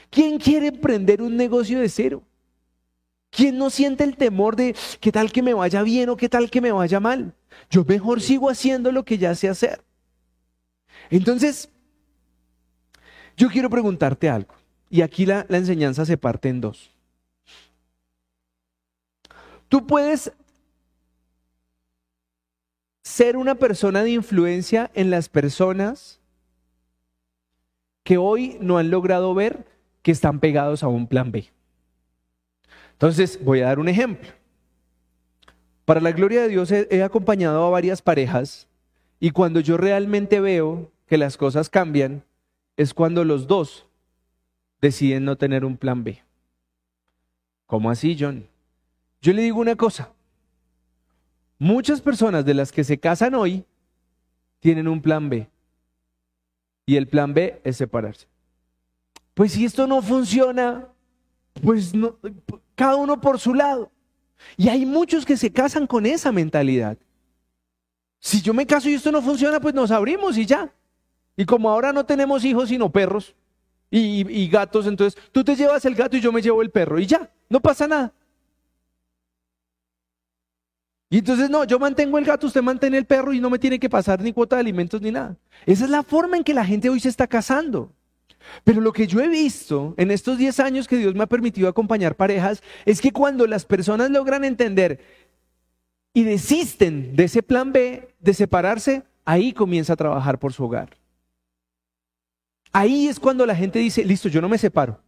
¿Quién 0.09 0.37
quiere 0.37 0.67
emprender 0.67 1.21
un 1.21 1.37
negocio 1.37 1.79
de 1.79 1.87
cero? 1.87 2.23
¿Quién 3.29 3.57
no 3.57 3.69
siente 3.69 4.03
el 4.03 4.17
temor 4.17 4.57
de 4.57 4.75
qué 4.99 5.13
tal 5.13 5.31
que 5.31 5.41
me 5.41 5.53
vaya 5.53 5.81
bien 5.81 6.09
o 6.09 6.17
qué 6.17 6.27
tal 6.27 6.51
que 6.51 6.59
me 6.59 6.73
vaya 6.73 6.99
mal? 6.99 7.33
Yo 7.69 7.83
mejor 7.85 8.21
sigo 8.21 8.49
haciendo 8.49 8.91
lo 8.91 9.03
que 9.03 9.17
ya 9.17 9.35
sé 9.35 9.49
hacer. 9.49 9.83
Entonces, 11.09 11.69
yo 13.37 13.49
quiero 13.49 13.69
preguntarte 13.69 14.29
algo. 14.29 14.55
Y 14.89 15.01
aquí 15.01 15.25
la, 15.25 15.45
la 15.49 15.57
enseñanza 15.57 16.05
se 16.05 16.17
parte 16.17 16.49
en 16.49 16.61
dos. 16.61 16.91
Tú 19.67 19.85
puedes 19.85 20.31
ser 23.01 23.37
una 23.37 23.55
persona 23.55 24.03
de 24.03 24.11
influencia 24.11 24.89
en 24.93 25.09
las 25.09 25.29
personas 25.29 26.19
que 28.03 28.17
hoy 28.17 28.57
no 28.61 28.77
han 28.77 28.89
logrado 28.89 29.33
ver 29.33 29.65
que 30.01 30.11
están 30.11 30.39
pegados 30.39 30.83
a 30.83 30.87
un 30.87 31.07
plan 31.07 31.31
B. 31.31 31.49
Entonces, 32.93 33.43
voy 33.43 33.61
a 33.61 33.65
dar 33.65 33.79
un 33.79 33.89
ejemplo. 33.89 34.29
Para 35.85 36.01
la 36.01 36.11
gloria 36.11 36.41
de 36.41 36.49
Dios 36.49 36.71
he, 36.71 37.03
acompañado 37.03 37.63
a 37.63 37.69
varias 37.69 38.01
parejas 38.01 38.67
y 39.19 39.29
cuando 39.29 39.59
yo 39.59 39.77
realmente 39.77 40.39
veo 40.39 40.91
que 41.05 41.17
las 41.17 41.37
cosas 41.37 41.69
cambian, 41.69 42.23
es 42.75 42.93
cuando 42.93 43.23
los 43.23 43.45
dos 43.45 43.85
deciden 44.81 45.25
no 45.25 45.37
tener 45.37 45.63
un 45.63 45.77
plan 45.77 46.03
B. 46.03 46.23
¿Cómo 47.67 47.91
así, 47.91 48.17
John? 48.19 48.47
Yo 49.21 49.31
le 49.33 49.43
digo 49.43 49.59
una 49.59 49.75
cosa. 49.75 50.11
Muchas 51.59 52.01
personas 52.01 52.43
de 52.45 52.55
las 52.55 52.71
que 52.71 52.83
se 52.83 52.99
casan 52.99 53.35
hoy 53.35 53.63
tienen 54.59 54.87
un 54.87 55.01
plan 55.01 55.29
B. 55.29 55.47
Y 56.87 56.97
el 56.97 57.07
plan 57.07 57.33
B 57.33 57.61
es 57.63 57.77
separarse. 57.77 58.27
Pues 59.33 59.51
si 59.53 59.65
esto 59.65 59.87
no 59.87 60.01
funciona, 60.01 60.87
pues 61.63 61.93
cada 62.75 62.95
uno 62.95 63.21
por 63.21 63.39
su 63.39 63.53
lado. 63.53 63.91
Y 64.57 64.69
hay 64.69 64.85
muchos 64.85 65.25
que 65.25 65.37
se 65.37 65.51
casan 65.51 65.87
con 65.87 66.05
esa 66.05 66.31
mentalidad. 66.31 66.97
Si 68.19 68.41
yo 68.41 68.53
me 68.53 68.65
caso 68.65 68.89
y 68.89 68.95
esto 68.95 69.11
no 69.11 69.21
funciona, 69.21 69.59
pues 69.59 69.73
nos 69.75 69.91
abrimos 69.91 70.37
y 70.37 70.45
ya. 70.45 70.73
Y 71.37 71.45
como 71.45 71.69
ahora 71.69 71.93
no 71.93 72.05
tenemos 72.05 72.43
hijos 72.45 72.69
sino 72.69 72.91
perros 72.91 73.35
y, 73.91 74.47
gatos, 74.49 74.87
entonces 74.87 75.21
tú 75.31 75.43
te 75.43 75.55
llevas 75.55 75.85
el 75.85 75.95
gato 75.95 76.17
y 76.17 76.21
yo 76.21 76.31
me 76.31 76.41
llevo 76.41 76.61
el 76.61 76.69
perro 76.69 76.99
y 76.99 77.05
ya, 77.05 77.29
no 77.49 77.59
pasa 77.61 77.87
nada. 77.87 78.13
Y 81.09 81.19
entonces, 81.19 81.49
no, 81.49 81.63
yo 81.63 81.79
mantengo 81.79 82.17
el 82.17 82.25
gato, 82.25 82.47
usted 82.47 82.61
mantiene 82.61 82.97
el 82.97 83.05
perro 83.05 83.31
y 83.31 83.39
no 83.39 83.49
me 83.49 83.59
tiene 83.59 83.79
que 83.79 83.89
pasar 83.89 84.21
ni 84.21 84.33
cuota 84.33 84.55
de 84.57 84.61
alimentos 84.61 85.01
ni 85.01 85.11
nada. 85.11 85.37
Esa 85.65 85.85
es 85.85 85.89
la 85.89 86.03
forma 86.03 86.35
en 86.35 86.43
que 86.43 86.53
la 86.53 86.65
gente 86.65 86.89
hoy 86.89 86.99
se 86.99 87.09
está 87.09 87.27
casando. 87.27 87.93
Pero 88.63 88.81
lo 88.81 88.93
que 88.93 89.07
yo 89.07 89.19
he 89.21 89.27
visto 89.27 89.93
en 89.97 90.11
estos 90.11 90.37
10 90.37 90.59
años 90.59 90.87
que 90.87 90.97
Dios 90.97 91.15
me 91.15 91.23
ha 91.23 91.27
permitido 91.27 91.67
acompañar 91.67 92.15
parejas 92.15 92.61
es 92.85 93.01
que 93.01 93.11
cuando 93.11 93.47
las 93.47 93.65
personas 93.65 94.09
logran 94.09 94.43
entender 94.43 94.99
y 96.13 96.23
desisten 96.23 97.15
de 97.15 97.25
ese 97.25 97.43
plan 97.43 97.71
B, 97.71 98.15
de 98.19 98.33
separarse, 98.33 99.03
ahí 99.25 99.53
comienza 99.53 99.93
a 99.93 99.97
trabajar 99.97 100.39
por 100.39 100.53
su 100.53 100.63
hogar. 100.63 100.97
Ahí 102.71 103.07
es 103.07 103.19
cuando 103.19 103.45
la 103.45 103.55
gente 103.55 103.79
dice, 103.79 104.03
listo, 104.03 104.29
yo 104.29 104.41
no 104.41 104.49
me 104.49 104.57
separo. 104.57 104.99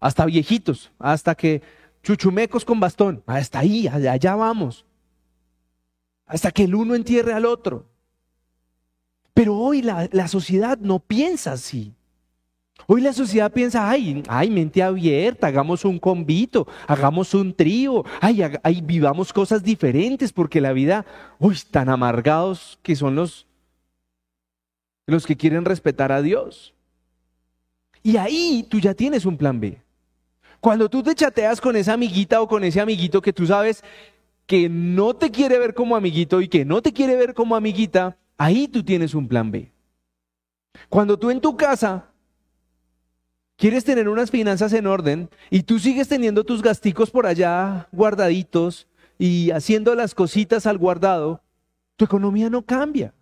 Hasta 0.00 0.26
viejitos, 0.26 0.90
hasta 0.98 1.34
que 1.34 1.62
chuchumecos 2.02 2.64
con 2.64 2.80
bastón, 2.80 3.22
hasta 3.26 3.60
ahí, 3.60 3.88
allá 3.88 4.34
vamos 4.34 4.84
hasta 6.26 6.50
que 6.50 6.64
el 6.64 6.74
uno 6.74 6.94
entierre 6.94 7.32
al 7.32 7.44
otro. 7.44 7.86
Pero 9.34 9.56
hoy 9.56 9.82
la, 9.82 10.28
sociedad 10.28 10.78
no 10.78 11.00
piensa 11.00 11.52
así. 11.52 11.94
Hoy 12.86 13.00
la 13.00 13.12
sociedad 13.12 13.50
piensa, 13.50 13.88
ay, 13.88 14.22
ay, 14.28 14.50
mente 14.50 14.82
abierta, 14.82 15.46
hagamos 15.46 15.84
un 15.84 15.98
convito, 15.98 16.66
hagamos 16.86 17.32
un 17.32 17.54
trío, 17.54 18.04
ay, 18.20 18.82
vivamos 18.82 19.32
cosas 19.32 19.62
diferentes, 19.62 20.32
porque 20.32 20.60
la 20.60 20.72
vida, 20.72 21.06
uy, 21.38 21.56
tan 21.70 21.88
amargados 21.88 22.78
que 22.82 22.94
son 22.94 23.14
los, 23.14 23.46
los 25.06 25.24
que 25.24 25.36
quieren 25.36 25.64
respetar 25.64 26.12
a 26.12 26.20
Dios. 26.20 26.74
Y 28.02 28.18
ahí 28.18 28.66
tú 28.68 28.78
ya 28.80 28.92
tienes 28.92 29.24
un 29.24 29.38
plan 29.38 29.60
B. 29.60 29.80
Cuando 30.60 30.90
tú 30.90 31.02
te 31.02 31.14
chateas 31.14 31.60
con 31.60 31.76
esa 31.76 31.94
amiguita 31.94 32.42
o 32.42 32.48
con 32.48 32.64
ese 32.64 32.80
amiguito 32.80 33.22
que 33.22 33.32
tú 33.32 33.46
sabes 33.46 33.82
que 34.46 34.68
no 34.68 35.14
te 35.14 35.30
quiere 35.30 35.58
ver 35.58 35.72
como 35.72 35.96
amiguito 35.96 36.42
y 36.42 36.48
que 36.48 36.66
no 36.66 36.82
te 36.82 36.92
quiere 36.92 37.16
ver 37.16 37.32
como 37.32 37.56
amiguita, 37.56 38.18
ahí 38.36 38.68
tú 38.68 38.82
tienes 38.82 39.14
un 39.14 39.26
plan 39.26 39.50
B. 39.50 39.72
Cuando 40.90 41.18
tú 41.18 41.30
en 41.30 41.40
tu 41.40 41.56
casa 41.56 42.10
quieres 43.56 43.84
tener 43.84 44.08
unas 44.08 44.30
finanzas 44.30 44.72
en 44.72 44.86
orden 44.86 45.30
y 45.50 45.62
tú 45.62 45.78
sigues 45.78 46.08
teniendo 46.08 46.44
tus 46.44 46.62
gasticos 46.62 47.10
por 47.10 47.26
allá 47.26 47.88
guardaditos 47.92 48.86
y 49.18 49.50
haciendo 49.50 49.94
las 49.94 50.14
cositas 50.14 50.66
al 50.66 50.78
guardado, 50.78 51.42
tu 51.96 52.04
economía 52.04 52.50
no 52.50 52.62
cambia. 52.62 53.14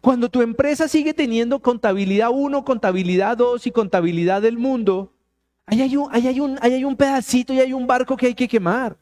Cuando 0.00 0.28
tu 0.28 0.42
empresa 0.42 0.88
sigue 0.88 1.14
teniendo 1.14 1.60
contabilidad 1.60 2.30
1, 2.32 2.64
contabilidad 2.64 3.36
2 3.36 3.66
y 3.66 3.70
contabilidad 3.70 4.42
del 4.42 4.58
mundo, 4.58 5.12
ahí 5.66 5.82
hay, 5.82 5.96
un, 5.96 6.08
hay, 6.12 6.40
un, 6.40 6.58
ahí 6.60 6.74
hay 6.74 6.84
un 6.84 6.96
pedacito 6.96 7.52
y 7.52 7.60
hay 7.60 7.72
un 7.72 7.86
barco 7.86 8.16
que 8.16 8.26
hay 8.26 8.34
que 8.34 8.48
quemar. 8.48 8.96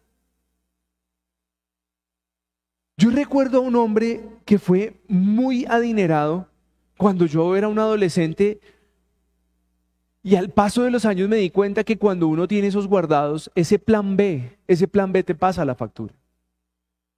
Yo 2.96 3.10
recuerdo 3.10 3.58
a 3.58 3.62
un 3.62 3.74
hombre 3.76 4.24
que 4.44 4.58
fue 4.58 5.00
muy 5.08 5.66
adinerado 5.66 6.48
cuando 6.96 7.26
yo 7.26 7.56
era 7.56 7.68
un 7.68 7.78
adolescente 7.78 8.60
y 10.22 10.36
al 10.36 10.50
paso 10.50 10.82
de 10.82 10.90
los 10.90 11.04
años 11.04 11.28
me 11.28 11.36
di 11.36 11.50
cuenta 11.50 11.82
que 11.82 11.98
cuando 11.98 12.28
uno 12.28 12.46
tiene 12.46 12.68
esos 12.68 12.86
guardados, 12.86 13.50
ese 13.54 13.78
plan 13.78 14.16
B, 14.16 14.56
ese 14.68 14.86
plan 14.86 15.12
B 15.12 15.24
te 15.24 15.34
pasa 15.34 15.64
la 15.64 15.74
factura. 15.74 16.14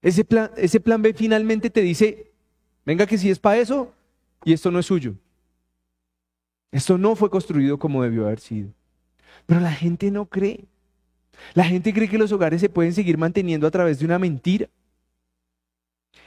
Ese 0.00 0.24
plan, 0.24 0.50
ese 0.56 0.80
plan 0.80 1.02
B 1.02 1.12
finalmente 1.12 1.68
te 1.68 1.82
dice, 1.82 2.32
venga 2.84 3.06
que 3.06 3.18
si 3.18 3.30
es 3.30 3.38
para 3.38 3.58
eso 3.58 3.92
y 4.44 4.54
esto 4.54 4.70
no 4.70 4.78
es 4.78 4.86
suyo. 4.86 5.14
Esto 6.72 6.96
no 6.96 7.14
fue 7.14 7.30
construido 7.30 7.78
como 7.78 8.02
debió 8.02 8.26
haber 8.26 8.40
sido. 8.40 8.70
Pero 9.46 9.60
la 9.60 9.72
gente 9.72 10.10
no 10.10 10.26
cree. 10.26 10.64
La 11.52 11.64
gente 11.64 11.92
cree 11.92 12.08
que 12.08 12.18
los 12.18 12.32
hogares 12.32 12.60
se 12.60 12.68
pueden 12.68 12.94
seguir 12.94 13.18
manteniendo 13.18 13.66
a 13.66 13.70
través 13.70 13.98
de 13.98 14.06
una 14.06 14.18
mentira. 14.18 14.68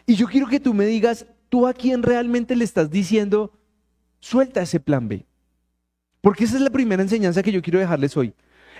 Y 0.05 0.15
yo 0.15 0.27
quiero 0.27 0.47
que 0.47 0.59
tú 0.59 0.73
me 0.73 0.85
digas, 0.85 1.25
tú 1.49 1.67
a 1.67 1.73
quién 1.73 2.03
realmente 2.03 2.55
le 2.55 2.63
estás 2.63 2.89
diciendo, 2.89 3.51
suelta 4.19 4.61
ese 4.61 4.79
plan 4.79 5.07
B. 5.07 5.25
Porque 6.27 6.43
esa 6.43 6.57
es 6.57 6.61
la 6.61 6.69
primera 6.69 7.01
enseñanza 7.01 7.41
que 7.41 7.53
yo 7.53 7.61
quiero 7.61 7.79
dejarles 7.79 8.17
hoy. 8.17 8.33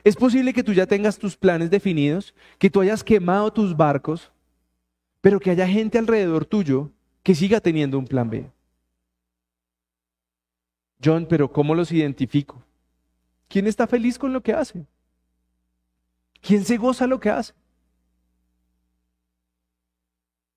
Es 0.04 0.18
posible 0.18 0.52
que 0.52 0.64
tú 0.64 0.74
ya 0.74 0.86
tengas 0.86 1.18
tus 1.18 1.38
planes 1.38 1.70
definidos, 1.70 2.36
que 2.60 2.70
tú 2.70 2.82
hayas 2.82 3.06
quemado 3.06 3.54
tus 3.54 3.78
barcos, 3.78 4.34
pero 5.22 5.40
que 5.40 5.52
haya 5.52 5.66
gente 5.66 5.98
alrededor 5.98 6.44
tuyo 6.44 6.92
que 7.24 7.34
siga 7.36 7.62
teniendo 7.62 7.98
un 7.98 8.06
plan 8.06 8.30
B. 8.30 8.52
John, 11.02 11.26
pero 11.26 11.50
¿cómo 11.50 11.74
los 11.74 11.90
identifico? 11.94 12.62
¿Quién 13.48 13.66
está 13.66 13.88
feliz 13.88 14.20
con 14.20 14.34
lo 14.34 14.42
que 14.42 14.52
hace? 14.52 14.86
¿Quién 16.42 16.66
se 16.66 16.76
goza 16.76 17.08
lo 17.08 17.18
que 17.18 17.30
hace? 17.30 17.54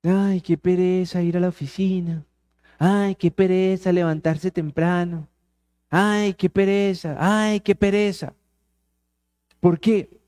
Ay, 0.02 0.40
qué 0.40 0.58
pereza 0.58 1.22
ir 1.22 1.36
a 1.36 1.40
la 1.40 1.50
oficina. 1.50 2.24
Ay, 2.80 3.14
qué 3.14 3.30
pereza 3.30 3.92
levantarse 3.92 4.50
temprano. 4.50 5.29
Ay, 5.90 6.34
qué 6.34 6.48
pereza. 6.48 7.16
Ay, 7.18 7.60
qué 7.60 7.74
pereza. 7.74 8.32
¿Por 9.58 9.78
qué? 9.80 10.20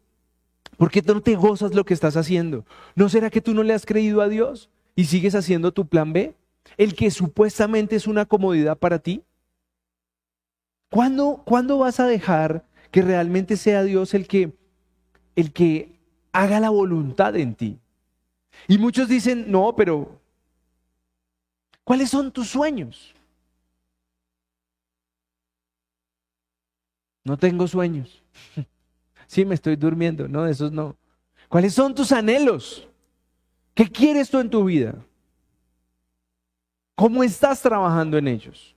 ¿Por 0.77 0.91
qué 0.91 1.01
no 1.03 1.23
te 1.23 1.37
gozas 1.37 1.75
lo 1.75 1.85
que 1.85 1.95
estás 1.95 2.17
haciendo? 2.17 2.67
¿No 2.97 3.09
será 3.09 3.31
que 3.31 3.41
tú 3.41 3.55
no 3.55 3.63
le 3.63 3.73
has 3.73 3.87
creído 3.87 4.21
a 4.21 4.29
Dios 4.29 4.69
y 4.97 5.05
sigues 5.05 5.35
haciendo 5.37 5.73
tu 5.73 5.87
plan 5.87 6.13
B? 6.13 6.35
El 6.77 6.95
que 6.95 7.11
supuestamente 7.11 7.95
es 7.97 8.09
una 8.09 8.25
comodidad 8.25 8.77
para 8.77 8.99
ti. 8.99 9.23
¿Cuándo, 10.91 11.43
¿cuándo 11.45 11.79
vas 11.79 12.01
a 12.01 12.07
dejar 12.07 12.65
que 12.91 13.03
realmente 13.03 13.57
sea 13.57 13.85
Dios 13.85 14.13
el 14.15 14.27
que, 14.27 14.53
el 15.37 15.53
que 15.53 15.99
haga 16.33 16.61
la 16.61 16.71
voluntad 16.71 17.37
en 17.37 17.55
ti? 17.55 17.79
Y 18.67 18.79
muchos 18.79 19.09
dicen, 19.09 19.51
no, 19.51 19.75
pero 19.77 20.21
¿cuáles 21.85 22.11
son 22.11 22.33
tus 22.33 22.49
sueños? 22.49 23.15
No 27.25 27.37
tengo 27.37 27.67
sueños. 27.67 28.23
Sí, 29.29 29.47
me 29.47 29.55
estoy 29.55 29.77
durmiendo. 29.77 30.29
No, 30.29 30.47
esos 30.47 30.73
no. 30.73 30.95
¿Cuáles 31.49 31.73
son 31.73 31.95
tus 31.95 32.13
anhelos? 32.13 32.87
¿Qué 33.73 33.89
quieres 33.91 34.29
tú 34.29 34.39
en 34.41 34.51
tu 34.51 34.67
vida? 34.67 34.95
¿Cómo 36.95 37.25
estás 37.25 37.63
trabajando 37.63 38.19
en 38.19 38.29
ellos? 38.29 38.77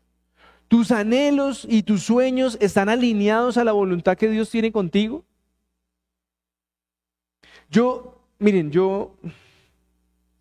¿Tus 0.70 0.92
anhelos 0.92 1.68
y 1.70 1.84
tus 1.84 2.04
sueños 2.04 2.58
están 2.62 2.88
alineados 2.88 3.58
a 3.58 3.66
la 3.66 3.74
voluntad 3.74 4.16
que 4.16 4.30
Dios 4.30 4.50
tiene 4.50 4.72
contigo? 4.72 5.26
Yo, 7.70 8.22
miren, 8.40 8.72
yo 8.72 9.18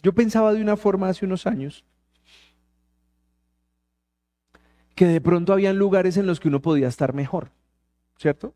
yo 0.04 0.12
pensaba 0.14 0.52
de 0.52 0.60
una 0.60 0.76
forma 0.76 1.08
hace 1.08 1.24
unos 1.24 1.46
años 1.46 1.82
que 4.94 5.06
de 5.06 5.18
pronto 5.22 5.54
habían 5.54 5.78
lugares 5.78 6.18
en 6.18 6.26
los 6.26 6.40
que 6.40 6.48
uno 6.48 6.60
podía 6.60 6.88
estar 6.88 7.14
mejor, 7.14 7.50
¿cierto? 8.18 8.54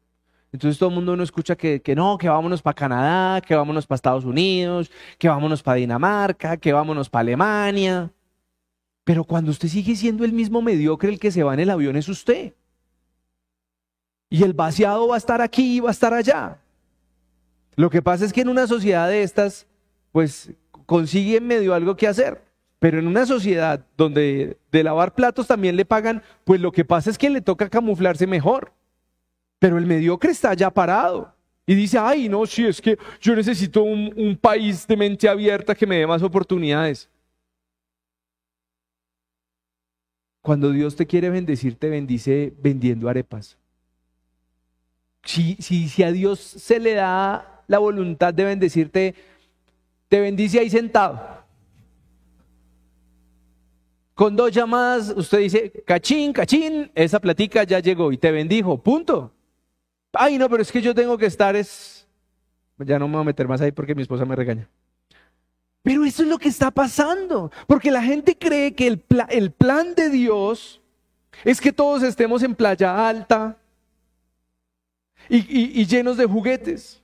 Entonces 0.53 0.79
todo 0.79 0.89
el 0.89 0.95
mundo 0.95 1.15
no 1.17 1.23
escucha 1.23 1.57
que, 1.57 1.81
que 1.83 1.95
no, 1.95 2.17
que 2.17 2.29
vámonos 2.29 2.63
para 2.63 2.75
Canadá, 2.75 3.41
que 3.41 3.55
vámonos 3.55 3.87
para 3.87 3.97
Estados 3.97 4.25
Unidos, 4.25 4.91
que 5.19 5.29
vámonos 5.29 5.63
para 5.63 5.77
Dinamarca, 5.77 6.57
que 6.57 6.73
vámonos 6.73 7.11
para 7.11 7.21
Alemania. 7.21 8.11
Pero 9.05 9.25
cuando 9.25 9.51
usted 9.51 9.69
sigue 9.69 9.95
siendo 9.95 10.25
el 10.25 10.33
mismo 10.33 10.63
mediocre, 10.63 11.11
el 11.11 11.19
que 11.19 11.31
se 11.31 11.43
va 11.43 11.55
en 11.55 11.61
el 11.61 11.71
avión 11.71 11.97
es 11.97 12.09
usted. 12.09 12.55
Y 14.31 14.43
el 14.43 14.53
vaciado 14.55 15.09
va 15.09 15.15
a 15.15 15.19
estar 15.19 15.41
aquí 15.41 15.77
y 15.77 15.81
va 15.81 15.89
a 15.89 15.93
estar 15.93 16.13
allá. 16.15 16.59
Lo 17.77 17.91
que 17.91 18.03
pasa 18.03 18.25
es 18.25 18.33
que 18.33 18.41
en 18.41 18.49
una 18.49 18.67
sociedad 18.67 19.09
de 19.09 19.23
estas, 19.23 19.67
pues 20.13 20.51
consigue 20.87 21.41
medio 21.41 21.75
algo 21.75 21.97
que 21.97 22.07
hacer. 22.07 22.43
Pero 22.79 22.99
en 22.99 23.07
una 23.07 23.27
sociedad 23.27 23.85
donde 23.97 24.57
de 24.71 24.83
lavar 24.83 25.15
platos 25.15 25.47
también 25.47 25.77
le 25.77 25.85
pagan, 25.85 26.23
pues 26.45 26.61
lo 26.61 26.71
que 26.71 26.85
pasa 26.85 27.11
es 27.11 27.19
que 27.19 27.29
le 27.31 27.41
toca 27.41 27.69
camuflarse 27.69 28.27
mejor. 28.27 28.73
Pero 29.59 29.79
el 29.79 29.87
mediocre 29.87 30.31
está 30.31 30.55
ya 30.55 30.71
parado. 30.71 31.35
Y 31.67 31.75
dice, 31.75 31.99
ay, 31.99 32.29
no, 32.29 32.47
sí, 32.47 32.67
es 32.67 32.81
que 32.81 32.99
yo 33.21 33.37
necesito 33.37 33.83
un, 33.83 34.13
un 34.17 34.37
país 34.37 34.87
de 34.87 34.97
mente 34.97 35.29
abierta 35.29 35.75
que 35.75 35.87
me 35.87 35.99
dé 35.99 36.07
más 36.07 36.23
oportunidades. 36.23 37.11
Cuando 40.41 40.71
Dios 40.71 40.97
te 40.97 41.07
quiere 41.07 41.29
bendecir, 41.29 41.77
te 41.77 41.91
bendice 41.91 42.55
vendiendo 42.59 43.07
arepas. 43.07 43.59
Si, 45.25 45.57
si, 45.57 45.91
si 45.91 46.03
a 46.03 46.11
Dios 46.11 46.41
se 46.41 46.81
le 46.81 46.95
da 46.95 47.63
la 47.67 47.79
voluntad 47.79 48.33
de 48.33 48.45
bendecirte, 48.45 49.15
te 50.09 50.21
bendice 50.21 50.61
ahí 50.61 50.71
sentado. 50.71 51.45
Con 54.15 54.35
dos 54.35 54.51
llamadas, 54.51 55.13
usted 55.15 55.41
dice, 55.41 55.71
cachín, 55.87 56.33
cachín, 56.33 56.91
esa 56.95 57.21
platica 57.21 57.65
ya 57.65 57.79
llegó 57.81 58.11
y 58.11 58.17
te 58.17 58.33
bendijo, 58.33 58.83
punto. 58.83 59.35
Ay, 60.13 60.39
no, 60.39 60.49
pero 60.49 60.63
es 60.63 60.73
que 60.73 60.81
yo 60.81 60.95
tengo 60.95 61.17
que 61.19 61.27
estar, 61.27 61.55
es... 61.57 62.07
Ya 62.79 62.99
no 62.99 63.09
me 63.09 63.15
voy 63.15 63.23
a 63.23 63.25
meter 63.25 63.49
más 63.49 63.61
ahí 63.61 63.73
porque 63.73 63.95
mi 63.95 64.03
esposa 64.03 64.25
me 64.25 64.37
regaña. 64.37 64.69
Pero 65.83 66.05
eso 66.05 66.23
es 66.23 66.29
lo 66.29 66.39
que 66.39 66.49
está 66.49 66.71
pasando, 66.71 67.51
porque 67.67 67.91
la 67.91 68.03
gente 68.03 68.37
cree 68.37 68.75
que 68.75 68.87
el, 68.87 69.05
el 69.31 69.53
plan 69.53 69.95
de 69.95 70.11
Dios 70.11 70.81
es 71.45 71.61
que 71.61 71.73
todos 71.73 72.03
estemos 72.03 72.43
en 72.43 72.55
playa 72.55 73.09
alta 73.09 73.57
y, 75.29 75.81
y 75.81 75.87
llenos 75.87 76.17
de 76.17 76.27
juguetes. 76.27 77.03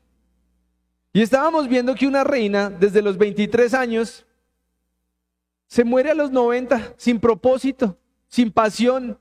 Y 1.12 1.22
estábamos 1.22 1.68
viendo 1.68 1.94
que 1.94 2.06
una 2.06 2.24
reina 2.24 2.68
desde 2.70 3.00
los 3.00 3.16
23 3.16 3.72
años 3.74 4.26
se 5.66 5.84
muere 5.84 6.10
a 6.10 6.14
los 6.14 6.30
90 6.30 6.94
sin 6.96 7.18
propósito, 7.18 7.96
sin 8.28 8.50
pasión. 8.50 9.18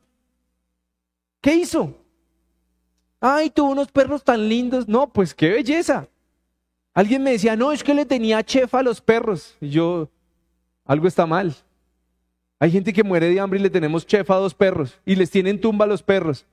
¿Qué 1.42 1.56
hizo? 1.56 2.03
Ay, 3.26 3.50
tuvo 3.50 3.72
unos 3.72 3.90
perros 3.90 4.22
tan 4.22 4.50
lindos. 4.50 4.86
No, 4.90 5.08
pues 5.08 5.34
qué 5.34 5.48
belleza. 5.48 6.10
Alguien 6.94 7.24
me 7.24 7.32
decía, 7.32 7.56
no, 7.56 7.72
es 7.72 7.82
que 7.82 7.94
le 7.94 8.06
tenía 8.06 8.44
chef 8.44 8.76
a 8.76 8.84
los 8.84 9.00
perros. 9.00 9.56
Y 9.62 9.70
yo, 9.70 10.10
algo 10.84 11.08
está 11.08 11.26
mal. 11.26 11.56
Hay 12.60 12.70
gente 12.70 12.92
que 12.92 13.02
muere 13.02 13.30
de 13.30 13.40
hambre 13.40 13.62
y 13.62 13.64
le 13.64 13.70
tenemos 13.70 14.06
chef 14.06 14.30
a 14.30 14.36
dos 14.36 14.54
perros 14.54 15.00
y 15.06 15.16
les 15.16 15.32
tienen 15.32 15.62
tumba 15.62 15.86
a 15.86 15.88
los 15.88 16.04
perros. 16.04 16.46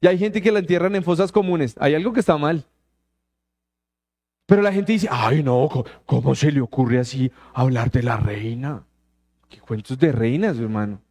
Y 0.00 0.06
hay 0.06 0.16
gente 0.16 0.40
que 0.40 0.50
la 0.50 0.60
entierran 0.60 0.96
en 0.96 1.04
fosas 1.04 1.30
comunes. 1.30 1.76
Hay 1.78 1.94
algo 1.94 2.14
que 2.14 2.20
está 2.20 2.38
mal. 2.38 2.64
Pero 4.46 4.62
la 4.62 4.72
gente 4.72 4.92
dice, 4.92 5.08
ay 5.10 5.42
no, 5.42 5.68
¿cómo 6.06 6.34
se 6.34 6.50
le 6.50 6.62
ocurre 6.62 7.00
así 7.00 7.30
hablar 7.52 7.90
de 7.90 8.02
la 8.02 8.16
reina? 8.16 8.82
¿Qué 9.50 9.60
cuentos 9.60 9.98
de 9.98 10.10
reinas, 10.10 10.58
hermano? 10.58 11.02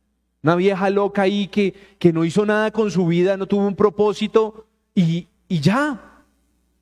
Una 0.41 0.56
vieja 0.56 0.89
loca 0.89 1.21
ahí 1.21 1.49
que, 1.49 1.76
que 1.99 2.12
no 2.12 2.26
hizo 2.26 2.47
nada 2.47 2.71
con 2.71 2.89
su 2.89 3.06
vida, 3.06 3.38
no 3.38 3.45
tuvo 3.45 3.67
un 3.67 3.76
propósito 3.76 4.65
y, 4.96 5.28
y 5.48 5.60
ya. 5.60 6.24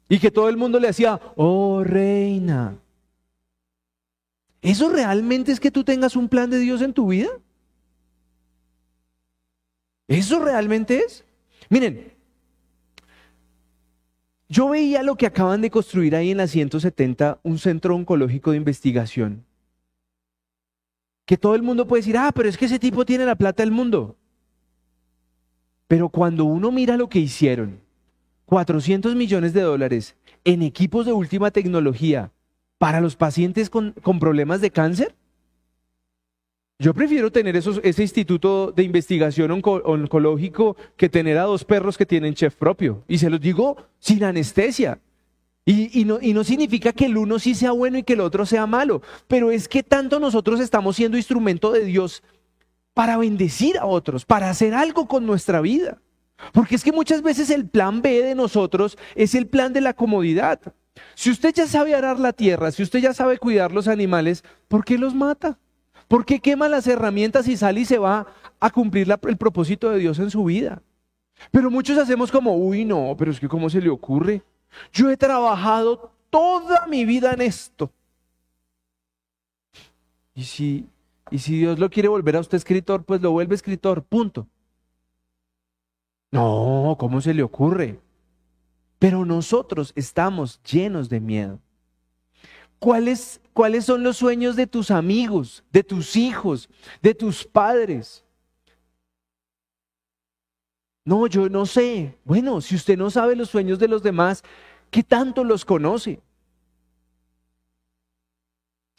Y 0.10 0.20
que 0.20 0.32
todo 0.32 0.50
el 0.50 0.58
mundo 0.58 0.80
le 0.80 0.90
hacía, 0.90 1.20
oh 1.36 1.84
reina. 1.84 2.78
¿Eso 4.62 4.90
realmente 4.90 5.52
es 5.52 5.60
que 5.60 5.72
tú 5.72 5.84
tengas 5.84 6.16
un 6.16 6.28
plan 6.28 6.50
de 6.50 6.60
Dios 6.60 6.82
en 6.82 6.94
tu 6.94 7.08
vida? 7.08 7.30
¿Eso 10.08 10.40
realmente 10.40 11.00
es? 11.00 11.24
Miren, 11.70 12.14
yo 14.50 14.70
veía 14.70 15.02
lo 15.04 15.16
que 15.16 15.26
acaban 15.26 15.62
de 15.62 15.72
construir 15.72 16.16
ahí 16.16 16.32
en 16.32 16.38
la 16.38 16.48
170, 16.48 17.40
un 17.44 17.58
centro 17.58 17.96
oncológico 17.96 18.52
de 18.52 18.58
investigación 18.58 19.46
que 21.32 21.38
todo 21.38 21.56
el 21.56 21.62
mundo 21.62 21.88
puede 21.88 22.02
decir, 22.02 22.18
ah, 22.18 22.34
pero 22.36 22.50
es 22.50 22.58
que 22.58 22.66
ese 22.66 22.78
tipo 22.78 23.06
tiene 23.06 23.26
la 23.26 23.36
plata 23.36 23.64
del 23.64 23.72
mundo. 23.72 24.18
Pero 25.88 26.10
cuando 26.10 26.44
uno 26.44 26.74
mira 26.74 26.98
lo 26.98 27.08
que 27.08 27.20
hicieron, 27.20 27.80
400 28.52 29.16
millones 29.16 29.54
de 29.54 29.62
dólares 29.62 30.18
en 30.44 30.62
equipos 30.62 31.06
de 31.06 31.14
última 31.14 31.52
tecnología 31.52 32.34
para 32.80 33.00
los 33.00 33.16
pacientes 33.16 33.70
con, 33.70 33.94
problemas 34.20 34.60
de 34.60 34.72
cáncer, 34.72 35.16
yo 36.78 36.94
prefiero 36.94 37.32
tener 37.32 37.56
ese 37.56 38.02
instituto 38.02 38.74
de 38.74 38.84
investigación 38.84 39.52
oncológico 39.52 40.76
que 40.98 41.08
tener 41.08 41.38
a 41.38 41.44
dos 41.44 41.64
perros 41.64 41.98
que 41.98 42.06
tienen 42.06 42.34
chef 42.34 42.56
propio. 42.56 43.06
Y 43.08 43.20
se 43.20 43.30
los 43.30 43.40
digo 43.40 43.78
sin 44.00 44.22
anestesia. 44.26 45.00
Y, 45.64 46.04
no, 46.04 46.20
y, 46.22 46.34
no, 46.34 46.44
significa 46.44 46.92
que 46.92 47.06
el 47.06 47.16
uno 47.16 47.40
sí 47.40 47.56
sea 47.56 47.72
bueno 47.72 48.00
y 48.00 48.04
que 48.04 48.14
el 48.14 48.20
otro 48.20 48.46
sea 48.46 48.68
malo, 48.68 49.02
pero 49.30 49.52
es 49.52 49.70
que 49.70 49.82
tanto 49.82 50.20
nosotros 50.20 50.60
estamos 50.60 50.98
siendo 50.98 51.16
instrumento 51.16 51.72
de 51.72 51.86
Dios 51.86 52.22
para 52.94 53.16
bendecir 53.16 53.78
a 53.78 53.86
otros, 53.86 54.26
para 54.26 54.50
hacer 54.50 54.74
algo 54.74 55.08
con 55.08 55.26
nuestra 55.26 55.62
vida. 55.62 56.02
Porque 56.54 56.76
es 56.76 56.84
que 56.84 56.92
muchas 56.92 57.22
veces 57.22 57.50
el 57.50 57.68
plan 57.68 58.02
B 58.02 58.22
de 58.22 58.36
nosotros 58.36 58.98
es 59.16 59.36
el 59.36 59.48
plan 59.48 59.74
de 59.74 59.82
la 59.82 59.94
comodidad. 59.94 60.60
Si 61.16 61.30
usted 61.30 61.54
ya 61.54 61.68
sabe 61.68 61.96
arar 61.96 62.20
la 62.20 62.34
tierra, 62.34 62.72
si 62.72 62.84
usted 62.84 63.00
ya 63.00 63.14
sabe 63.14 63.38
cuidar 63.38 63.72
los 63.72 63.88
animales, 63.88 64.44
¿por 64.68 64.84
qué 64.84 64.98
los 64.98 65.16
mata? 65.16 65.58
¿Por 66.08 66.26
qué 66.26 66.40
quema 66.40 66.68
las 66.68 66.88
herramientas 66.88 67.48
y 67.48 67.56
sale 67.56 67.82
y 67.82 67.86
se 67.86 67.98
va 67.98 68.28
a 68.60 68.70
cumplir 68.70 69.08
el 69.28 69.38
propósito 69.38 69.90
de 69.90 70.00
Dios 70.00 70.20
en 70.20 70.30
su 70.30 70.44
vida? 70.44 70.82
Pero 71.52 71.72
muchos 71.72 71.98
hacemos 71.98 72.32
como, 72.32 72.56
uy, 72.56 72.86
no, 72.86 73.16
pero 73.18 73.32
es 73.32 73.40
que 73.40 73.48
¿cómo 73.48 73.70
se 73.70 73.82
le 73.82 73.90
ocurre? 73.90 74.44
Yo 74.92 75.10
he 75.10 75.18
trabajado 75.18 76.12
toda 76.30 76.86
mi 76.88 77.06
vida 77.06 77.34
en 77.34 77.42
esto. 77.42 77.92
Y 80.34 80.44
si, 80.44 80.88
Dios 81.30 81.80
lo 81.80 81.90
quiere 81.90 82.10
volver 82.10 82.36
a 82.36 82.40
usted 82.40 82.58
escritor, 82.58 83.04
pues 83.04 83.22
lo 83.22 83.32
vuelve 83.32 83.56
escritor, 83.56 84.04
punto. 84.04 84.48
No, 86.32 86.96
¿cómo 86.98 87.20
se 87.20 87.34
le 87.34 87.44
ocurre? 87.44 88.00
Pero 89.00 89.26
nosotros 89.26 89.92
estamos 89.96 90.62
llenos 90.64 91.10
de 91.10 91.20
miedo. 91.20 91.60
¿Cuáles, 92.80 93.42
¿Cuáles 93.54 93.86
son 93.86 94.02
los 94.04 94.18
sueños 94.18 94.56
de 94.56 94.66
tus 94.66 94.92
amigos, 94.92 95.64
de 95.72 95.84
tus 95.84 96.16
hijos, 96.16 96.70
de 97.02 97.14
tus 97.14 97.46
padres? 97.46 98.24
No, 101.04 101.28
yo 101.28 101.50
no 101.50 101.66
sé. 101.66 102.18
Bueno, 102.24 102.62
si 102.62 102.76
usted 102.76 102.98
no 102.98 103.10
sabe 103.10 103.36
los 103.36 103.50
sueños 103.50 103.78
de 103.80 103.88
los 103.88 104.02
demás, 104.02 104.44
¿qué 104.90 105.04
tanto 105.04 105.44
los 105.44 105.66
conoce? 105.66 106.22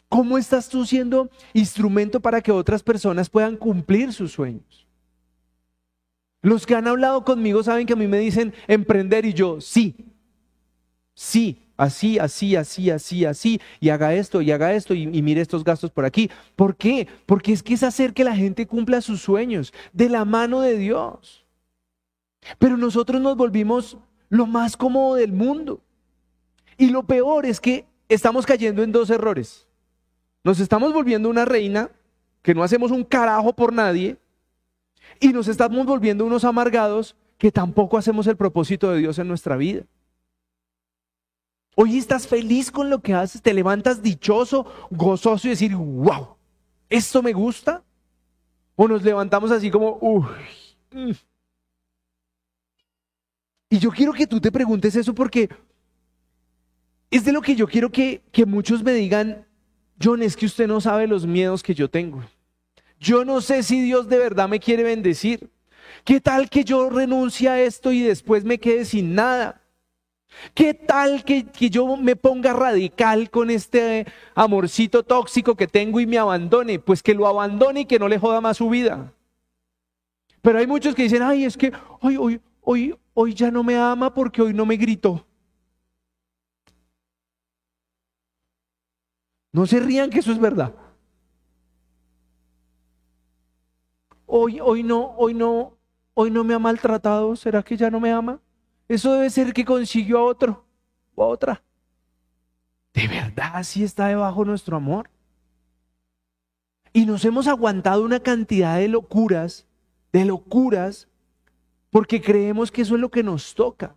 ¿Cómo 0.07 0.37
estás 0.37 0.69
tú 0.69 0.85
siendo 0.85 1.29
instrumento 1.53 2.19
para 2.19 2.39
que 2.41 2.51
otras 2.51 2.83
personas 2.83 3.29
puedan 3.29 3.57
cumplir 3.57 4.13
sus 4.13 4.31
sueños? 4.31 4.82
Los 6.43 6.65
que 6.67 6.75
han 6.75 6.87
hablado 6.89 7.23
conmigo 7.23 7.63
saben 7.63 7.87
que 7.87 7.93
a 7.93 7.95
mí 7.95 8.05
me 8.05 8.19
dicen 8.19 8.53
emprender 8.67 9.23
y 9.25 9.33
yo, 9.33 9.61
sí, 9.61 9.95
sí, 11.13 11.63
así, 11.77 12.19
así, 12.19 12.57
así, 12.57 12.89
así, 12.89 13.23
así, 13.23 13.61
y 13.79 13.87
haga 13.87 14.13
esto, 14.13 14.41
y 14.41 14.51
haga 14.51 14.73
esto, 14.73 14.93
y, 14.93 15.07
mire 15.07 15.39
estos 15.39 15.63
gastos 15.63 15.89
por 15.89 16.03
aquí. 16.03 16.29
¿Por 16.57 16.75
qué? 16.75 17.07
Porque 17.25 17.53
es 17.53 17.63
que 17.63 17.73
es 17.73 17.83
hacer 17.83 18.13
que 18.13 18.25
la 18.25 18.35
gente 18.35 18.67
cumpla 18.67 18.99
sus 18.99 19.21
sueños 19.21 19.73
de 19.93 20.09
la 20.09 20.25
mano 20.25 20.59
de 20.59 20.77
Dios. 20.77 21.45
Pero 22.59 22.75
nosotros 22.75 23.21
nos 23.21 23.37
volvimos 23.37 23.97
lo 24.27 24.45
más 24.45 24.75
cómodo 24.75 25.15
del 25.15 25.31
mundo. 25.31 25.79
Y 26.77 26.89
lo 26.89 27.03
peor 27.03 27.45
es 27.45 27.61
que 27.61 27.85
estamos 28.09 28.45
cayendo 28.45 28.83
en 28.83 28.91
dos 28.91 29.09
errores. 29.09 29.65
Nos 30.43 30.59
estamos 30.59 30.91
volviendo 30.91 31.29
una 31.29 31.45
reina, 31.45 31.89
que 32.41 32.53
no 32.53 32.63
hacemos 32.63 32.91
un 32.91 33.05
carajo 33.05 33.53
por 33.53 33.71
nadie, 33.71 34.17
y 35.19 35.29
nos 35.29 35.47
estamos 35.47 35.85
volviendo 35.85 36.25
unos 36.25 36.43
amargados 36.43 37.15
que 37.37 37.51
tampoco 37.51 37.97
hacemos 37.97 38.27
el 38.27 38.37
propósito 38.37 38.91
de 38.91 38.99
Dios 38.99 39.19
en 39.19 39.27
nuestra 39.27 39.57
vida. 39.57 39.83
Hoy 41.75 41.97
estás 41.97 42.27
feliz 42.27 42.71
con 42.71 42.89
lo 42.89 43.01
que 43.01 43.13
haces, 43.13 43.41
te 43.41 43.53
levantas 43.53 44.01
dichoso, 44.01 44.65
gozoso 44.91 45.47
y 45.47 45.51
decir, 45.51 45.75
wow, 45.75 46.37
¿esto 46.89 47.23
me 47.23 47.33
gusta? 47.33 47.83
O 48.75 48.87
nos 48.87 49.03
levantamos 49.03 49.49
así 49.51 49.71
como, 49.71 49.97
uy, 49.99 50.25
mm, 50.91 51.11
y 53.73 53.79
yo 53.79 53.89
quiero 53.89 54.13
que 54.13 54.27
tú 54.27 54.39
te 54.39 54.51
preguntes 54.51 54.95
eso 54.95 55.15
porque 55.15 55.49
es 57.09 57.25
de 57.25 57.31
lo 57.31 57.41
que 57.41 57.55
yo 57.55 57.67
quiero 57.67 57.91
que, 57.91 58.21
que 58.31 58.45
muchos 58.45 58.83
me 58.83 58.93
digan, 58.93 59.47
John, 60.01 60.21
es 60.21 60.37
que 60.37 60.45
usted 60.45 60.67
no 60.67 60.79
sabe 60.79 61.07
los 61.07 61.25
miedos 61.25 61.63
que 61.63 61.73
yo 61.73 61.89
tengo. 61.89 62.23
Yo 63.03 63.25
no 63.25 63.41
sé 63.41 63.63
si 63.63 63.81
Dios 63.81 64.07
de 64.07 64.17
verdad 64.17 64.47
me 64.47 64.61
quiere 64.61 64.81
bendecir. 64.81 65.51
¿Qué 66.05 66.21
tal 66.21 66.49
que 66.49 66.63
yo 66.63 66.89
renuncie 66.89 67.49
a 67.49 67.59
esto 67.59 67.91
y 67.91 67.99
después 68.01 68.45
me 68.45 68.59
quede 68.59 68.85
sin 68.85 69.13
nada? 69.13 69.61
¿Qué 70.53 70.73
tal 70.73 71.25
que, 71.25 71.43
que, 71.43 71.69
yo 71.69 71.97
me 71.97 72.15
ponga 72.15 72.53
radical 72.53 73.29
con 73.29 73.49
este 73.49 74.07
amorcito 74.33 75.03
tóxico 75.03 75.53
que 75.55 75.67
tengo 75.67 75.99
y 75.99 76.07
me 76.07 76.17
abandone? 76.17 76.79
Pues 76.79 77.03
que 77.03 77.13
lo 77.13 77.27
abandone 77.27 77.81
y 77.81 77.85
que 77.85 77.99
no 77.99 78.07
le 78.07 78.17
joda 78.17 78.39
más 78.39 78.55
su 78.55 78.69
vida. 78.69 79.13
Pero 80.41 80.59
hay 80.59 80.65
muchos 80.65 80.95
que 80.95 81.03
dicen, 81.03 81.23
ay, 81.23 81.43
es 81.43 81.57
que 81.57 81.73
hoy, 81.99 82.15
hoy, 82.15 82.41
hoy, 82.61 82.95
hoy 83.13 83.33
ya 83.33 83.51
no 83.51 83.65
me 83.65 83.75
ama 83.75 84.13
porque 84.13 84.41
hoy 84.41 84.53
no 84.53 84.65
me 84.65 84.77
gritó. 84.77 85.27
No 89.51 89.67
se 89.67 89.81
rían 89.81 90.09
que 90.09 90.19
eso 90.19 90.31
es 90.31 90.39
verdad. 90.39 90.73
Hoy, 94.35 94.59
hoy 94.59 94.81
no, 94.81 95.13
hoy 95.15 95.35
no, 95.35 95.77
hoy 96.15 96.31
no 96.31 96.43
me 96.43 96.55
ha 96.55 96.59
maltratado. 96.59 97.35
¿Será 97.35 97.61
que 97.61 97.77
ya 97.77 97.91
no 97.91 97.99
me 97.99 98.11
ama? 98.11 98.39
Eso 98.87 99.13
debe 99.13 99.29
ser 99.29 99.53
que 99.53 99.63
consiguió 99.63 100.17
a 100.17 100.23
otro 100.23 100.65
o 101.13 101.23
a 101.23 101.27
otra. 101.27 101.63
¿De 102.95 103.07
verdad 103.07 103.51
así 103.53 103.83
está 103.83 104.07
debajo 104.07 104.43
nuestro 104.43 104.75
amor? 104.75 105.07
Y 106.93 107.05
nos 107.05 107.23
hemos 107.25 107.45
aguantado 107.45 108.03
una 108.03 108.21
cantidad 108.21 108.79
de 108.79 108.87
locuras, 108.87 109.67
de 110.11 110.25
locuras, 110.25 111.07
porque 111.91 112.19
creemos 112.19 112.71
que 112.71 112.81
eso 112.81 112.95
es 112.95 113.01
lo 113.01 113.11
que 113.11 113.21
nos 113.21 113.53
toca. 113.53 113.95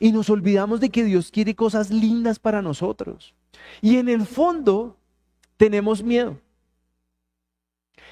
Y 0.00 0.10
nos 0.10 0.28
olvidamos 0.28 0.80
de 0.80 0.90
que 0.90 1.04
Dios 1.04 1.30
quiere 1.30 1.54
cosas 1.54 1.92
lindas 1.92 2.40
para 2.40 2.62
nosotros. 2.62 3.32
Y 3.80 3.98
en 3.98 4.08
el 4.08 4.26
fondo 4.26 4.96
tenemos 5.56 6.02
miedo. 6.02 6.36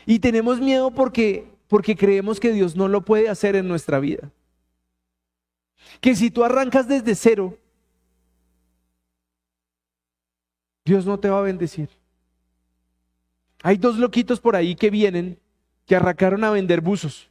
Y 0.06 0.20
tenemos 0.20 0.60
miedo 0.60 0.92
porque, 0.92 1.55
porque 1.68 1.96
creemos 1.96 2.40
que 2.40 2.52
Dios 2.52 2.76
no 2.76 2.88
lo 2.88 3.04
puede 3.04 3.28
hacer 3.28 3.56
en 3.56 3.68
nuestra 3.68 3.98
vida 3.98 4.30
que 6.00 6.14
si 6.14 6.30
tú 6.30 6.44
arrancas 6.44 6.88
desde 6.88 7.14
cero, 7.14 7.58
Dios 10.84 11.04
no 11.04 11.18
te 11.18 11.28
va 11.28 11.38
a 11.38 11.42
bendecir. 11.42 11.88
Hay 13.62 13.76
dos 13.76 13.96
loquitos 13.96 14.40
por 14.40 14.54
ahí 14.54 14.76
que 14.76 14.90
vienen 14.90 15.40
que 15.86 15.96
arrancaron 15.96 16.44
a 16.44 16.50
vender 16.50 16.80
buzos. 16.80 17.30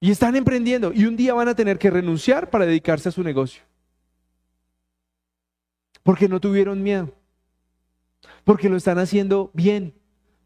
Y 0.00 0.10
están 0.10 0.36
emprendiendo 0.36 0.92
y 0.92 1.06
un 1.06 1.16
día 1.16 1.34
van 1.34 1.48
a 1.48 1.54
tener 1.54 1.78
que 1.78 1.90
renunciar 1.90 2.50
para 2.50 2.66
dedicarse 2.66 3.08
a 3.08 3.12
su 3.12 3.22
negocio. 3.22 3.62
Porque 6.02 6.28
no 6.28 6.40
tuvieron 6.40 6.82
miedo. 6.82 7.12
Porque 8.44 8.68
lo 8.68 8.76
están 8.76 8.98
haciendo 8.98 9.50
bien. 9.54 9.97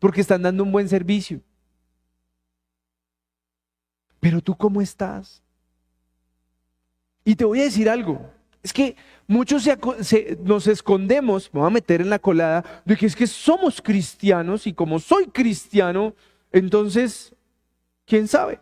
Porque 0.03 0.21
están 0.21 0.43
dando 0.43 0.65
un 0.65 0.73
buen 0.73 0.89
servicio. 0.89 1.41
Pero 4.19 4.41
tú 4.41 4.57
cómo 4.57 4.83
estás? 4.83 5.41
Y 7.25 7.37
te 7.37 7.45
voy 7.45 7.61
a 7.61 7.63
decir 7.63 7.89
algo, 7.89 8.29
es 8.65 8.73
que 8.73 8.97
muchos 9.29 9.65
nos 10.41 10.67
escondemos, 10.67 11.49
me 11.55 11.61
voy 11.61 11.69
a 11.69 11.71
meter 11.71 12.01
en 12.01 12.11
la 12.11 12.19
colada, 12.19 12.83
de 12.85 12.97
que 12.97 13.07
es 13.07 13.15
que 13.15 13.29
somos 13.29 13.81
cristianos 13.81 14.67
y 14.67 14.73
como 14.73 14.99
soy 14.99 15.29
cristiano, 15.29 16.17
entonces, 16.51 17.33
¿quién 18.05 18.27
sabe? 18.27 18.59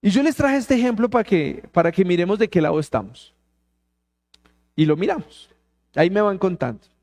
Y 0.00 0.08
yo 0.08 0.22
les 0.22 0.34
traje 0.34 0.56
este 0.56 0.76
ejemplo 0.76 1.10
para 1.10 1.24
que, 1.24 1.68
para 1.72 1.92
que 1.92 2.06
miremos 2.06 2.38
de 2.38 2.48
qué 2.48 2.62
lado 2.62 2.80
estamos. 2.80 3.34
Y 4.74 4.86
lo 4.86 4.96
miramos. 4.96 5.50
Ahí 5.94 6.08
me 6.08 6.22
van 6.22 6.38
contando. 6.38 6.95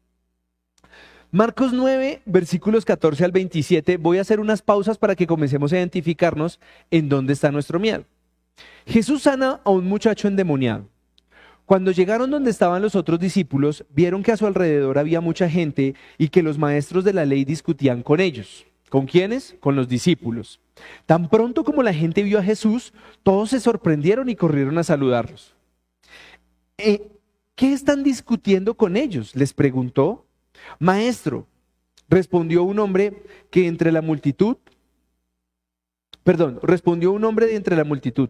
Marcos 1.34 1.74
9, 1.74 2.22
versículos 2.28 2.86
14 2.86 3.26
al 3.26 3.32
27. 3.32 3.98
Voy 3.98 4.20
a 4.20 4.22
hacer 4.22 4.40
unas 4.40 4.62
pausas 4.62 5.00
para 5.00 5.16
que 5.16 5.26
comencemos 5.26 5.74
a 5.74 5.78
identificarnos 5.78 6.60
en 6.92 7.10
dónde 7.10 7.34
está 7.34 7.52
nuestro 7.52 7.80
miedo. 7.80 8.06
Jesús 8.86 9.24
sana 9.24 9.60
a 9.64 9.72
un 9.72 9.86
muchacho 9.86 10.28
endemoniado. 10.28 10.88
Cuando 11.66 11.90
llegaron 11.90 12.30
donde 12.30 12.52
estaban 12.52 12.84
los 12.84 12.94
otros 12.94 13.20
discípulos, 13.20 13.84
vieron 13.90 14.22
que 14.22 14.32
a 14.32 14.38
su 14.38 14.46
alrededor 14.46 15.00
había 15.00 15.22
mucha 15.22 15.50
gente 15.50 15.96
y 16.20 16.28
que 16.28 16.44
los 16.44 16.60
maestros 16.60 17.04
de 17.04 17.14
la 17.14 17.26
ley 17.26 17.46
discutían 17.46 18.04
con 18.04 18.20
ellos. 18.20 18.68
¿Con 18.90 19.08
quiénes? 19.08 19.56
Con 19.60 19.76
los 19.76 19.88
discípulos. 19.88 20.60
Tan 21.08 21.30
pronto 21.30 21.64
como 21.64 21.82
la 21.82 21.96
gente 21.96 22.22
vio 22.22 22.38
a 22.38 22.44
Jesús, 22.44 22.94
todos 23.24 23.50
se 23.50 23.60
sorprendieron 23.60 24.30
y 24.30 24.36
corrieron 24.36 24.78
a 24.78 24.84
saludarlos. 24.84 25.56
Eh, 26.78 27.10
¿Qué 27.56 27.74
están 27.74 28.04
discutiendo 28.04 28.76
con 28.76 28.98
ellos? 28.98 29.36
les 29.36 29.52
preguntó. 29.54 30.28
Maestro, 30.80 31.48
respondió 32.10 32.64
un 32.64 32.80
hombre 32.80 33.24
que 33.50 33.68
entre 33.68 33.92
la 33.92 34.02
multitud 34.02 34.58
Perdón, 36.24 36.60
respondió 36.64 37.12
un 37.12 37.26
hombre 37.26 37.48
de 37.48 37.58
entre 37.58 37.76
la 37.76 37.84
multitud, 37.84 38.30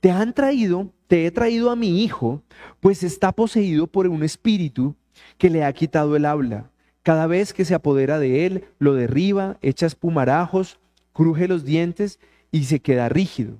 te 0.00 0.12
han 0.12 0.32
traído, 0.32 0.92
te 1.08 1.26
he 1.26 1.30
traído 1.32 1.70
a 1.70 1.76
mi 1.76 2.04
hijo, 2.04 2.42
pues 2.78 3.02
está 3.02 3.32
poseído 3.32 3.88
por 3.88 4.06
un 4.06 4.22
espíritu 4.22 4.94
que 5.38 5.50
le 5.50 5.64
ha 5.64 5.72
quitado 5.72 6.14
el 6.14 6.24
habla. 6.24 6.70
Cada 7.02 7.26
vez 7.26 7.52
que 7.52 7.64
se 7.64 7.74
apodera 7.74 8.20
de 8.20 8.46
él, 8.46 8.64
lo 8.78 8.94
derriba, 8.94 9.58
echa 9.60 9.86
espumarajos, 9.86 10.78
cruje 11.12 11.48
los 11.48 11.64
dientes 11.64 12.20
y 12.52 12.64
se 12.64 12.78
queda 12.78 13.08
rígido. 13.08 13.58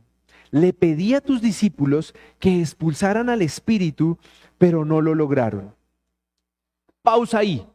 Le 0.53 0.73
pedí 0.73 1.15
a 1.15 1.21
tus 1.21 1.43
discípulos 1.43 2.15
que 2.39 2.61
expulsaran 2.61 3.29
al 3.31 3.43
espíritu, 3.43 4.17
pero 4.59 4.85
no 4.85 5.01
lo 5.01 5.17
lograron. 5.17 5.75
Pausa 7.03 7.39
ahí. 7.39 7.67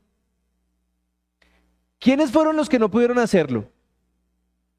¿Quiénes 2.00 2.32
fueron 2.32 2.56
los 2.56 2.70
que 2.70 2.80
no 2.80 2.90
pudieron 2.92 3.18
hacerlo? 3.20 3.70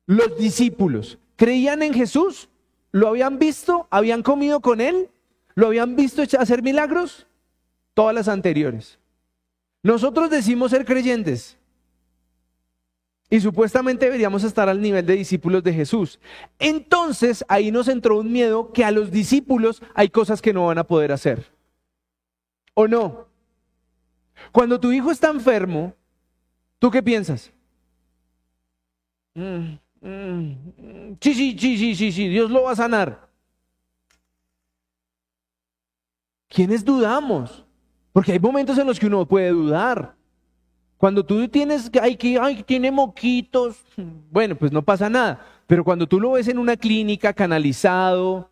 Los 0.07 0.39
discípulos 0.39 1.19
creían 1.37 1.83
en 1.83 1.93
Jesús, 1.93 2.49
lo 2.93 3.09
habían 3.09 3.39
visto, 3.39 3.87
habían 3.91 4.23
comido 4.23 4.61
con 4.61 4.81
él, 4.81 5.11
lo 5.55 5.69
habían 5.69 5.97
visto 5.97 6.23
hacer 6.39 6.63
milagros, 6.63 7.27
todas 7.95 8.15
las 8.15 8.29
anteriores. 8.29 8.99
Nosotros 9.83 10.31
decimos 10.31 10.71
ser 10.71 10.85
creyentes 10.85 11.59
y 13.31 13.41
supuestamente 13.41 14.07
deberíamos 14.07 14.43
estar 14.45 14.69
al 14.69 14.81
nivel 14.81 15.05
de 15.05 15.15
discípulos 15.15 15.63
de 15.63 15.75
Jesús. 15.75 16.19
Entonces 16.59 17.45
ahí 17.49 17.71
nos 17.71 17.89
entró 17.89 18.19
un 18.19 18.33
miedo 18.33 18.73
que 18.73 18.85
a 18.85 18.91
los 18.91 19.11
discípulos 19.11 19.83
hay 19.95 20.09
cosas 20.09 20.41
que 20.41 20.55
no 20.55 20.67
van 20.67 20.79
a 20.79 20.85
poder 20.85 21.13
hacer. 21.13 21.53
¿O 22.75 22.89
no? 22.89 23.27
Cuando 24.53 24.81
tu 24.81 24.93
hijo 24.93 25.11
está 25.11 25.29
enfermo, 25.29 25.95
¿tú 26.79 26.91
qué 26.91 27.03
piensas? 27.03 27.53
Mm, 29.35 29.79
Mm, 30.01 31.17
sí, 31.21 31.35
sí, 31.35 31.57
sí, 31.59 31.77
sí, 31.77 31.95
sí, 31.97 32.13
sí, 32.13 32.29
Dios 32.29 32.51
lo 32.51 32.63
va 32.65 32.73
a 32.73 32.77
sanar. 32.77 33.29
¿Quiénes 36.49 36.85
dudamos? 36.85 37.65
Porque 38.13 38.33
hay 38.33 38.39
momentos 38.39 38.79
en 38.79 38.87
los 38.87 38.99
que 38.99 39.07
uno 39.07 39.27
puede 39.27 39.51
dudar. 39.51 40.15
Cuando 40.97 41.25
tú 41.25 41.47
tienes, 41.49 41.91
ay, 42.01 42.17
que, 42.17 42.39
ay, 42.39 42.63
tiene 42.65 42.91
moquitos, 42.91 43.85
bueno, 44.31 44.57
pues 44.57 44.73
no 44.73 44.83
pasa 44.83 45.11
nada. 45.11 45.45
Pero 45.67 45.85
cuando 45.85 46.07
tú 46.07 46.21
lo 46.21 46.33
ves 46.33 46.49
en 46.49 46.59
una 46.59 46.77
clínica 46.77 47.33
canalizado, 47.33 48.51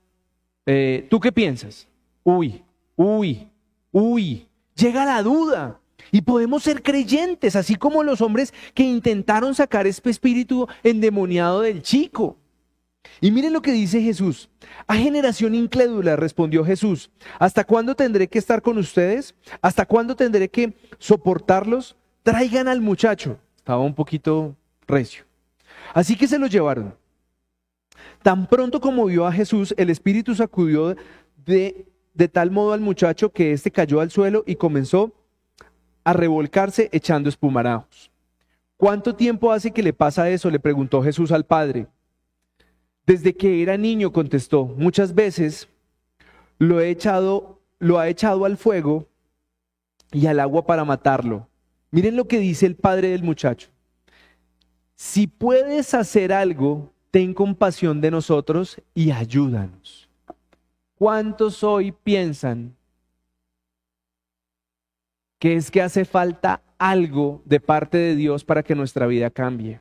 eh, 0.66 1.06
¿tú 1.10 1.20
qué 1.20 1.32
piensas? 1.32 1.88
Uy, 2.24 2.62
uy, 2.96 3.48
uy, 3.92 4.48
llega 4.74 5.04
la 5.04 5.22
duda. 5.22 5.80
Y 6.12 6.22
podemos 6.22 6.62
ser 6.62 6.82
creyentes, 6.82 7.56
así 7.56 7.76
como 7.76 8.02
los 8.02 8.20
hombres 8.20 8.52
que 8.74 8.82
intentaron 8.82 9.54
sacar 9.54 9.86
este 9.86 10.10
espíritu 10.10 10.68
endemoniado 10.82 11.62
del 11.62 11.82
chico. 11.82 12.36
Y 13.20 13.30
miren 13.30 13.52
lo 13.52 13.62
que 13.62 13.72
dice 13.72 14.00
Jesús. 14.02 14.48
A 14.86 14.94
generación 14.96 15.54
incrédula, 15.54 16.16
respondió 16.16 16.64
Jesús, 16.64 17.10
¿hasta 17.38 17.64
cuándo 17.64 17.94
tendré 17.94 18.28
que 18.28 18.38
estar 18.38 18.62
con 18.62 18.78
ustedes? 18.78 19.34
¿Hasta 19.60 19.86
cuándo 19.86 20.16
tendré 20.16 20.48
que 20.48 20.74
soportarlos? 20.98 21.96
Traigan 22.22 22.68
al 22.68 22.80
muchacho. 22.80 23.38
Estaba 23.57 23.80
un 23.80 23.94
poquito 23.94 24.54
recio. 24.86 25.24
Así 25.94 26.16
que 26.16 26.28
se 26.28 26.38
lo 26.38 26.46
llevaron. 26.46 26.94
Tan 28.22 28.46
pronto 28.46 28.80
como 28.80 29.07
vio 29.07 29.26
a 29.26 29.32
Jesús, 29.32 29.74
el 29.76 29.90
espíritu 29.90 30.34
sacudió 30.34 30.96
de, 31.44 31.86
de 32.14 32.28
tal 32.28 32.50
modo 32.50 32.72
al 32.72 32.80
muchacho 32.80 33.32
que 33.32 33.52
éste 33.52 33.70
cayó 33.70 34.00
al 34.00 34.11
suelo 34.11 34.42
y 34.46 34.57
comenzó 34.57 35.12
a 36.07 36.12
revolcarse 36.12 36.88
echando 36.92 37.28
espumarajos. 37.28 38.12
¿Cuánto 38.76 39.16
tiempo 39.16 39.50
hace 39.50 39.72
que 39.72 39.82
le 39.82 39.92
pasa 39.92 40.30
eso? 40.30 40.48
le 40.48 40.61
preguntó 40.61 41.02
Jesús 41.02 41.32
al 41.32 41.44
Padre. 41.44 41.88
Desde 43.04 43.34
que 43.36 43.61
era 43.61 43.76
niño, 43.76 44.12
contestó, 44.12 44.66
muchas 44.66 45.16
veces 45.16 45.68
lo, 46.59 46.80
he 46.80 46.90
echado, 46.90 47.61
lo 47.80 47.98
ha 47.98 48.09
echado 48.09 48.44
al 48.44 48.57
fuego 48.57 49.09
y 50.12 50.26
al 50.26 50.38
agua 50.38 50.64
para 50.64 50.84
matarlo. 50.84 51.48
Miren 51.90 52.14
lo 52.14 52.28
que 52.28 52.38
dice 52.38 52.66
el 52.66 52.76
padre 52.76 53.09
del 53.09 53.24
muchacho. 53.24 53.70
Si 54.94 55.26
puedes 55.26 55.92
hacer 55.92 56.32
algo, 56.32 56.92
ten 57.11 57.34
compasión 57.34 58.00
de 58.00 58.12
nosotros 58.12 58.80
y 58.94 59.11
ayúdanos. 59.11 60.09
¿Cuántos 60.94 61.64
hoy 61.64 61.90
piensan 61.90 62.76
que 65.39 65.57
es 65.57 65.70
que 65.70 65.82
hace 65.82 66.05
falta 66.05 66.62
algo 66.78 67.43
de 67.45 67.61
parte 67.61 67.99
de 67.99 68.16
Dios 68.16 68.45
para 68.45 68.62
que 68.62 68.74
nuestra 68.74 69.07
vida 69.07 69.30
cambie. 69.30 69.80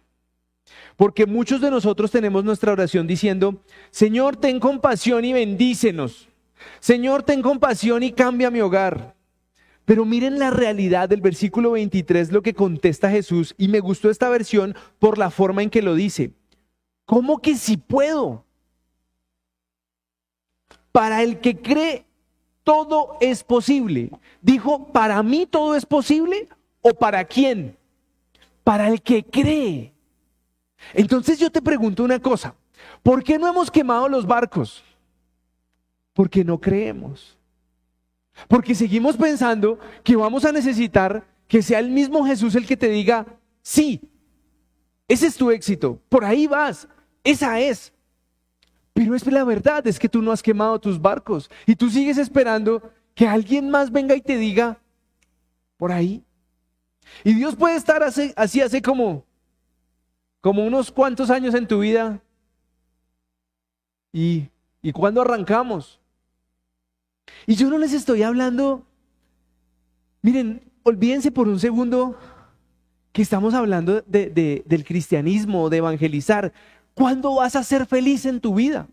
Porque 0.95 1.25
muchos 1.25 1.61
de 1.61 1.71
nosotros 1.71 2.11
tenemos 2.11 2.43
nuestra 2.43 2.71
oración 2.71 3.07
diciendo, 3.07 3.61
Señor, 3.91 4.37
ten 4.37 4.59
compasión 4.59 5.25
y 5.25 5.33
bendícenos. 5.33 6.29
Señor, 6.79 7.23
ten 7.23 7.41
compasión 7.41 8.03
y 8.03 8.11
cambia 8.11 8.49
mi 8.49 8.61
hogar. 8.61 9.15
Pero 9.85 10.03
miren 10.03 10.39
la 10.39 10.49
realidad 10.49 11.07
del 11.09 11.21
versículo 11.21 11.71
23, 11.71 12.31
lo 12.31 12.41
que 12.41 12.55
contesta 12.55 13.11
Jesús, 13.11 13.53
y 13.57 13.67
me 13.67 13.79
gustó 13.79 14.09
esta 14.09 14.29
versión 14.29 14.75
por 14.97 15.17
la 15.17 15.29
forma 15.29 15.61
en 15.61 15.69
que 15.69 15.83
lo 15.83 15.93
dice. 15.93 16.31
¿Cómo 17.05 17.39
que 17.39 17.55
si 17.55 17.77
puedo? 17.77 18.45
Para 20.91 21.21
el 21.21 21.39
que 21.39 21.57
cree, 21.61 22.05
todo 22.65 23.15
es 23.21 23.43
posible. 23.43 24.09
Dijo, 24.41 24.91
¿para 24.91 25.23
mí 25.23 25.45
todo 25.45 25.75
es 25.75 25.85
posible? 25.85 26.49
¿O 26.81 26.93
para 26.93 27.23
quién? 27.23 27.77
Para 28.63 28.89
el 28.89 29.01
que 29.01 29.23
cree. 29.23 29.93
Entonces 30.93 31.39
yo 31.39 31.49
te 31.51 31.61
pregunto 31.61 32.03
una 32.03 32.19
cosa, 32.19 32.55
¿por 33.01 33.23
qué 33.23 33.37
no 33.37 33.47
hemos 33.47 33.71
quemado 33.71 34.09
los 34.09 34.25
barcos? 34.25 34.83
Porque 36.13 36.43
no 36.43 36.59
creemos. 36.59 37.37
Porque 38.47 38.75
seguimos 38.75 39.15
pensando 39.15 39.79
que 40.03 40.15
vamos 40.15 40.43
a 40.43 40.51
necesitar 40.51 41.25
que 41.47 41.61
sea 41.61 41.79
el 41.79 41.91
mismo 41.91 42.25
Jesús 42.25 42.55
el 42.55 42.65
que 42.65 42.75
te 42.75 42.89
diga, 42.89 43.27
sí, 43.61 44.01
ese 45.07 45.27
es 45.27 45.37
tu 45.37 45.51
éxito, 45.51 46.01
por 46.09 46.25
ahí 46.25 46.47
vas, 46.47 46.87
esa 47.23 47.59
es. 47.59 47.93
Pero 48.95 49.13
es 49.13 49.27
la 49.27 49.43
verdad, 49.43 49.85
es 49.87 49.99
que 49.99 50.07
tú 50.07 50.21
no 50.21 50.31
has 50.31 50.41
quemado 50.41 50.79
tus 50.79 51.01
barcos 51.01 51.51
y 51.65 51.75
tú 51.75 51.89
sigues 51.89 52.17
esperando 52.17 52.81
que 53.13 53.27
alguien 53.27 53.69
más 53.69 53.91
venga 53.91 54.15
y 54.15 54.21
te 54.21 54.37
diga, 54.37 54.79
por 55.75 55.91
ahí. 55.91 56.23
Y 57.21 57.33
Dios 57.33 57.57
puede 57.57 57.75
estar 57.75 58.01
así, 58.03 58.31
así 58.37 58.61
hace 58.61 58.81
como, 58.81 59.25
como 60.39 60.65
unos 60.65 60.93
cuantos 60.93 61.29
años 61.29 61.53
en 61.55 61.67
tu 61.67 61.79
vida. 61.79 62.21
¿Y, 64.13 64.47
y 64.81 64.93
cuándo 64.93 65.21
arrancamos? 65.21 65.99
Y 67.45 67.55
yo 67.55 67.69
no 67.69 67.77
les 67.77 67.91
estoy 67.91 68.23
hablando, 68.23 68.87
miren, 70.21 70.71
olvídense 70.83 71.31
por 71.31 71.49
un 71.49 71.59
segundo 71.59 72.17
que 73.15 73.21
estamos 73.21 73.53
hablando 73.53 74.01
de, 74.01 74.63
del 74.65 74.83
cristianismo, 74.83 75.69
de 75.69 75.77
evangelizar. 75.77 76.51
¿Cuándo 76.95 77.35
vas 77.35 77.55
a 77.55 77.63
ser 77.63 77.85
feliz 77.85 78.25
en 78.25 78.39
tu 78.39 78.55
vida? 78.55 78.87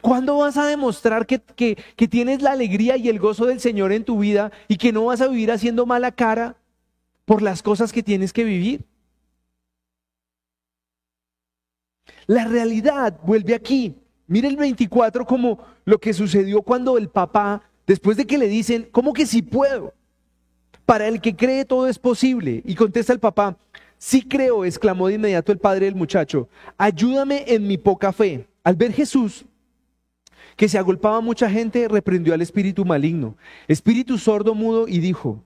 ¿Cuándo 0.00 0.38
vas 0.38 0.56
a 0.56 0.66
demostrar 0.66 1.26
que, 1.26 1.40
que, 1.40 2.08
tienes 2.08 2.42
la 2.42 2.52
alegría 2.52 2.96
y 2.96 3.08
el 3.08 3.18
gozo 3.18 3.46
del 3.46 3.60
Señor 3.60 3.92
en 3.92 4.04
tu 4.04 4.18
vida 4.20 4.52
y 4.68 4.76
que 4.76 4.92
no 4.92 5.06
vas 5.06 5.20
a 5.20 5.28
vivir 5.28 5.50
haciendo 5.50 5.84
mala 5.84 6.12
cara 6.12 6.56
por 7.24 7.42
las 7.42 7.62
cosas 7.62 7.92
que 7.92 8.02
tienes 8.02 8.32
que 8.32 8.44
vivir? 8.44 8.84
La 12.26 12.44
realidad 12.44 13.18
vuelve 13.22 13.54
aquí. 13.54 13.96
Mire 14.28 14.48
el 14.48 14.56
24 14.56 15.26
como 15.26 15.58
lo 15.84 15.98
que 15.98 16.12
sucedió 16.12 16.62
cuando 16.62 16.98
el 16.98 17.08
papá, 17.08 17.62
después 17.86 18.16
de 18.16 18.26
que 18.26 18.38
le 18.38 18.48
dicen, 18.48 18.88
¿cómo 18.90 19.12
que 19.12 19.26
si 19.26 19.42
puedo? 19.42 19.94
Para 20.84 21.08
el 21.08 21.20
que 21.20 21.34
cree 21.34 21.64
todo 21.64 21.88
es 21.88 21.98
posible. 21.98 22.62
Y 22.64 22.74
contesta 22.74 23.12
el 23.12 23.20
papá, 23.20 23.56
sí 23.98 24.22
creo, 24.22 24.64
exclamó 24.64 25.08
de 25.08 25.14
inmediato 25.14 25.52
el 25.52 25.58
padre 25.58 25.86
del 25.86 25.94
muchacho, 25.94 26.48
ayúdame 26.76 27.44
en 27.48 27.66
mi 27.66 27.78
poca 27.78 28.12
fe. 28.12 28.46
Al 28.64 28.76
ver 28.76 28.92
Jesús 28.92 29.44
que 30.56 30.68
se 30.68 30.78
agolpaba 30.78 31.20
mucha 31.20 31.50
gente, 31.50 31.86
reprendió 31.86 32.32
al 32.32 32.40
espíritu 32.40 32.84
maligno, 32.84 33.36
espíritu 33.68 34.16
sordo, 34.16 34.54
mudo, 34.54 34.88
y 34.88 35.00
dijo, 35.00 35.44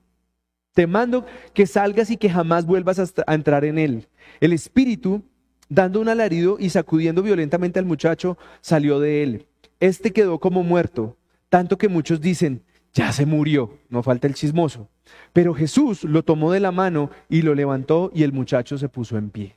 te 0.72 0.86
mando 0.86 1.26
que 1.53 1.66
salgas 1.66 2.11
y 2.11 2.16
que 2.16 2.30
jamás 2.30 2.64
vuelvas 2.64 3.01
a 3.26 3.34
entrar 3.34 3.64
en 3.64 3.76
él. 3.78 4.09
El 4.40 4.53
espíritu 4.53 5.24
Dando 5.72 6.01
un 6.01 6.09
alarido 6.09 6.57
y 6.59 6.70
sacudiendo 6.70 7.22
violentamente 7.22 7.78
al 7.78 7.84
muchacho, 7.84 8.36
salió 8.61 8.98
de 8.98 9.22
él. 9.22 9.46
Este 9.78 10.12
quedó 10.12 10.40
como 10.40 10.64
muerto, 10.64 11.16
tanto 11.48 11.78
que 11.78 11.88
muchos 11.88 12.20
dicen, 12.20 12.64
ya 12.92 13.12
se 13.12 13.24
murió, 13.24 13.78
no 13.88 14.03
falta 14.03 14.26
el 14.26 14.34
chismoso. 14.34 14.88
Pero 15.32 15.54
Jesús 15.54 16.04
lo 16.04 16.24
tomó 16.24 16.52
de 16.52 16.60
la 16.60 16.72
mano 16.72 17.10
y 17.28 17.42
lo 17.42 17.54
levantó 17.54 18.10
y 18.14 18.24
el 18.24 18.32
muchacho 18.32 18.78
se 18.78 18.88
puso 18.88 19.16
en 19.16 19.30
pie. 19.30 19.56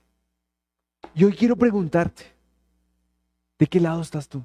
Y 1.15 1.24
hoy 1.24 1.34
quiero 1.34 1.55
preguntarte, 1.55 2.24
¿de 3.57 3.67
qué 3.67 3.80
lado 3.80 4.01
estás 4.01 4.28
tú? 4.28 4.43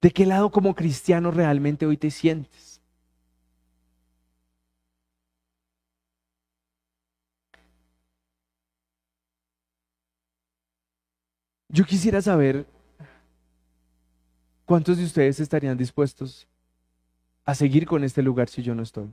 ¿De 0.00 0.10
qué 0.10 0.26
lado 0.26 0.50
como 0.50 0.74
cristiano 0.74 1.30
realmente 1.30 1.86
hoy 1.86 1.96
te 1.96 2.10
sientes? 2.10 2.80
Yo 11.68 11.84
quisiera 11.84 12.20
saber 12.20 12.66
cuántos 14.66 14.98
de 14.98 15.04
ustedes 15.04 15.40
estarían 15.40 15.78
dispuestos 15.78 16.46
a 17.44 17.54
seguir 17.54 17.86
con 17.86 18.04
este 18.04 18.22
lugar 18.22 18.48
si 18.48 18.62
yo 18.62 18.74
no 18.74 18.82
estoy. 18.82 19.12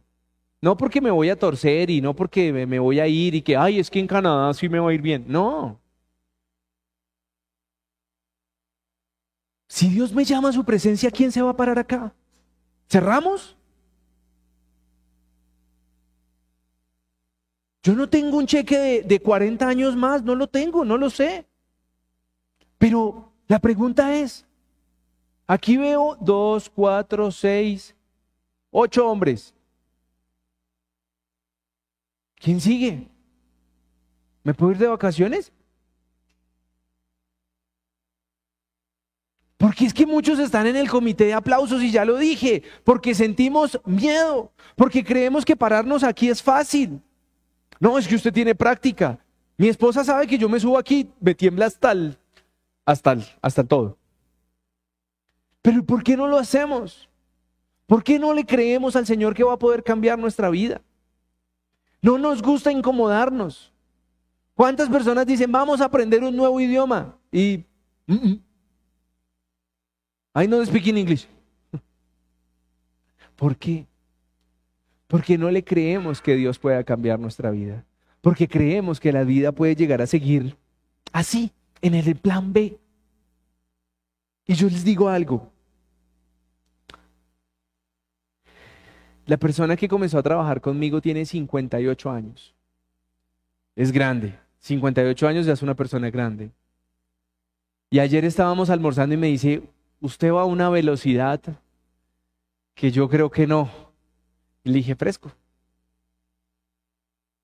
No 0.61 0.75
porque 0.75 1.01
me 1.01 1.11
voy 1.11 1.29
a 1.29 1.39
torcer 1.39 1.89
y 1.89 2.01
no 2.01 2.15
porque 2.15 2.51
me 2.51 2.79
voy 2.79 2.99
a 2.99 3.07
ir 3.07 3.35
y 3.35 3.41
que, 3.41 3.55
ay, 3.55 3.79
es 3.79 3.89
que 3.89 3.99
en 3.99 4.07
Canadá 4.07 4.53
sí 4.53 4.67
me 4.67 4.79
va 4.79 4.89
a 4.89 4.93
ir 4.93 5.01
bien. 5.01 5.25
No. 5.27 5.79
Si 9.67 9.87
Dios 9.87 10.11
me 10.11 10.25
llama 10.25 10.49
a 10.49 10.53
su 10.53 10.65
presencia, 10.65 11.11
¿quién 11.11 11.31
se 11.31 11.41
va 11.41 11.51
a 11.51 11.55
parar 11.55 11.79
acá? 11.79 12.13
¿Cerramos? 12.89 13.55
Yo 17.83 17.93
no 17.93 18.09
tengo 18.09 18.37
un 18.37 18.45
cheque 18.45 18.77
de, 18.77 19.01
de 19.03 19.19
40 19.21 19.65
años 19.65 19.95
más, 19.95 20.23
no 20.23 20.35
lo 20.35 20.47
tengo, 20.47 20.83
no 20.83 20.97
lo 20.97 21.09
sé. 21.09 21.47
Pero 22.77 23.31
la 23.47 23.59
pregunta 23.59 24.13
es, 24.15 24.45
aquí 25.47 25.77
veo 25.77 26.17
dos, 26.19 26.69
cuatro, 26.69 27.31
seis, 27.31 27.95
ocho 28.71 29.07
hombres. 29.07 29.53
¿Quién 32.35 32.61
sigue? 32.61 33.07
¿Me 34.43 34.53
puedo 34.53 34.71
ir 34.71 34.77
de 34.77 34.87
vacaciones? 34.87 35.51
Porque 39.57 39.85
es 39.85 39.93
que 39.93 40.05
muchos 40.05 40.39
están 40.39 40.67
en 40.67 40.77
el 40.77 40.89
comité 40.89 41.25
de 41.25 41.33
aplausos 41.33 41.83
y 41.83 41.91
ya 41.91 42.05
lo 42.05 42.15
dije, 42.15 42.63
porque 42.85 43.13
sentimos 43.13 43.79
miedo, 43.83 44.53
porque 44.77 45.03
creemos 45.03 45.43
que 45.43 45.57
pararnos 45.57 46.03
aquí 46.03 46.29
es 46.29 46.41
fácil. 46.41 47.01
No, 47.77 47.97
es 47.97 48.07
que 48.07 48.15
usted 48.15 48.31
tiene 48.31 48.55
práctica. 48.55 49.19
Mi 49.57 49.67
esposa 49.67 50.05
sabe 50.05 50.27
que 50.27 50.37
yo 50.37 50.47
me 50.47 50.61
subo 50.61 50.77
aquí, 50.77 51.11
me 51.19 51.35
tiembla 51.35 51.65
hasta 51.65 51.91
el 51.91 52.17
hasta, 52.85 53.17
hasta 53.41 53.63
todo. 53.63 53.97
Pero 55.61 55.83
¿por 55.83 56.03
qué 56.03 56.15
no 56.15 56.25
lo 56.27 56.37
hacemos? 56.37 57.08
¿Por 57.89 58.03
qué 58.03 58.19
no 58.19 58.35
le 58.35 58.45
creemos 58.45 58.95
al 58.95 59.07
Señor 59.07 59.33
que 59.33 59.43
va 59.43 59.53
a 59.53 59.57
poder 59.57 59.83
cambiar 59.83 60.19
nuestra 60.19 60.47
vida? 60.51 60.79
No 62.03 62.19
nos 62.19 62.39
gusta 62.39 62.71
incomodarnos. 62.71 63.73
¿Cuántas 64.53 64.87
personas 64.87 65.25
dicen, 65.25 65.51
vamos 65.51 65.81
a 65.81 65.85
aprender 65.85 66.23
un 66.23 66.35
nuevo 66.35 66.61
idioma? 66.61 67.17
Y, 67.31 67.65
mm, 68.05 68.13
mm. 68.13 68.41
I 70.35 70.45
know 70.45 70.63
speak 70.63 70.85
in 70.85 70.97
English. 70.97 71.27
¿Por 73.35 73.57
qué? 73.57 73.87
Porque 75.07 75.35
no 75.35 75.49
le 75.49 75.63
creemos 75.63 76.21
que 76.21 76.35
Dios 76.35 76.59
pueda 76.59 76.83
cambiar 76.83 77.19
nuestra 77.19 77.49
vida. 77.49 77.83
Porque 78.21 78.47
creemos 78.47 78.99
que 78.99 79.11
la 79.11 79.23
vida 79.23 79.51
puede 79.51 79.73
llegar 79.75 79.99
a 79.99 80.05
seguir 80.05 80.55
así, 81.11 81.51
en 81.81 81.95
el 81.95 82.15
plan 82.17 82.53
B. 82.53 82.77
Y 84.45 84.53
yo 84.53 84.67
les 84.67 84.83
digo 84.83 85.09
algo. 85.09 85.51
La 89.29 89.37
persona 89.37 89.77
que 89.77 89.87
comenzó 89.87 90.17
a 90.17 90.23
trabajar 90.23 90.59
conmigo 90.59 91.01
tiene 91.01 91.23
58 91.23 92.09
años. 92.09 92.55
Es 93.75 93.91
grande. 93.91 94.39
58 94.59 95.27
años 95.27 95.45
ya 95.45 95.53
es 95.53 95.61
una 95.61 95.75
persona 95.75 96.09
grande. 96.09 96.49
Y 97.91 97.99
ayer 97.99 98.25
estábamos 98.25 98.71
almorzando 98.71 99.13
y 99.13 99.17
me 99.17 99.27
dice, 99.27 99.61
usted 100.01 100.31
va 100.31 100.41
a 100.41 100.45
una 100.45 100.69
velocidad 100.69 101.39
que 102.73 102.91
yo 102.91 103.07
creo 103.07 103.29
que 103.29 103.45
no. 103.45 103.69
Y 104.63 104.69
le 104.69 104.75
dije, 104.77 104.95
fresco. 104.95 105.31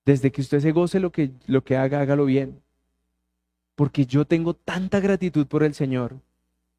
Desde 0.06 0.32
que 0.32 0.42
usted 0.42 0.62
se 0.62 0.72
goce 0.72 1.00
lo 1.00 1.12
que, 1.12 1.34
lo 1.46 1.64
que 1.64 1.78
haga, 1.78 2.02
hágalo 2.02 2.26
bien 2.26 2.66
porque 3.76 4.06
yo 4.06 4.26
tengo 4.26 4.54
tanta 4.54 5.00
gratitud 5.02 5.46
por 5.48 5.62
el 5.62 5.74
Señor 5.74 6.22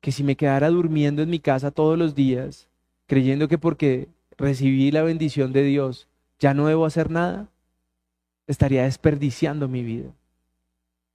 que 0.00 0.12
si 0.12 0.24
me 0.24 0.36
quedara 0.36 0.70
durmiendo 0.70 1.22
en 1.22 1.30
mi 1.30 1.40
casa 1.40 1.70
todos 1.70 1.98
los 1.98 2.14
días, 2.14 2.68
creyendo 3.06 3.48
que 3.48 3.58
porque 3.58 4.08
recibí 4.36 4.90
la 4.90 5.02
bendición 5.02 5.52
de 5.52 5.62
Dios 5.62 6.08
ya 6.38 6.52
no 6.52 6.66
debo 6.66 6.84
hacer 6.84 7.10
nada, 7.10 7.48
estaría 8.46 8.84
desperdiciando 8.84 9.68
mi 9.68 9.82
vida. 9.82 10.10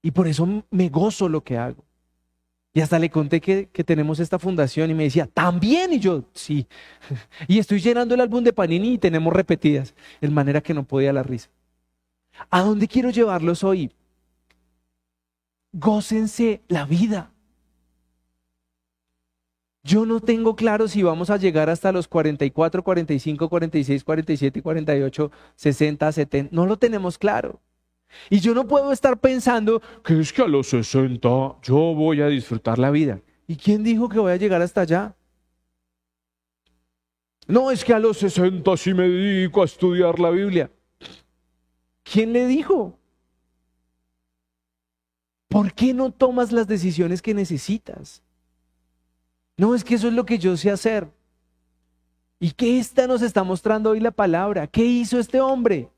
Y 0.02 0.12
por 0.12 0.28
eso 0.28 0.64
me 0.72 0.90
gozo 0.90 1.30
lo 1.30 1.44
que 1.44 1.58
hago. 1.58 1.84
Y 2.74 2.82
hasta 2.82 2.98
le 2.98 3.10
conté 3.10 3.42
que, 3.42 3.70
que, 3.72 3.84
tenemos 3.84 4.20
esta 4.20 4.40
fundación 4.40 4.90
y 4.90 4.94
me 4.94 5.04
decía, 5.04 5.28
¿también? 5.28 5.94
Y 5.94 6.00
yo, 6.00 6.24
sí. 6.34 6.66
y 7.48 7.60
estoy 7.60 7.82
llenando 7.82 8.16
el 8.16 8.22
álbum 8.22 8.44
de 8.44 8.54
Panini 8.54 8.94
y 8.94 8.98
tenemos 8.98 9.34
repetidas, 9.34 9.94
de 10.22 10.30
manera 10.30 10.62
que 10.62 10.74
no 10.74 10.84
podía 10.84 11.14
la 11.14 11.22
risa. 11.22 11.50
¿A 12.50 12.62
dónde 12.62 12.88
quiero 12.88 13.10
llevarlos 13.10 13.64
hoy? 13.64 13.92
gócense 15.74 16.62
la 16.68 16.86
vida. 16.86 17.31
Yo 19.84 20.06
no 20.06 20.20
tengo 20.20 20.56
claro 20.56 20.88
si 20.88 21.02
vamos 21.02 21.30
a 21.30 21.38
llegar 21.38 21.70
hasta 21.70 21.92
los 21.92 22.08
44, 22.08 22.84
45, 22.84 23.50
46, 23.50 24.04
47, 24.04 24.62
48, 24.62 25.32
60, 25.56 26.12
70. 26.12 26.56
No 26.56 26.66
lo 26.68 26.78
tenemos 26.78 27.18
claro. 27.18 27.60
Y 28.30 28.40
yo 28.40 28.54
no 28.54 28.68
puedo 28.68 28.92
estar 28.92 29.18
pensando 29.20 29.82
que 30.04 30.20
es 30.20 30.32
que 30.34 30.44
a 30.44 30.48
los 30.48 30.68
60 30.68 31.30
yo 31.64 31.76
voy 31.96 32.22
a 32.22 32.28
disfrutar 32.28 32.78
la 32.78 32.92
vida. 32.92 33.22
¿Y 33.48 33.56
quién 33.56 33.84
dijo 33.84 34.08
que 34.08 34.20
voy 34.20 34.34
a 34.34 34.38
llegar 34.38 34.62
hasta 34.62 34.82
allá? 34.82 35.16
No, 37.48 37.72
es 37.72 37.84
que 37.84 37.94
a 37.94 38.00
los 38.00 38.18
60 38.18 38.78
sí 38.78 38.94
me 38.94 39.10
dedico 39.10 39.62
a 39.62 39.66
estudiar 39.66 40.20
la 40.20 40.30
Biblia. 40.30 40.70
¿Quién 42.04 42.34
le 42.34 42.46
dijo? 42.46 42.98
¿Por 45.48 45.74
qué 45.74 45.94
no 45.94 46.12
tomas 46.12 46.52
las 46.52 46.68
decisiones 46.68 47.22
que 47.22 47.34
necesitas? 47.34 48.24
No, 49.58 49.76
es 49.76 49.84
que 49.84 49.96
eso 49.96 50.08
es 50.08 50.14
lo 50.14 50.26
que 50.26 50.40
yo 50.40 50.58
sé 50.58 50.72
hacer. 50.72 51.12
¿Y 52.40 52.52
qué 52.52 52.80
esta 52.80 53.06
nos 53.06 53.22
está 53.22 53.44
mostrando 53.44 53.92
hoy 53.92 54.00
la 54.00 54.12
palabra? 54.12 54.66
¿Qué 54.66 54.84
hizo 54.84 55.20
este 55.20 55.40
hombre? 55.40 55.90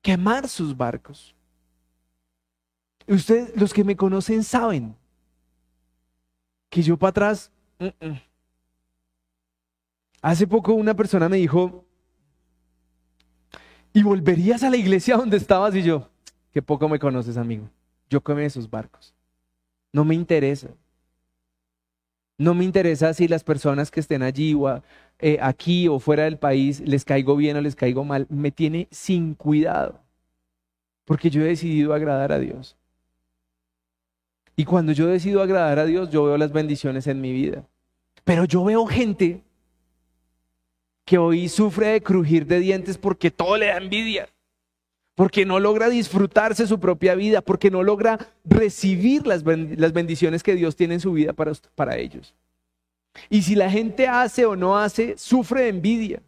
Quemar 0.00 0.48
sus 0.48 0.76
barcos. 0.76 1.34
Ustedes, 3.08 3.52
los 3.56 3.72
que 3.74 3.82
me 3.82 3.96
conocen, 3.96 4.44
saben 4.44 4.96
que 6.70 6.82
yo 6.82 6.96
para 6.96 7.10
atrás. 7.10 7.50
Hace 10.20 10.46
poco 10.46 10.72
una 10.72 10.94
persona 10.94 11.28
me 11.28 11.36
dijo, 11.36 11.84
¿y 13.92 14.02
volverías 14.02 14.62
a 14.62 14.70
la 14.70 14.76
iglesia 14.76 15.16
donde 15.16 15.36
estabas? 15.36 15.74
Y 15.74 15.82
yo, 15.82 16.08
qué 16.52 16.62
poco 16.62 16.88
me 16.88 16.98
conoces, 16.98 17.36
amigo. 17.36 17.68
Yo 18.08 18.22
quemé 18.22 18.44
esos 18.44 18.70
barcos. 18.70 19.14
No 19.92 20.04
me 20.04 20.14
interesa. 20.14 20.68
No 22.38 22.54
me 22.54 22.64
interesa 22.64 23.14
si 23.14 23.28
las 23.28 23.44
personas 23.44 23.90
que 23.90 24.00
estén 24.00 24.22
allí 24.22 24.54
o 24.54 24.82
eh, 25.18 25.38
aquí 25.40 25.88
o 25.88 25.98
fuera 25.98 26.24
del 26.24 26.38
país 26.38 26.80
les 26.80 27.04
caigo 27.04 27.36
bien 27.36 27.56
o 27.56 27.60
les 27.60 27.76
caigo 27.76 28.04
mal. 28.04 28.26
Me 28.28 28.50
tiene 28.50 28.88
sin 28.90 29.34
cuidado. 29.34 30.00
Porque 31.04 31.30
yo 31.30 31.42
he 31.42 31.46
decidido 31.46 31.94
agradar 31.94 32.32
a 32.32 32.38
Dios. 32.38 32.76
Y 34.56 34.64
cuando 34.64 34.92
yo 34.92 35.06
decido 35.06 35.42
agradar 35.42 35.78
a 35.78 35.86
Dios, 35.86 36.10
yo 36.10 36.24
veo 36.24 36.36
las 36.36 36.52
bendiciones 36.52 37.06
en 37.06 37.20
mi 37.20 37.32
vida. 37.32 37.64
Pero 38.24 38.44
yo 38.44 38.64
veo 38.64 38.86
gente 38.86 39.42
que 41.04 41.18
hoy 41.18 41.48
sufre 41.48 41.88
de 41.88 42.02
crujir 42.02 42.46
de 42.46 42.60
dientes 42.60 42.98
porque 42.98 43.30
todo 43.30 43.56
le 43.56 43.66
da 43.66 43.78
envidia, 43.78 44.28
porque 45.14 45.44
no 45.44 45.60
logra 45.60 45.88
disfrutarse 45.88 46.66
su 46.66 46.80
propia 46.80 47.14
vida, 47.14 47.42
porque 47.42 47.70
no 47.70 47.82
logra 47.82 48.18
recibir 48.44 49.26
las, 49.26 49.42
bendiciones 49.42 50.42
que 50.42 50.54
Dios 50.54 50.76
tiene 50.76 50.94
en 50.94 51.00
su 51.00 51.12
vida 51.12 51.32
para, 51.32 51.52
para 51.74 51.96
ellos. 51.96 52.34
Y 53.28 53.42
si 53.42 53.54
la 53.54 53.70
gente 53.70 54.08
hace 54.08 54.46
o 54.46 54.56
no 54.56 54.78
hace, 54.78 55.16
sufre 55.18 55.62
de 55.62 55.68
envidia. 55.68 56.22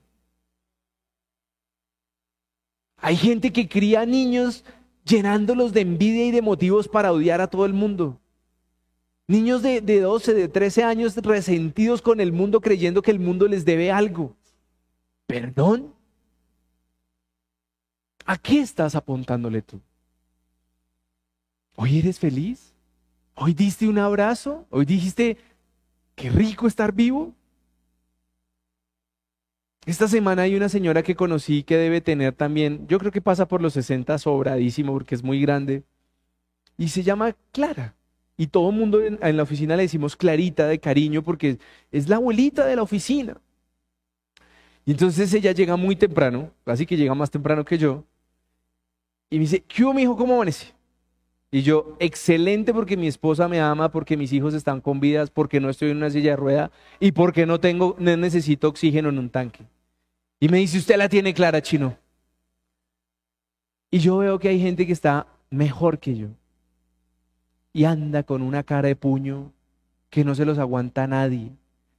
Hay 2.98 3.16
gente 3.16 3.52
que 3.52 3.68
cría 3.68 4.04
niños 4.04 4.64
llenándolos 5.04 5.72
de 5.72 5.82
envidia 5.82 6.26
y 6.26 6.30
de 6.30 6.42
motivos 6.42 6.88
para 6.88 7.12
odiar 7.12 7.40
a 7.40 7.46
todo 7.46 7.64
el 7.64 7.72
mundo. 7.72 8.18
Niños 9.26 9.62
de, 9.62 9.80
de 9.80 10.00
12, 10.00 10.34
de 10.34 10.48
13 10.48 10.84
años 10.84 11.16
resentidos 11.16 12.02
con 12.02 12.20
el 12.20 12.32
mundo 12.32 12.60
creyendo 12.60 13.00
que 13.00 13.10
el 13.10 13.18
mundo 13.18 13.48
les 13.48 13.64
debe 13.64 13.90
algo. 13.90 14.36
¿Perdón? 15.26 15.93
¿A 18.24 18.38
qué 18.38 18.60
estás 18.60 18.94
apuntándole 18.94 19.62
tú? 19.62 19.80
¿Hoy 21.76 21.98
eres 21.98 22.18
feliz? 22.18 22.72
¿Hoy 23.34 23.52
diste 23.52 23.86
un 23.88 23.98
abrazo? 23.98 24.66
¿Hoy 24.70 24.84
dijiste, 24.84 25.36
qué 26.14 26.30
rico 26.30 26.66
estar 26.66 26.92
vivo? 26.92 27.34
Esta 29.84 30.08
semana 30.08 30.42
hay 30.42 30.56
una 30.56 30.70
señora 30.70 31.02
que 31.02 31.14
conocí 31.14 31.62
que 31.62 31.76
debe 31.76 32.00
tener 32.00 32.32
también, 32.32 32.86
yo 32.88 32.98
creo 32.98 33.12
que 33.12 33.20
pasa 33.20 33.46
por 33.46 33.60
los 33.60 33.74
60 33.74 34.16
sobradísimo 34.16 34.92
porque 34.94 35.14
es 35.14 35.22
muy 35.22 35.42
grande, 35.42 35.82
y 36.78 36.88
se 36.88 37.02
llama 37.02 37.36
Clara. 37.52 37.94
Y 38.36 38.46
todo 38.46 38.70
el 38.70 38.76
mundo 38.76 39.02
en, 39.02 39.18
en 39.20 39.36
la 39.36 39.42
oficina 39.42 39.76
le 39.76 39.82
decimos 39.82 40.16
Clarita 40.16 40.66
de 40.66 40.80
cariño 40.80 41.22
porque 41.22 41.58
es 41.92 42.08
la 42.08 42.16
abuelita 42.16 42.64
de 42.64 42.76
la 42.76 42.82
oficina. 42.82 43.40
Y 44.86 44.92
entonces 44.92 45.32
ella 45.34 45.52
llega 45.52 45.76
muy 45.76 45.96
temprano, 45.96 46.50
así 46.64 46.86
que 46.86 46.96
llega 46.96 47.14
más 47.14 47.30
temprano 47.30 47.64
que 47.64 47.78
yo, 47.78 48.04
y 49.34 49.38
me 49.38 49.40
dice, 49.40 49.64
¿qué 49.66 49.82
hubo, 49.82 49.92
mi 49.92 50.02
hijo? 50.02 50.16
¿Cómo 50.16 50.36
amanece? 50.36 50.72
Y 51.50 51.62
yo, 51.62 51.96
excelente 51.98 52.72
porque 52.72 52.96
mi 52.96 53.08
esposa 53.08 53.48
me 53.48 53.60
ama, 53.60 53.90
porque 53.90 54.16
mis 54.16 54.32
hijos 54.32 54.54
están 54.54 54.80
con 54.80 55.00
vidas, 55.00 55.28
porque 55.28 55.58
no 55.58 55.70
estoy 55.70 55.90
en 55.90 55.96
una 55.96 56.08
silla 56.08 56.30
de 56.30 56.36
rueda 56.36 56.70
y 57.00 57.10
porque 57.10 57.44
no 57.44 57.58
tengo, 57.58 57.96
no 57.98 58.16
necesito 58.16 58.68
oxígeno 58.68 59.08
en 59.08 59.18
un 59.18 59.30
tanque. 59.30 59.64
Y 60.38 60.48
me 60.48 60.58
dice, 60.58 60.78
usted 60.78 60.96
la 60.96 61.08
tiene 61.08 61.34
clara, 61.34 61.60
chino. 61.60 61.98
Y 63.90 63.98
yo 63.98 64.18
veo 64.18 64.38
que 64.38 64.50
hay 64.50 64.60
gente 64.60 64.86
que 64.86 64.92
está 64.92 65.26
mejor 65.50 65.98
que 65.98 66.16
yo. 66.16 66.28
Y 67.72 67.86
anda 67.86 68.22
con 68.22 68.40
una 68.40 68.62
cara 68.62 68.86
de 68.86 68.94
puño 68.94 69.52
que 70.10 70.22
no 70.22 70.36
se 70.36 70.44
los 70.44 70.60
aguanta 70.60 71.08
nadie 71.08 71.50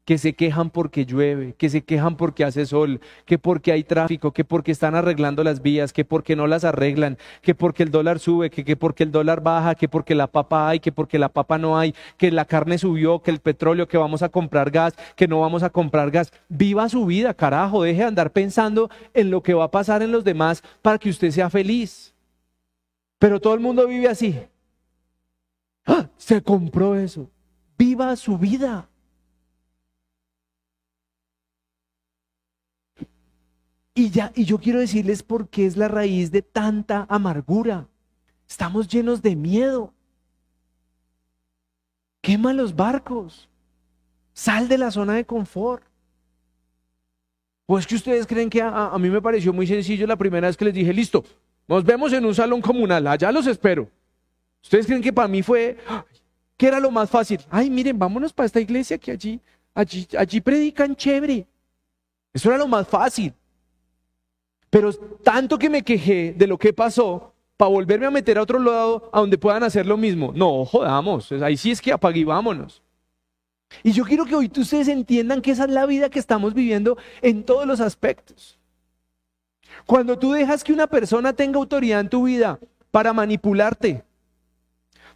que 0.05 0.19
se 0.19 0.33
quejan 0.33 0.69
porque 0.69 1.05
llueve, 1.05 1.55
que 1.57 1.67
se 1.69 1.83
quejan 1.83 2.15
porque 2.15 2.43
hace 2.43 2.65
sol, 2.67 3.01
que 3.25 3.39
porque 3.39 3.71
hay 3.71 3.83
tráfico, 3.83 4.31
que 4.31 4.45
porque 4.45 4.71
están 4.71 4.93
arreglando 4.93 5.43
las 5.43 5.63
vías, 5.63 5.91
que 5.91 6.05
porque 6.05 6.35
no 6.35 6.45
las 6.45 6.63
arreglan, 6.63 7.17
que 7.41 7.55
porque 7.55 7.81
el 7.81 7.89
dólar 7.89 8.19
sube, 8.19 8.51
que, 8.51 8.63
que 8.63 8.75
porque 8.75 9.03
el 9.03 9.11
dólar 9.11 9.41
baja, 9.41 9.73
que 9.73 9.89
porque 9.89 10.13
la 10.13 10.27
papa 10.27 10.69
hay, 10.69 10.79
que 10.79 10.91
porque 10.91 11.17
la 11.17 11.29
papa 11.29 11.57
no 11.57 11.77
hay, 11.77 11.95
que 12.17 12.31
la 12.31 12.45
carne 12.45 12.77
subió, 12.77 13.19
que 13.19 13.31
el 13.31 13.39
petróleo, 13.39 13.87
que 13.87 13.97
vamos 13.97 14.21
a 14.21 14.29
comprar 14.29 14.69
gas, 14.69 14.93
que 15.15 15.27
no 15.27 15.41
vamos 15.41 15.63
a 15.63 15.71
comprar 15.71 16.11
gas. 16.11 16.31
Viva 16.49 16.87
su 16.87 17.07
vida, 17.07 17.33
carajo, 17.33 17.81
deje 17.81 18.01
de 18.01 18.07
andar 18.07 18.31
pensando 18.31 18.91
en 19.15 19.31
lo 19.31 19.41
que 19.41 19.55
va 19.55 19.65
a 19.65 19.71
pasar 19.71 20.03
en 20.03 20.11
los 20.11 20.23
demás 20.23 20.63
para 20.83 20.99
que 20.99 21.09
usted 21.09 21.31
sea 21.31 21.49
feliz. 21.49 22.13
Pero 23.17 23.41
todo 23.41 23.55
el 23.55 23.59
mundo 23.59 23.87
vive 23.87 24.07
así. 24.07 24.39
¡Ah! 25.87 26.09
Se 26.15 26.43
compró 26.43 26.95
eso. 26.95 27.31
Viva 27.75 28.15
su 28.15 28.37
vida. 28.37 28.87
Y, 33.97 34.09
ya, 34.09 34.33
y 34.35 34.43
yo 34.43 34.59
quiero 34.59 34.81
decirles 34.81 35.23
por 35.23 35.47
qué 35.47 35.65
es 35.65 35.77
la 35.77 35.87
raíz 35.87 36.29
de 36.29 36.41
tanta 36.41 37.07
amargura. 37.09 37.87
Estamos 38.47 38.89
llenos 38.89 39.21
de 39.21 39.37
miedo. 39.37 39.93
Quema 42.21 42.51
los 42.51 42.75
barcos. 42.75 43.47
Sal 44.33 44.67
de 44.67 44.77
la 44.77 44.91
zona 44.91 45.13
de 45.13 45.25
confort. 45.25 45.81
Pues 47.65 47.87
que 47.87 47.95
ustedes 47.95 48.27
creen 48.27 48.49
que 48.49 48.61
a, 48.61 48.87
a, 48.87 48.99
mí 48.99 49.09
me 49.09 49.21
pareció 49.21 49.53
muy 49.53 49.65
sencillo 49.65 50.05
la 50.05 50.17
primera 50.17 50.47
vez 50.47 50.57
que 50.57 50.65
les 50.65 50.73
dije, 50.73 50.93
listo, 50.93 51.23
nos 51.65 51.83
vemos 51.85 52.11
en 52.11 52.25
un 52.25 52.35
salón 52.35 52.61
comunal, 52.61 53.07
allá 53.07 53.31
los 53.31 53.47
espero. 53.47 53.89
Ustedes 54.61 54.85
creen 54.85 55.01
que 55.01 55.13
para 55.13 55.29
mí 55.29 55.41
fue, 55.41 55.77
¿qué 56.57 56.67
era 56.67 56.81
lo 56.81 56.91
más 56.91 57.09
fácil? 57.09 57.39
Ay, 57.49 57.69
miren, 57.69 57.97
vámonos 57.97 58.33
para 58.33 58.45
esta 58.45 58.59
iglesia 58.59 58.97
que 58.97 59.11
allí, 59.11 59.39
allí, 59.73 60.05
allí 60.17 60.41
predican 60.41 60.95
chévere. 60.95 61.47
Eso 62.33 62.49
era 62.49 62.57
lo 62.57 62.67
más 62.67 62.87
fácil. 62.87 63.33
Pero 64.75 64.91
tanto 65.23 65.57
que 65.57 65.69
me 65.69 65.83
quejé 65.83 66.35
de 66.37 66.47
lo 66.47 66.57
que 66.57 66.73
pasó 66.73 67.33
para 67.55 67.71
volverme 67.71 68.07
a 68.07 68.11
meter 68.11 68.37
a 68.37 68.41
otro 68.41 68.59
lado 68.59 69.09
a 69.13 69.21
donde 69.21 69.37
puedan 69.37 69.63
hacer 69.63 69.85
lo 69.85 69.95
mismo. 69.95 70.33
No, 70.35 70.65
jodamos. 70.65 71.31
Ahí 71.31 71.55
sí 71.55 71.71
es 71.71 71.81
que 71.81 71.93
apague 71.93 72.25
vámonos. 72.25 72.83
Y 73.83 73.93
yo 73.93 74.03
quiero 74.03 74.25
que 74.25 74.35
hoy 74.35 74.51
ustedes 74.53 74.89
entiendan 74.89 75.41
que 75.41 75.51
esa 75.51 75.63
es 75.63 75.69
la 75.69 75.85
vida 75.85 76.09
que 76.09 76.19
estamos 76.19 76.53
viviendo 76.53 76.97
en 77.21 77.45
todos 77.45 77.65
los 77.65 77.79
aspectos. 77.79 78.59
Cuando 79.85 80.19
tú 80.19 80.33
dejas 80.33 80.61
que 80.61 80.73
una 80.73 80.87
persona 80.87 81.31
tenga 81.31 81.57
autoridad 81.57 82.01
en 82.01 82.09
tu 82.09 82.25
vida 82.25 82.59
para 82.91 83.13
manipularte, 83.13 84.03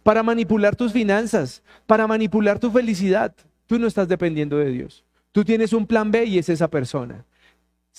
para 0.02 0.22
manipular 0.22 0.74
tus 0.74 0.94
finanzas, 0.94 1.62
para 1.86 2.06
manipular 2.06 2.58
tu 2.58 2.70
felicidad, 2.70 3.34
tú 3.66 3.78
no 3.78 3.86
estás 3.86 4.08
dependiendo 4.08 4.56
de 4.56 4.70
Dios. 4.70 5.04
Tú 5.32 5.44
tienes 5.44 5.74
un 5.74 5.86
plan 5.86 6.10
B 6.10 6.24
y 6.24 6.38
es 6.38 6.48
esa 6.48 6.68
persona 6.68 7.26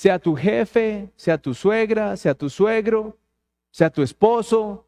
sea 0.01 0.17
tu 0.17 0.35
jefe, 0.35 1.11
sea 1.15 1.37
tu 1.37 1.53
suegra, 1.53 2.17
sea 2.17 2.33
tu 2.33 2.49
suegro, 2.49 3.19
sea 3.69 3.87
tu 3.91 4.01
esposo. 4.01 4.83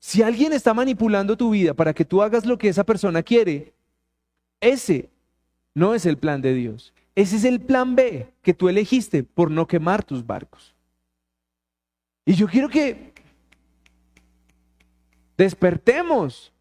Si 0.00 0.24
alguien 0.24 0.52
está 0.52 0.74
manipulando 0.74 1.36
tu 1.36 1.50
vida 1.50 1.72
para 1.72 1.94
que 1.94 2.04
tú 2.04 2.20
hagas 2.20 2.44
lo 2.44 2.58
que 2.58 2.66
esa 2.66 2.82
persona 2.82 3.22
quiere, 3.22 3.72
ese 4.60 5.08
no 5.72 5.94
es 5.94 6.04
el 6.04 6.18
plan 6.18 6.42
de 6.42 6.52
Dios. 6.52 6.92
Ese 7.14 7.36
es 7.36 7.44
el 7.44 7.60
plan 7.60 7.94
B 7.94 8.26
que 8.42 8.52
tú 8.52 8.68
elegiste 8.68 9.22
por 9.22 9.52
no 9.52 9.68
quemar 9.68 10.02
tus 10.02 10.26
barcos. 10.26 10.74
Y 12.24 12.34
yo 12.34 12.48
quiero 12.48 12.68
que 12.68 13.12
despertemos, 15.36 16.52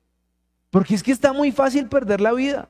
porque 0.70 0.94
es 0.94 1.02
que 1.02 1.12
está 1.12 1.34
muy 1.34 1.52
fácil 1.52 1.88
perder 1.88 2.22
la 2.22 2.34
vida. 2.34 2.70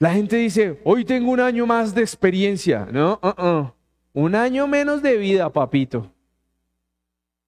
La 0.00 0.14
gente 0.14 0.36
dice, 0.36 0.80
hoy 0.82 1.04
tengo 1.04 1.30
un 1.30 1.40
año 1.40 1.66
más 1.66 1.94
de 1.94 2.00
experiencia. 2.00 2.88
No, 2.90 3.20
uh-uh. 3.22 3.70
un 4.14 4.34
año 4.34 4.66
menos 4.66 5.02
de 5.02 5.18
vida, 5.18 5.52
papito. 5.52 6.10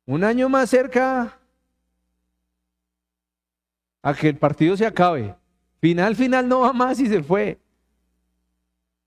Un 0.05 0.23
año 0.23 0.51
más 0.51 0.69
cerca 0.69 1.41
a 4.03 4.15
que 4.15 4.29
el 4.29 4.37
partido 4.37 4.77
se 4.77 4.85
acabe. 4.85 5.35
Final, 5.81 6.15
final 6.15 6.47
no 6.47 6.61
va 6.61 6.75
más 6.75 7.01
y 7.01 7.07
se 7.07 7.23
fue. 7.23 7.59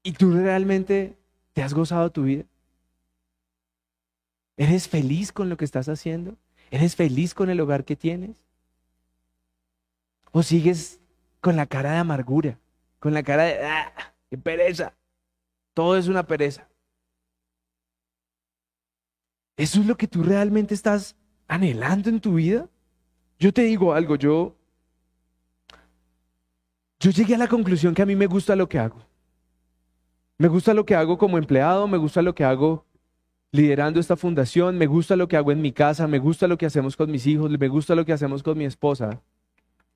¿Y 0.02 0.14
tú 0.14 0.34
realmente 0.34 1.16
te 1.54 1.62
has 1.62 1.76
gozado 1.76 2.12
tu 2.12 2.24
vida? 2.24 2.46
¿Eres 4.58 4.88
feliz 4.88 5.32
con 5.32 5.50
lo 5.50 5.58
que 5.58 5.66
estás 5.66 5.88
haciendo? 5.88 6.36
¿Eres 6.72 6.96
feliz 6.96 7.36
con 7.36 7.52
el 7.52 7.60
hogar 7.60 7.86
que 7.86 7.96
tienes? 7.96 8.44
¿O 10.32 10.42
sigues 10.42 11.00
con 11.42 11.56
la 11.56 11.68
cara 11.68 11.92
de 11.92 11.98
amargura? 12.00 12.58
Con 13.06 13.14
la 13.14 13.22
cara 13.22 13.44
de, 13.44 13.64
¡ah! 13.64 13.94
¡Qué 14.32 14.36
pereza! 14.36 14.98
Todo 15.76 15.96
es 15.96 16.08
una 16.08 16.26
pereza. 16.26 16.68
¿Eso 19.58 19.80
es 19.80 19.86
lo 19.86 19.96
que 19.96 20.08
tú 20.08 20.24
realmente 20.24 20.74
estás 20.74 21.16
anhelando 21.48 22.10
en 22.10 22.20
tu 22.20 22.34
vida? 22.34 22.68
Yo 23.38 23.54
te 23.54 23.62
digo 23.62 23.94
algo, 23.94 24.16
yo 24.16 24.56
yo 27.00 27.12
llegué 27.12 27.36
a 27.36 27.38
la 27.38 27.48
conclusión 27.48 27.94
que 27.94 28.02
a 28.02 28.08
mí 28.08 28.16
me 28.16 28.26
gusta 28.26 28.56
lo 28.56 28.68
que 28.68 28.80
hago. 28.80 29.06
Me 30.40 30.48
gusta 30.48 30.74
lo 30.74 30.84
que 30.84 30.96
hago 30.96 31.20
como 31.20 31.38
empleado, 31.38 31.88
me 31.88 31.98
gusta 31.98 32.24
lo 32.24 32.34
que 32.34 32.44
hago 32.44 32.88
liderando 33.52 34.00
esta 34.00 34.16
fundación, 34.16 34.80
me 34.80 34.88
gusta 34.88 35.16
lo 35.16 35.28
que 35.28 35.38
hago 35.38 35.52
en 35.52 35.62
mi 35.62 35.72
casa, 35.72 36.08
me 36.08 36.18
gusta 36.18 36.48
lo 36.48 36.58
que 36.58 36.66
hacemos 36.66 36.98
con 36.98 37.12
mis 37.12 37.28
hijos, 37.28 37.52
me 37.52 37.68
gusta 37.68 37.94
lo 37.94 38.04
que 38.04 38.14
hacemos 38.14 38.42
con 38.42 38.58
mi 38.58 38.66
esposa. 38.66 39.22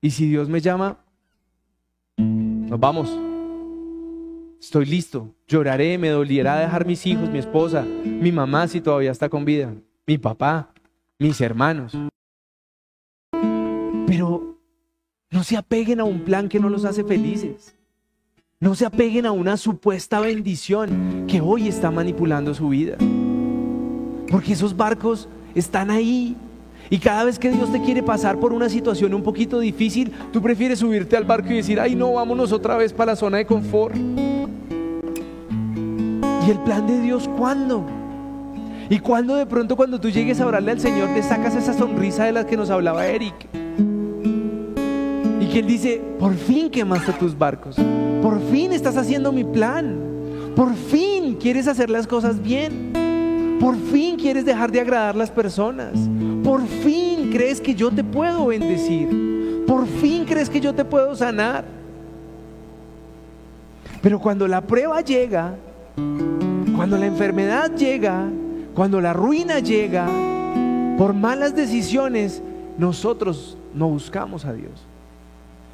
Y 0.00 0.12
si 0.12 0.28
Dios 0.28 0.48
me 0.48 0.60
llama, 0.60 1.04
nos 2.70 2.78
vamos. 2.78 3.18
Estoy 4.60 4.86
listo. 4.86 5.34
Lloraré, 5.48 5.98
me 5.98 6.10
doliera 6.10 6.60
dejar 6.60 6.86
mis 6.86 7.04
hijos, 7.04 7.28
mi 7.28 7.38
esposa, 7.38 7.82
mi 7.82 8.30
mamá 8.30 8.68
si 8.68 8.80
todavía 8.80 9.10
está 9.10 9.28
con 9.28 9.44
vida, 9.44 9.74
mi 10.06 10.18
papá, 10.18 10.72
mis 11.18 11.40
hermanos. 11.40 11.96
Pero 14.06 14.56
no 15.30 15.42
se 15.42 15.56
apeguen 15.56 15.98
a 15.98 16.04
un 16.04 16.20
plan 16.20 16.48
que 16.48 16.60
no 16.60 16.68
los 16.68 16.84
hace 16.84 17.02
felices. 17.02 17.74
No 18.60 18.76
se 18.76 18.86
apeguen 18.86 19.26
a 19.26 19.32
una 19.32 19.56
supuesta 19.56 20.20
bendición 20.20 21.24
que 21.26 21.40
hoy 21.40 21.66
está 21.66 21.90
manipulando 21.90 22.54
su 22.54 22.68
vida. 22.68 22.98
Porque 24.30 24.52
esos 24.52 24.76
barcos 24.76 25.28
están 25.56 25.90
ahí. 25.90 26.36
Y 26.92 26.98
cada 26.98 27.22
vez 27.22 27.38
que 27.38 27.50
Dios 27.50 27.70
te 27.70 27.80
quiere 27.80 28.02
pasar 28.02 28.40
por 28.40 28.52
una 28.52 28.68
situación 28.68 29.14
un 29.14 29.22
poquito 29.22 29.60
difícil, 29.60 30.12
tú 30.32 30.42
prefieres 30.42 30.80
subirte 30.80 31.16
al 31.16 31.24
barco 31.24 31.52
y 31.52 31.56
decir, 31.56 31.78
ay 31.78 31.94
no, 31.94 32.14
vámonos 32.14 32.50
otra 32.50 32.76
vez 32.76 32.92
para 32.92 33.12
la 33.12 33.16
zona 33.16 33.36
de 33.38 33.46
confort. 33.46 33.94
¿Y 36.46 36.50
el 36.50 36.58
plan 36.64 36.88
de 36.88 37.00
Dios 37.00 37.30
cuándo? 37.38 37.86
¿Y 38.88 38.98
cuándo 38.98 39.36
de 39.36 39.46
pronto 39.46 39.76
cuando 39.76 40.00
tú 40.00 40.10
llegues 40.10 40.40
a 40.40 40.46
orarle 40.46 40.72
al 40.72 40.80
Señor 40.80 41.10
te 41.14 41.22
sacas 41.22 41.54
esa 41.54 41.74
sonrisa 41.74 42.24
de 42.24 42.32
la 42.32 42.44
que 42.44 42.56
nos 42.56 42.70
hablaba 42.70 43.06
Eric? 43.06 43.34
Y 45.40 45.46
que 45.46 45.60
Él 45.60 45.66
dice, 45.68 46.02
por 46.18 46.34
fin 46.34 46.70
quemaste 46.70 47.12
tus 47.12 47.38
barcos, 47.38 47.76
por 48.20 48.40
fin 48.50 48.72
estás 48.72 48.96
haciendo 48.96 49.30
mi 49.30 49.44
plan, 49.44 49.96
por 50.56 50.74
fin 50.74 51.36
quieres 51.36 51.68
hacer 51.68 51.88
las 51.88 52.08
cosas 52.08 52.42
bien. 52.42 52.90
Por 53.60 53.76
fin 53.76 54.16
quieres 54.16 54.46
dejar 54.46 54.72
de 54.72 54.80
agradar 54.80 55.14
las 55.14 55.30
personas. 55.30 55.92
Por 56.50 56.66
fin 56.66 57.30
crees 57.30 57.60
que 57.60 57.76
yo 57.76 57.92
te 57.92 58.02
puedo 58.02 58.46
bendecir. 58.46 59.62
Por 59.68 59.86
fin 59.86 60.24
crees 60.24 60.50
que 60.50 60.60
yo 60.60 60.74
te 60.74 60.84
puedo 60.84 61.14
sanar. 61.14 61.64
Pero 64.02 64.18
cuando 64.18 64.48
la 64.48 64.60
prueba 64.60 65.00
llega, 65.00 65.54
cuando 66.74 66.98
la 66.98 67.06
enfermedad 67.06 67.72
llega, 67.76 68.28
cuando 68.74 69.00
la 69.00 69.12
ruina 69.12 69.60
llega, 69.60 70.08
por 70.98 71.14
malas 71.14 71.54
decisiones, 71.54 72.42
nosotros 72.76 73.56
no 73.72 73.88
buscamos 73.88 74.44
a 74.44 74.52
Dios. 74.52 74.72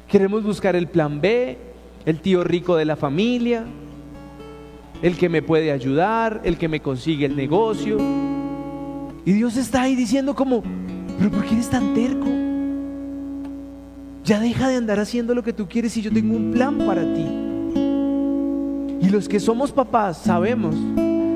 Queremos 0.07 0.43
buscar 0.43 0.75
el 0.75 0.85
plan 0.85 1.19
B, 1.19 1.57
el 2.05 2.19
tío 2.19 2.43
rico 2.43 2.75
de 2.75 2.85
la 2.85 2.95
familia, 2.95 3.63
el 5.01 5.17
que 5.17 5.27
me 5.27 5.41
puede 5.41 5.71
ayudar, 5.71 6.41
el 6.43 6.55
que 6.59 6.67
me 6.67 6.81
consigue 6.81 7.25
el 7.25 7.35
negocio. 7.35 7.97
Y 9.27 9.33
Dios 9.33 9.57
está 9.57 9.81
ahí 9.81 9.93
diciendo 9.93 10.33
como, 10.33 10.63
pero 11.17 11.29
¿por 11.29 11.43
qué 11.43 11.55
eres 11.55 11.69
tan 11.69 11.93
terco? 11.93 12.27
Ya 14.23 14.39
deja 14.39 14.69
de 14.69 14.77
andar 14.77 15.01
haciendo 15.01 15.35
lo 15.35 15.43
que 15.43 15.51
tú 15.51 15.67
quieres 15.67 15.97
y 15.97 16.01
yo 16.01 16.13
tengo 16.13 16.33
un 16.33 16.53
plan 16.53 16.77
para 16.77 17.01
ti. 17.01 17.25
Y 19.05 19.09
los 19.09 19.27
que 19.27 19.41
somos 19.41 19.73
papás 19.73 20.19
sabemos 20.19 20.75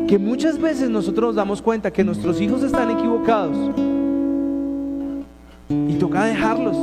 que 0.08 0.18
muchas 0.18 0.58
veces 0.58 0.90
nosotros 0.90 1.28
nos 1.28 1.36
damos 1.36 1.62
cuenta 1.62 1.92
que 1.92 2.02
nuestros 2.02 2.40
hijos 2.40 2.64
están 2.64 2.92
equivocados. 2.92 3.58
Y 5.68 5.96
toca 5.96 6.24
dejarlos. 6.24 6.78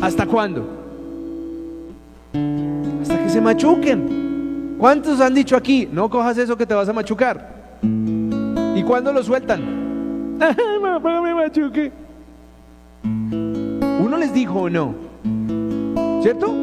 ¿Hasta 0.00 0.26
cuándo? 0.26 0.68
Hasta 3.00 3.22
que 3.22 3.30
se 3.30 3.40
machuquen. 3.40 4.74
¿Cuántos 4.78 5.20
han 5.20 5.32
dicho 5.32 5.54
aquí, 5.56 5.88
no 5.92 6.10
cojas 6.10 6.38
eso 6.38 6.56
que 6.56 6.66
te 6.66 6.74
vas 6.74 6.88
a 6.88 6.92
machucar? 6.92 7.78
¿Y 8.74 8.82
cuándo 8.82 9.12
lo 9.12 9.22
sueltan? 9.22 9.79
Mamá, 10.80 11.20
me 11.20 11.34
machuque. 11.34 11.92
Uno 13.02 14.16
les 14.16 14.32
dijo 14.32 14.62
o 14.62 14.70
no, 14.70 14.94
¿cierto? 16.22 16.54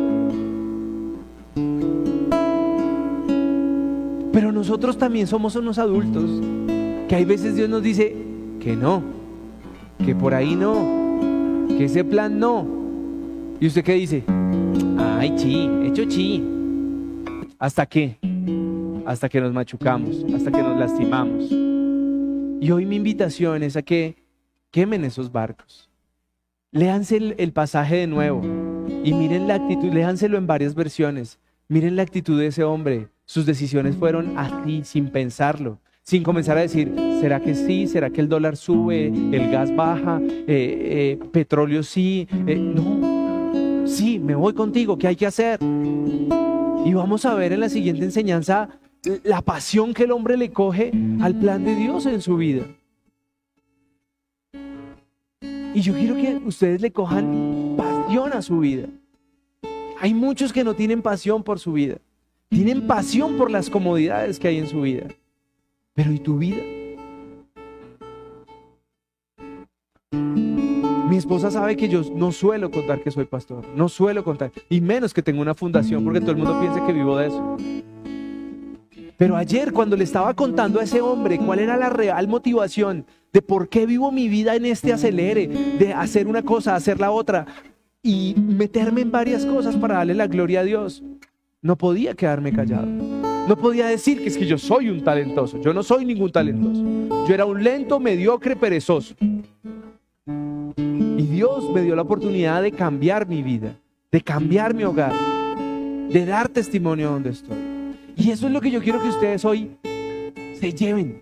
Pero 4.33 4.51
nosotros 4.51 4.97
también 4.97 5.27
somos 5.27 5.55
unos 5.55 5.77
adultos 5.77 6.29
que 7.07 7.15
hay 7.15 7.25
veces 7.25 7.55
Dios 7.55 7.69
nos 7.69 7.81
dice 7.81 8.15
que 8.59 8.75
no, 8.75 9.01
que 10.03 10.15
por 10.15 10.33
ahí 10.33 10.55
no, 10.55 11.67
que 11.69 11.85
ese 11.85 12.03
plan 12.03 12.39
no. 12.39 12.65
¿Y 13.59 13.67
usted 13.67 13.83
qué 13.83 13.93
dice? 13.93 14.23
Ay, 14.97 15.33
chi, 15.35 15.69
hecho 15.83 16.05
chi. 16.05 16.43
¿Hasta 17.59 17.85
qué? 17.85 18.17
Hasta 19.05 19.29
que 19.29 19.39
nos 19.39 19.53
machucamos, 19.53 20.25
hasta 20.35 20.51
que 20.51 20.61
nos 20.61 20.77
lastimamos. 20.77 21.76
Y 22.59 22.71
hoy 22.71 22.85
mi 22.85 22.95
invitación 22.95 23.61
es 23.61 23.75
a 23.77 23.83
que 23.83 24.15
quemen 24.71 25.05
esos 25.05 25.31
barcos. 25.31 25.89
Léanse 26.71 27.35
el, 27.37 27.53
pasaje 27.53 27.97
de 27.97 28.07
nuevo 28.07 28.41
y 29.03 29.13
miren 29.13 29.47
la 29.47 29.55
actitud, 29.55 29.93
léanselo 29.93 30.37
en 30.37 30.47
varias 30.47 30.73
versiones. 30.73 31.39
Miren 31.67 31.95
la 31.95 32.01
actitud 32.01 32.37
de 32.39 32.47
ese 32.47 32.63
hombre. 32.63 33.09
Sus 33.25 33.45
decisiones 33.45 33.95
fueron 33.95 34.37
así, 34.37 34.83
sin 34.83 35.09
pensarlo, 35.09 35.79
sin 36.01 36.23
comenzar 36.23 36.57
a 36.57 36.61
decir, 36.61 36.93
¿será 37.21 37.41
que 37.41 37.53
sí? 37.53 37.87
¿Será 37.87 38.09
que 38.09 38.21
el 38.21 38.29
dólar 38.29 38.57
sube? 38.57 39.07
¿El 39.07 39.51
gas 39.51 39.75
baja? 39.75 40.19
Eh, 40.21 40.47
eh, 40.47 41.19
¿Petróleo 41.31 41.83
sí? 41.83 42.27
Eh, 42.47 42.55
no, 42.55 43.85
sí, 43.85 44.17
me 44.17 44.33
voy 44.33 44.53
contigo, 44.53 44.97
¿qué 44.97 45.07
hay 45.07 45.15
que 45.15 45.27
hacer? 45.27 45.59
Y 45.61 46.93
vamos 46.93 47.25
a 47.25 47.33
ver 47.35 47.53
en 47.53 47.59
la 47.59 47.69
siguiente 47.69 48.03
enseñanza 48.03 48.69
la 49.23 49.41
pasión 49.41 49.93
que 49.93 50.03
el 50.03 50.11
hombre 50.11 50.37
le 50.37 50.51
coge 50.51 50.91
al 51.21 51.35
plan 51.35 51.63
de 51.63 51.75
Dios 51.75 52.05
en 52.05 52.21
su 52.21 52.37
vida. 52.37 52.65
Y 55.73 55.81
yo 55.81 55.93
quiero 55.93 56.15
que 56.15 56.41
ustedes 56.45 56.81
le 56.81 56.91
cojan 56.91 57.75
pasión 57.77 58.33
a 58.33 58.41
su 58.41 58.59
vida. 58.59 58.87
Hay 59.99 60.13
muchos 60.13 60.53
que 60.53 60.63
no 60.63 60.75
tienen 60.75 61.01
pasión 61.01 61.43
por 61.43 61.59
su 61.59 61.73
vida. 61.73 61.97
Tienen 62.49 62.87
pasión 62.87 63.37
por 63.37 63.51
las 63.51 63.69
comodidades 63.69 64.39
que 64.39 64.47
hay 64.47 64.57
en 64.57 64.67
su 64.67 64.81
vida. 64.81 65.07
Pero 65.93 66.11
¿y 66.11 66.19
tu 66.19 66.37
vida? 66.37 66.63
Mi 71.09 71.17
esposa 71.17 71.49
sabe 71.49 71.77
que 71.77 71.89
yo 71.89 72.01
no 72.15 72.31
suelo 72.31 72.69
contar 72.69 73.01
que 73.01 73.11
soy 73.11 73.25
pastor, 73.25 73.65
no 73.75 73.87
suelo 73.87 74.23
contar, 74.23 74.51
y 74.69 74.81
menos 74.81 75.13
que 75.13 75.21
tengo 75.21 75.41
una 75.41 75.53
fundación 75.53 76.03
porque 76.03 76.19
todo 76.19 76.31
el 76.31 76.37
mundo 76.37 76.59
piensa 76.59 76.85
que 76.85 76.91
vivo 76.93 77.17
de 77.17 77.27
eso. 77.27 77.57
Pero 79.17 79.35
ayer 79.35 79.73
cuando 79.73 79.97
le 79.97 80.03
estaba 80.03 80.33
contando 80.35 80.79
a 80.79 80.83
ese 80.83 81.01
hombre 81.01 81.39
cuál 81.39 81.59
era 81.59 81.75
la 81.75 81.89
real 81.89 82.27
motivación 82.27 83.05
de 83.33 83.41
por 83.41 83.67
qué 83.67 83.85
vivo 83.85 84.11
mi 84.11 84.29
vida 84.29 84.55
en 84.55 84.65
este 84.65 84.93
acelere, 84.93 85.47
de 85.47 85.93
hacer 85.93 86.27
una 86.27 86.43
cosa, 86.43 86.75
hacer 86.75 86.99
la 86.99 87.11
otra 87.11 87.45
y 88.03 88.35
meterme 88.37 89.01
en 89.01 89.11
varias 89.11 89.45
cosas 89.45 89.75
para 89.75 89.95
darle 89.95 90.13
la 90.13 90.27
gloria 90.27 90.61
a 90.61 90.63
Dios, 90.63 91.03
no 91.61 91.75
podía 91.75 92.13
quedarme 92.13 92.53
callado. 92.53 92.87
No 93.47 93.57
podía 93.57 93.87
decir 93.87 94.21
que 94.21 94.27
es 94.27 94.37
que 94.37 94.45
yo 94.45 94.57
soy 94.57 94.89
un 94.89 95.03
talentoso. 95.03 95.59
Yo 95.61 95.73
no 95.73 95.81
soy 95.81 96.05
ningún 96.05 96.31
talentoso. 96.31 96.83
Yo 97.27 97.33
era 97.33 97.45
un 97.45 97.63
lento, 97.63 97.99
mediocre, 97.99 98.55
perezoso. 98.55 99.15
Y 100.27 101.23
Dios 101.23 101.69
me 101.71 101.81
dio 101.81 101.95
la 101.95 102.03
oportunidad 102.03 102.61
de 102.61 102.71
cambiar 102.71 103.27
mi 103.27 103.41
vida, 103.41 103.75
de 104.11 104.21
cambiar 104.21 104.73
mi 104.73 104.83
hogar, 104.83 105.13
de 106.09 106.25
dar 106.25 106.49
testimonio 106.49 107.11
donde 107.11 107.31
estoy. 107.31 107.66
Y 108.17 108.31
eso 108.31 108.47
es 108.47 108.53
lo 108.53 108.59
que 108.59 108.71
yo 108.71 108.81
quiero 108.81 108.99
que 108.99 109.09
ustedes 109.09 109.45
hoy 109.45 109.77
se 110.59 110.73
lleven. 110.73 111.21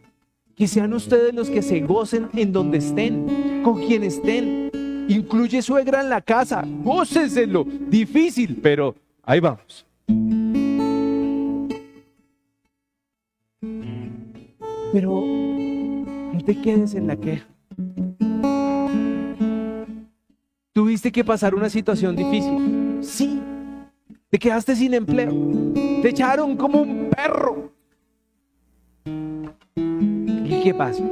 Que 0.55 0.67
sean 0.67 0.93
ustedes 0.93 1.33
los 1.33 1.49
que 1.49 1.61
se 1.61 1.81
gocen 1.81 2.29
en 2.33 2.53
donde 2.53 2.77
estén, 2.77 3.61
con 3.63 3.85
quien 3.85 4.03
estén. 4.03 4.71
Incluye 5.09 5.61
suegra 5.61 6.01
en 6.01 6.09
la 6.09 6.21
casa, 6.21 6.63
gócenselo. 6.65 7.65
Difícil, 7.65 8.59
pero 8.61 8.95
ahí 9.23 9.41
vamos. 9.41 9.85
Pero 14.93 15.21
no 16.33 16.41
te 16.45 16.61
quedes 16.61 16.95
en 16.95 17.07
la 17.07 17.17
queja. 17.17 17.45
Tuviste 20.71 21.11
que 21.11 21.25
pasar 21.25 21.53
una 21.53 21.69
situación 21.69 22.15
difícil. 22.15 22.99
Sí. 23.01 23.41
Te 24.35 24.39
quedaste 24.39 24.75
sin 24.75 24.93
empleo. 24.93 25.31
Te 26.01 26.09
echaron 26.09 26.57
como 26.57 26.81
un 26.81 27.09
perro. 27.09 27.71
¿Y 29.05 30.61
qué 30.61 30.73
pasa? 30.73 31.05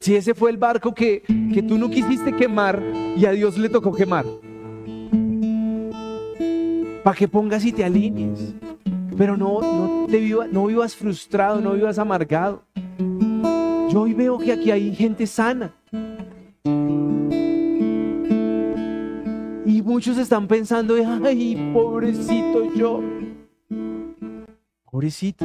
Si 0.00 0.16
ese 0.16 0.34
fue 0.34 0.50
el 0.50 0.56
barco 0.56 0.92
que, 0.92 1.22
que 1.54 1.62
tú 1.62 1.78
no 1.78 1.88
quisiste 1.88 2.34
quemar 2.34 2.82
y 3.16 3.26
a 3.26 3.30
Dios 3.30 3.56
le 3.58 3.68
tocó 3.68 3.94
quemar. 3.94 4.26
Para 7.04 7.16
que 7.16 7.28
pongas 7.28 7.64
y 7.64 7.70
te 7.70 7.84
alinees. 7.84 8.56
Pero 9.16 9.36
no, 9.36 9.60
no, 9.60 10.06
te 10.08 10.20
no 10.50 10.66
vivas 10.66 10.96
frustrado, 10.96 11.60
no 11.60 11.74
vivas 11.74 11.96
amargado. 11.96 12.64
Yo 13.88 14.00
hoy 14.00 14.14
veo 14.14 14.36
que 14.36 14.52
aquí 14.52 14.72
hay 14.72 14.92
gente 14.96 15.28
sana. 15.28 15.72
Muchos 19.84 20.16
están 20.16 20.46
pensando, 20.46 20.94
ay, 21.24 21.72
pobrecito 21.72 22.72
yo. 22.74 23.02
Pobrecito. 24.84 25.44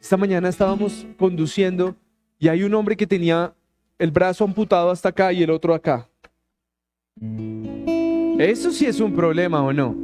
Esta 0.00 0.16
mañana 0.16 0.48
estábamos 0.48 1.06
conduciendo 1.16 1.94
y 2.38 2.48
hay 2.48 2.64
un 2.64 2.74
hombre 2.74 2.96
que 2.96 3.06
tenía 3.06 3.54
el 3.98 4.10
brazo 4.10 4.44
amputado 4.44 4.90
hasta 4.90 5.10
acá 5.10 5.32
y 5.32 5.42
el 5.42 5.50
otro 5.50 5.74
acá. 5.74 6.08
Eso 8.38 8.72
sí 8.72 8.86
es 8.86 9.00
un 9.00 9.14
problema 9.14 9.62
o 9.62 9.72
no. 9.72 9.96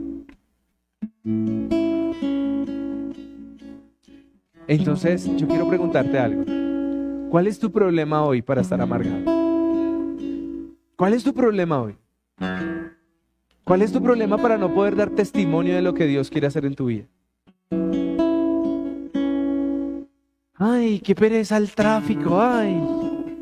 Entonces, 4.69 5.29
yo 5.37 5.49
quiero 5.49 5.69
preguntarte 5.69 6.17
algo. 6.17 6.45
¿Cuál 7.29 7.49
es 7.49 7.59
tu 7.59 7.73
problema 7.73 8.25
hoy 8.25 8.41
para 8.41 8.61
estar 8.61 8.81
amargado? 8.81 9.25
¿Cuál 10.97 11.15
es 11.15 11.25
tu 11.25 11.35
problema 11.35 11.83
hoy? 11.83 11.97
¿Cuál 13.64 13.83
es 13.83 13.93
tu 13.93 14.03
problema 14.03 14.39
para 14.39 14.59
no 14.59 14.74
poder 14.74 14.97
dar 14.97 15.11
testimonio 15.11 15.74
de 15.74 15.83
lo 15.83 15.95
que 15.95 16.07
Dios 16.07 16.30
quiere 16.30 16.47
hacer 16.47 16.64
en 16.64 16.74
tu 16.74 16.87
vida? 16.87 17.07
Ay, 20.55 21.01
qué 21.01 21.14
pereza 21.14 21.57
el 21.57 21.70
tráfico, 21.72 22.41
ay. 22.41 22.80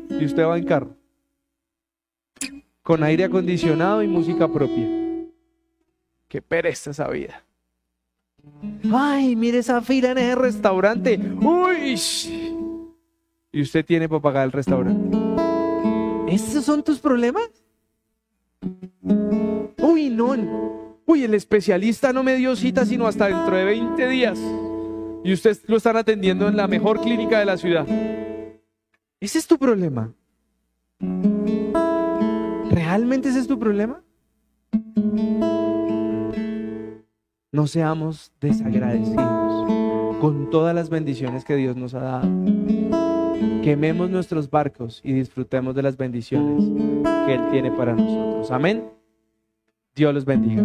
Y 0.09 0.25
usted 0.25 0.43
va 0.43 0.57
en 0.57 0.65
carro. 0.65 0.95
Con 2.81 3.03
aire 3.03 3.25
acondicionado 3.25 4.01
y 4.01 4.07
música 4.07 4.47
propia. 4.47 4.87
Qué 6.27 6.41
pereza 6.41 6.91
esa 6.91 7.07
vida. 7.09 7.43
Ay, 8.91 9.35
mire 9.35 9.59
esa 9.59 9.81
fila 9.81 10.11
en 10.11 10.17
ese 10.17 10.35
restaurante. 10.35 11.19
Uy. 11.41 11.99
Y 13.51 13.61
usted 13.61 13.85
tiene 13.85 14.07
para 14.07 14.21
pagar 14.21 14.45
el 14.45 14.51
restaurante. 14.51 15.17
¿Esos 16.27 16.63
son 16.63 16.83
tus 16.83 16.99
problemas? 16.99 17.49
Uy, 19.77 20.09
no. 20.09 20.35
Uy, 21.05 21.23
el 21.23 21.33
especialista 21.33 22.13
no 22.13 22.23
me 22.23 22.35
dio 22.35 22.55
cita 22.55 22.85
sino 22.85 23.07
hasta 23.07 23.27
dentro 23.27 23.55
de 23.55 23.65
20 23.65 24.07
días 24.07 24.39
y 25.23 25.33
usted 25.33 25.57
lo 25.67 25.77
están 25.77 25.97
atendiendo 25.97 26.47
en 26.47 26.57
la 26.57 26.67
mejor 26.67 27.01
clínica 27.01 27.39
de 27.39 27.45
la 27.45 27.57
ciudad. 27.57 27.85
¿Ese 29.19 29.39
es 29.39 29.47
tu 29.47 29.57
problema? 29.57 30.13
¿Realmente 32.69 33.29
ese 33.29 33.39
es 33.39 33.47
tu 33.47 33.59
problema? 33.59 34.03
No 37.51 37.67
seamos 37.67 38.31
desagradecidos 38.39 40.19
con 40.19 40.49
todas 40.49 40.73
las 40.73 40.89
bendiciones 40.89 41.43
que 41.43 41.55
Dios 41.55 41.75
nos 41.75 41.93
ha 41.93 41.99
dado. 41.99 43.10
Quememos 43.63 44.09
nuestros 44.09 44.49
barcos 44.49 45.01
y 45.03 45.13
disfrutemos 45.13 45.75
de 45.75 45.83
las 45.83 45.97
bendiciones 45.97 46.63
que 47.27 47.33
Él 47.33 47.41
tiene 47.51 47.71
para 47.71 47.93
nosotros. 47.93 48.51
Amén. 48.51 48.89
Dios 49.95 50.13
los 50.13 50.25
bendiga. 50.25 50.63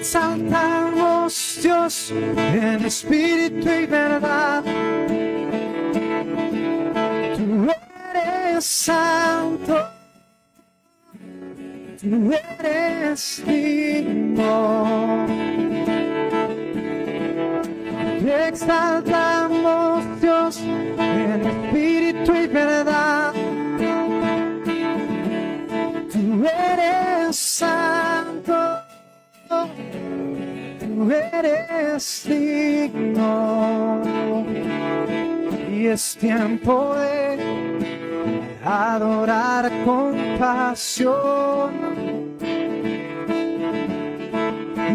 exaltamos 0.00 1.60
Dios 1.62 2.10
en 2.10 2.84
espíritu 2.86 3.68
y 3.68 3.86
verdad. 3.86 4.64
Tú 7.36 7.68
eres 8.14 8.64
santo, 8.64 9.88
tú 12.00 12.32
eres 12.58 13.42
digno. 13.46 15.26
Te 18.20 18.48
exaltamos 18.48 20.04
Dios 20.20 20.60
en 20.60 21.46
espíritu 21.46 22.34
y 22.34 22.46
verdad. 22.46 23.32
Tú 26.12 26.46
eres 26.46 27.36
santo 27.36 28.80
tú 30.80 31.10
eres 31.10 32.24
digno 32.26 34.02
y 35.70 35.86
es 35.86 36.16
tiempo 36.16 36.94
de 36.94 37.69
adorar 38.64 39.70
con 39.84 40.16
pasión 40.38 42.00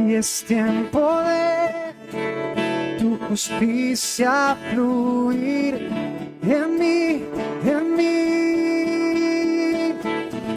y 0.07 0.13
es 0.13 0.43
tiempo 0.45 1.19
de 1.21 2.97
tu 2.99 3.17
justicia 3.27 4.55
fluir 4.71 5.89
en 6.43 6.79
mí, 6.79 7.23
en 7.65 7.95
mí. 7.95 8.05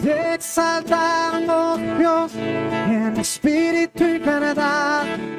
Te 0.03 0.35
exaltamos 0.35 1.81
Dios 1.99 2.33
en 2.35 3.17
espíritu 3.19 4.05
y 4.05 4.19
verdad. 4.19 5.38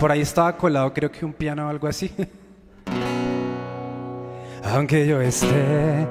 Por 0.00 0.10
ahí 0.10 0.22
estaba 0.22 0.56
colado, 0.56 0.92
creo 0.94 1.12
que 1.12 1.26
un 1.26 1.34
piano 1.34 1.66
o 1.66 1.68
algo 1.68 1.86
así. 1.86 2.10
Aunque 4.64 5.06
yo 5.06 5.20
esté 5.20 6.06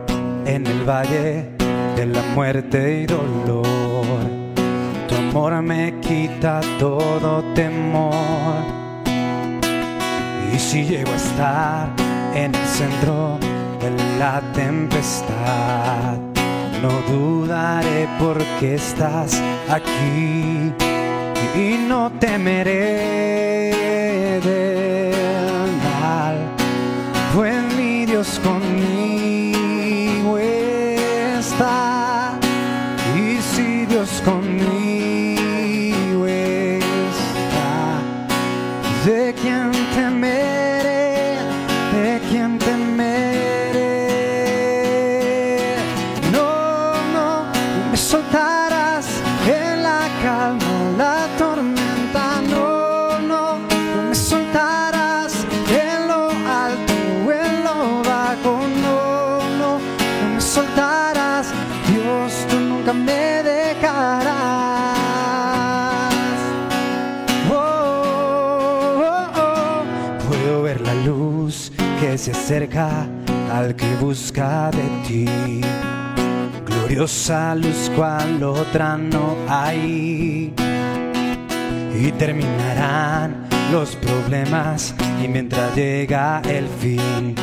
en 0.45 0.67
el 0.67 0.87
valle 0.87 1.49
de 1.95 2.05
la 2.05 2.21
muerte 2.35 3.01
y 3.01 3.07
dolor, 3.07 3.65
tu 5.07 5.15
amor 5.15 5.63
me 5.63 5.99
quita 6.01 6.61
todo 6.77 7.43
temor. 7.55 8.63
Y 10.53 10.59
si 10.59 10.85
llego 10.85 11.11
a 11.11 11.15
estar 11.15 11.89
en 12.35 12.53
el 12.53 12.67
centro 12.67 13.39
de 13.81 13.89
la 14.19 14.39
tempestad, 14.53 16.19
no 16.83 16.91
dudaré 17.11 18.07
porque 18.19 18.75
estás 18.75 19.41
aquí 19.67 20.71
y 21.55 21.87
no 21.87 22.11
temeré 22.19 23.48
ver 70.69 70.81
la 70.81 70.93
luz 70.93 71.71
que 71.99 72.15
se 72.15 72.29
acerca 72.31 73.07
al 73.51 73.75
que 73.75 73.91
busca 73.95 74.69
de 74.69 74.87
ti. 75.07 75.25
Gloriosa 76.67 77.55
luz 77.55 77.89
cual 77.95 78.43
otra 78.43 78.95
no 78.95 79.35
hay. 79.47 80.53
Y 81.99 82.11
terminarán 82.19 83.47
los 83.71 83.95
problemas 83.95 84.93
y 85.23 85.27
mientras 85.27 85.75
llega 85.75 86.41
el 86.47 86.67
fin, 86.67 87.33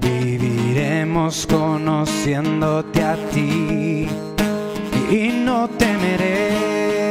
viviremos 0.00 1.46
conociéndote 1.46 3.00
a 3.04 3.16
ti 3.32 4.08
y 5.08 5.28
no 5.44 5.68
temeré 5.78 7.01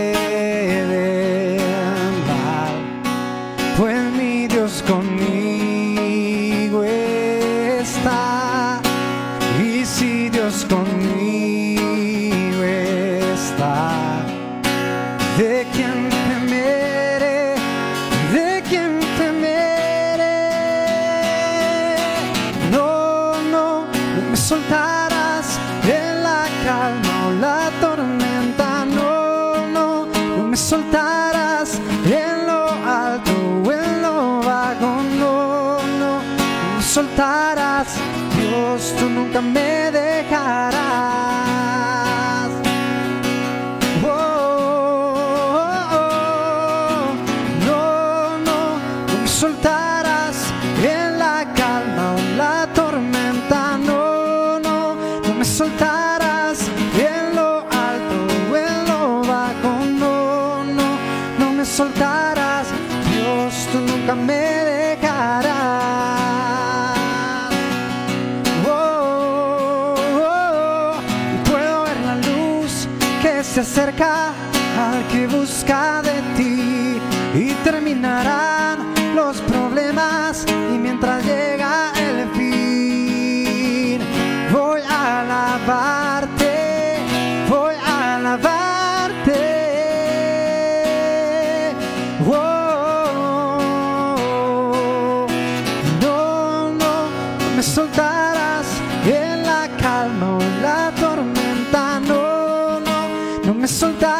soltarás 97.71 98.67
en 99.05 99.43
la 99.43 99.69
calma 99.79 100.35
o 100.35 100.41
en 100.41 100.61
la 100.61 100.91
tormenta. 100.99 102.01
No, 102.01 102.81
no, 102.81 103.07
no 103.45 103.53
me 103.53 103.67
soltarás 103.67 104.10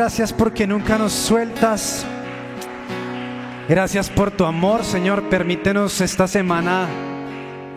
gracias 0.00 0.32
porque 0.32 0.66
nunca 0.66 0.96
nos 0.96 1.12
sueltas. 1.12 2.06
Gracias 3.68 4.08
por 4.08 4.30
tu 4.30 4.46
amor, 4.46 4.82
Señor. 4.82 5.28
Permítenos 5.28 6.00
esta 6.00 6.26
semana 6.26 6.88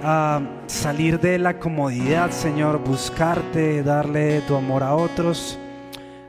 ah, 0.01 0.41
salir 0.65 1.19
de 1.19 1.37
la 1.37 1.59
comodidad, 1.59 2.31
Señor, 2.31 2.79
buscarte, 2.79 3.83
darle 3.83 4.39
tu 4.47 4.55
amor 4.55 4.83
a 4.83 4.95
otros 4.95 5.59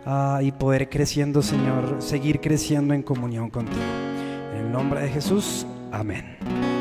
ah, 0.04 0.40
y 0.42 0.50
poder 0.50 0.88
creciendo, 0.88 1.42
Señor, 1.42 1.98
seguir 2.00 2.40
creciendo 2.40 2.92
en 2.92 3.04
comunión 3.04 3.48
contigo. 3.48 3.78
En 4.52 4.66
el 4.66 4.72
nombre 4.72 5.00
de 5.00 5.10
Jesús, 5.10 5.64
amén. 5.92 6.73